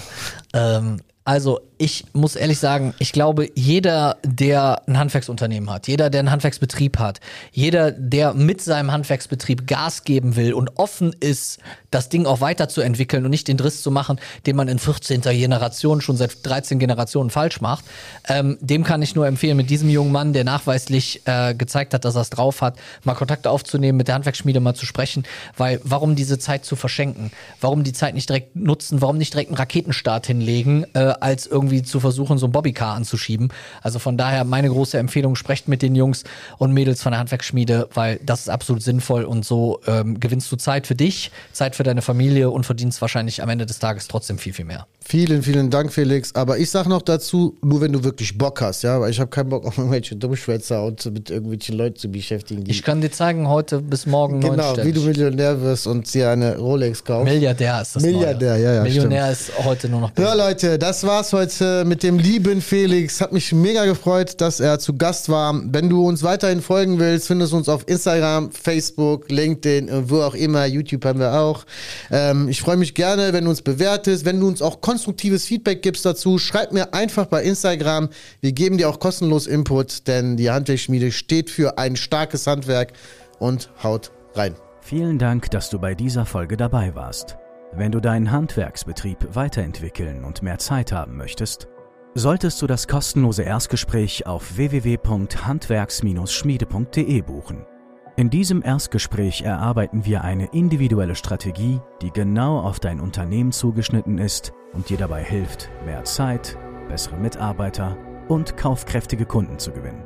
Ähm, 0.53 1.01
also 1.29 1.59
ich 1.77 2.05
muss 2.11 2.35
ehrlich 2.35 2.57
sagen, 2.57 2.95
ich 2.97 3.13
glaube, 3.13 3.49
jeder, 3.53 4.17
der 4.25 4.81
ein 4.87 4.97
Handwerksunternehmen 4.97 5.69
hat, 5.69 5.87
jeder, 5.87 6.09
der 6.09 6.21
einen 6.21 6.31
Handwerksbetrieb 6.31 6.97
hat, 6.97 7.19
jeder, 7.51 7.91
der 7.91 8.33
mit 8.33 8.61
seinem 8.61 8.91
Handwerksbetrieb 8.91 9.67
Gas 9.67 10.03
geben 10.05 10.35
will 10.35 10.53
und 10.53 10.77
offen 10.77 11.15
ist, 11.19 11.59
das 11.91 12.09
Ding 12.09 12.25
auch 12.25 12.41
weiterzuentwickeln 12.41 13.23
und 13.23 13.31
nicht 13.31 13.47
den 13.47 13.57
Driss 13.57 13.81
zu 13.81 13.91
machen, 13.91 14.19
den 14.45 14.55
man 14.55 14.67
in 14.67 14.79
14. 14.79 15.21
Generation 15.21 16.01
schon 16.01 16.17
seit 16.17 16.45
13 16.45 16.79
Generationen 16.79 17.29
falsch 17.29 17.61
macht, 17.61 17.85
ähm, 18.27 18.57
dem 18.59 18.83
kann 18.83 19.01
ich 19.01 19.15
nur 19.15 19.25
empfehlen, 19.27 19.55
mit 19.55 19.69
diesem 19.69 19.89
jungen 19.89 20.11
Mann, 20.11 20.33
der 20.33 20.43
nachweislich 20.43 21.21
äh, 21.25 21.53
gezeigt 21.53 21.93
hat, 21.93 22.05
dass 22.05 22.15
er 22.15 22.21
es 22.21 22.29
drauf 22.29 22.61
hat, 22.61 22.75
mal 23.03 23.13
Kontakt 23.13 23.47
aufzunehmen, 23.47 23.97
mit 23.97 24.07
der 24.07 24.15
Handwerksschmiede 24.15 24.59
mal 24.59 24.73
zu 24.73 24.85
sprechen, 24.85 25.23
weil 25.55 25.79
warum 25.83 26.15
diese 26.15 26.39
Zeit 26.39 26.65
zu 26.65 26.75
verschenken? 26.75 27.31
Warum 27.61 27.83
die 27.83 27.93
Zeit 27.93 28.15
nicht 28.15 28.29
direkt 28.29 28.55
nutzen? 28.55 29.01
Warum 29.01 29.17
nicht 29.17 29.33
direkt 29.33 29.49
einen 29.49 29.57
Raketenstart 29.57 30.27
hinlegen, 30.27 30.85
äh, 30.93 31.13
als 31.21 31.47
irgendwie 31.47 31.83
zu 31.83 31.99
versuchen, 31.99 32.37
so 32.37 32.47
ein 32.47 32.51
Bobbycar 32.51 32.95
anzuschieben? 32.95 33.49
Also 33.81 33.99
von 33.99 34.17
daher 34.17 34.43
meine 34.43 34.69
große 34.69 34.97
Empfehlung, 34.97 35.35
sprecht 35.35 35.67
mit 35.67 35.81
den 35.81 35.95
Jungs 35.95 36.23
und 36.57 36.73
Mädels 36.73 37.01
von 37.01 37.11
der 37.11 37.19
Handwerksschmiede, 37.19 37.89
weil 37.93 38.19
das 38.23 38.41
ist 38.41 38.49
absolut 38.49 38.81
sinnvoll 38.81 39.23
und 39.23 39.45
so 39.45 39.79
ähm, 39.87 40.19
gewinnst 40.19 40.51
du 40.51 40.55
Zeit 40.55 40.87
für 40.87 40.95
dich, 40.95 41.31
Zeit 41.51 41.75
für 41.75 41.83
deine 41.83 42.01
Familie 42.01 42.49
und 42.49 42.65
verdienst 42.65 43.01
wahrscheinlich 43.01 43.41
am 43.41 43.49
Ende 43.49 43.65
des 43.65 43.79
Tages 43.79 44.07
trotzdem 44.07 44.37
viel, 44.37 44.53
viel 44.53 44.65
mehr. 44.65 44.87
Vielen, 45.01 45.41
vielen 45.41 45.69
Dank, 45.69 45.91
Felix. 45.91 46.35
Aber 46.35 46.57
ich 46.59 46.69
sag 46.69 46.87
noch 46.87 47.01
dazu, 47.01 47.57
nur 47.61 47.81
wenn 47.81 47.93
du 47.93 48.03
wirklich 48.03 48.37
Bock 48.37 48.61
hast, 48.61 48.83
ja, 48.83 48.99
weil 49.01 49.09
ich 49.09 49.19
habe 49.19 49.29
keinen 49.29 49.49
Bock 49.49 49.65
auf 49.65 49.77
irgendwelche 49.77 50.15
Dummschwätzer 50.15 50.83
und 50.85 51.03
mit 51.11 51.29
irgendwelchen 51.29 51.77
Leuten 51.77 51.95
zu 51.95 52.09
beschäftigen, 52.09 52.63
die 52.63 52.71
Ich 52.71 52.83
kann 52.83 53.01
dir 53.01 53.11
zeigen, 53.11 53.47
heute 53.47 53.79
bis 53.81 54.05
morgen 54.05 54.39
genau, 54.39 54.77
wie 54.77 54.91
du 54.91 55.01
Millionär 55.01 55.61
wirst 55.61 55.87
und 55.87 56.13
dir 56.13 56.29
eine 56.29 56.57
Rolex 56.57 57.03
kaufst. 57.03 57.33
Milliardär 57.33 57.81
ist 57.81 57.95
das 57.95 58.03
Milliardär, 58.03 58.53
Neue. 58.53 58.63
ja, 58.63 58.73
ja, 58.75 58.83
Millionär 58.83 59.31
ist 59.31 59.51
heute 59.63 59.89
nur 59.89 60.01
noch 60.01 60.11
Ja, 60.17 60.33
Leute, 60.33 60.77
das 60.77 61.03
war's 61.09 61.33
heute 61.33 61.85
mit 61.85 62.03
dem 62.03 62.19
lieben 62.19 62.61
Felix. 62.61 63.19
Hat 63.19 63.33
mich 63.33 63.51
mega 63.51 63.85
gefreut, 63.85 64.39
dass 64.41 64.59
er 64.59 64.77
zu 64.77 64.95
Gast 64.95 65.27
war. 65.27 65.59
Wenn 65.65 65.89
du 65.89 66.07
uns 66.07 66.21
weiterhin 66.21 66.61
folgen 66.61 66.99
willst, 66.99 67.25
findest 67.25 67.51
du 67.51 67.57
uns 67.57 67.67
auf 67.67 67.81
Instagram, 67.87 68.51
Facebook, 68.51 69.31
LinkedIn, 69.31 70.07
wo 70.07 70.21
auch 70.21 70.35
immer. 70.35 70.67
YouTube 70.67 71.03
haben 71.05 71.19
wir 71.19 71.33
auch. 71.33 71.65
Ähm, 72.11 72.47
ich 72.47 72.61
freue 72.61 72.77
mich 72.77 72.93
gerne, 72.93 73.33
wenn 73.33 73.45
du 73.45 73.49
uns 73.49 73.63
bewertest, 73.63 74.23
wenn 74.23 74.39
du 74.39 74.47
uns 74.47 74.61
auch 74.61 74.81
konstruktives 74.81 75.45
Feedback 75.45 75.81
gibst 75.81 76.05
dazu. 76.05 76.37
Schreib 76.37 76.73
mir 76.73 76.93
einfach 76.93 77.25
bei 77.25 77.41
Instagram. 77.41 78.09
Wir 78.41 78.51
geben 78.51 78.77
dir 78.77 78.87
auch 78.87 78.99
kostenlos 78.99 79.47
Input, 79.47 80.07
denn 80.07 80.37
die 80.37 80.51
Handwerksschmiede 80.51 81.11
steht 81.11 81.49
für 81.49 81.79
ein 81.79 81.95
starkes 81.95 82.45
Handwerk 82.45 82.93
und 83.39 83.71
haut 83.81 84.11
rein. 84.35 84.53
Vielen 84.81 85.17
Dank, 85.17 85.49
dass 85.49 85.71
du 85.71 85.79
bei 85.79 85.95
dieser 85.95 86.27
Folge 86.27 86.55
dabei 86.55 86.93
warst. 86.93 87.38
Wenn 87.71 87.91
du 87.91 87.99
deinen 87.99 88.31
Handwerksbetrieb 88.31 89.35
weiterentwickeln 89.35 90.23
und 90.23 90.41
mehr 90.41 90.57
Zeit 90.57 90.91
haben 90.91 91.17
möchtest, 91.17 91.67
solltest 92.15 92.59
du 92.61 92.67
das 92.67 92.87
kostenlose 92.87 93.43
Erstgespräch 93.43 94.25
auf 94.25 94.57
www.handwerks-schmiede.de 94.57 97.21
buchen. 97.21 97.67
In 98.15 98.31
diesem 98.31 98.63
Erstgespräch 98.63 99.43
erarbeiten 99.43 100.03
wir 100.03 100.23
eine 100.23 100.47
individuelle 100.47 101.13
Strategie, 101.15 101.79
die 102.01 102.09
genau 102.11 102.59
auf 102.59 102.79
dein 102.79 102.99
Unternehmen 102.99 103.51
zugeschnitten 103.51 104.17
ist 104.17 104.51
und 104.73 104.89
dir 104.89 104.97
dabei 104.97 105.23
hilft, 105.23 105.69
mehr 105.85 106.03
Zeit, 106.03 106.57
bessere 106.89 107.17
Mitarbeiter 107.17 107.95
und 108.27 108.57
kaufkräftige 108.57 109.27
Kunden 109.27 109.59
zu 109.59 109.71
gewinnen. 109.71 110.03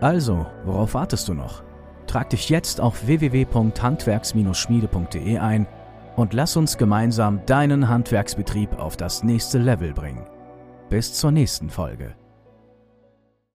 Also, 0.00 0.46
worauf 0.64 0.94
wartest 0.94 1.26
du 1.28 1.34
noch? 1.34 1.64
Trag 2.06 2.30
dich 2.30 2.48
jetzt 2.48 2.80
auf 2.80 3.06
www.handwerks-schmiede.de 3.06 5.38
ein 5.38 5.66
und 6.16 6.32
lass 6.32 6.56
uns 6.56 6.78
gemeinsam 6.78 7.44
deinen 7.46 7.88
Handwerksbetrieb 7.88 8.78
auf 8.78 8.96
das 8.96 9.22
nächste 9.22 9.58
Level 9.58 9.92
bringen. 9.92 10.26
Bis 10.88 11.14
zur 11.14 11.30
nächsten 11.30 11.70
Folge. 11.70 12.14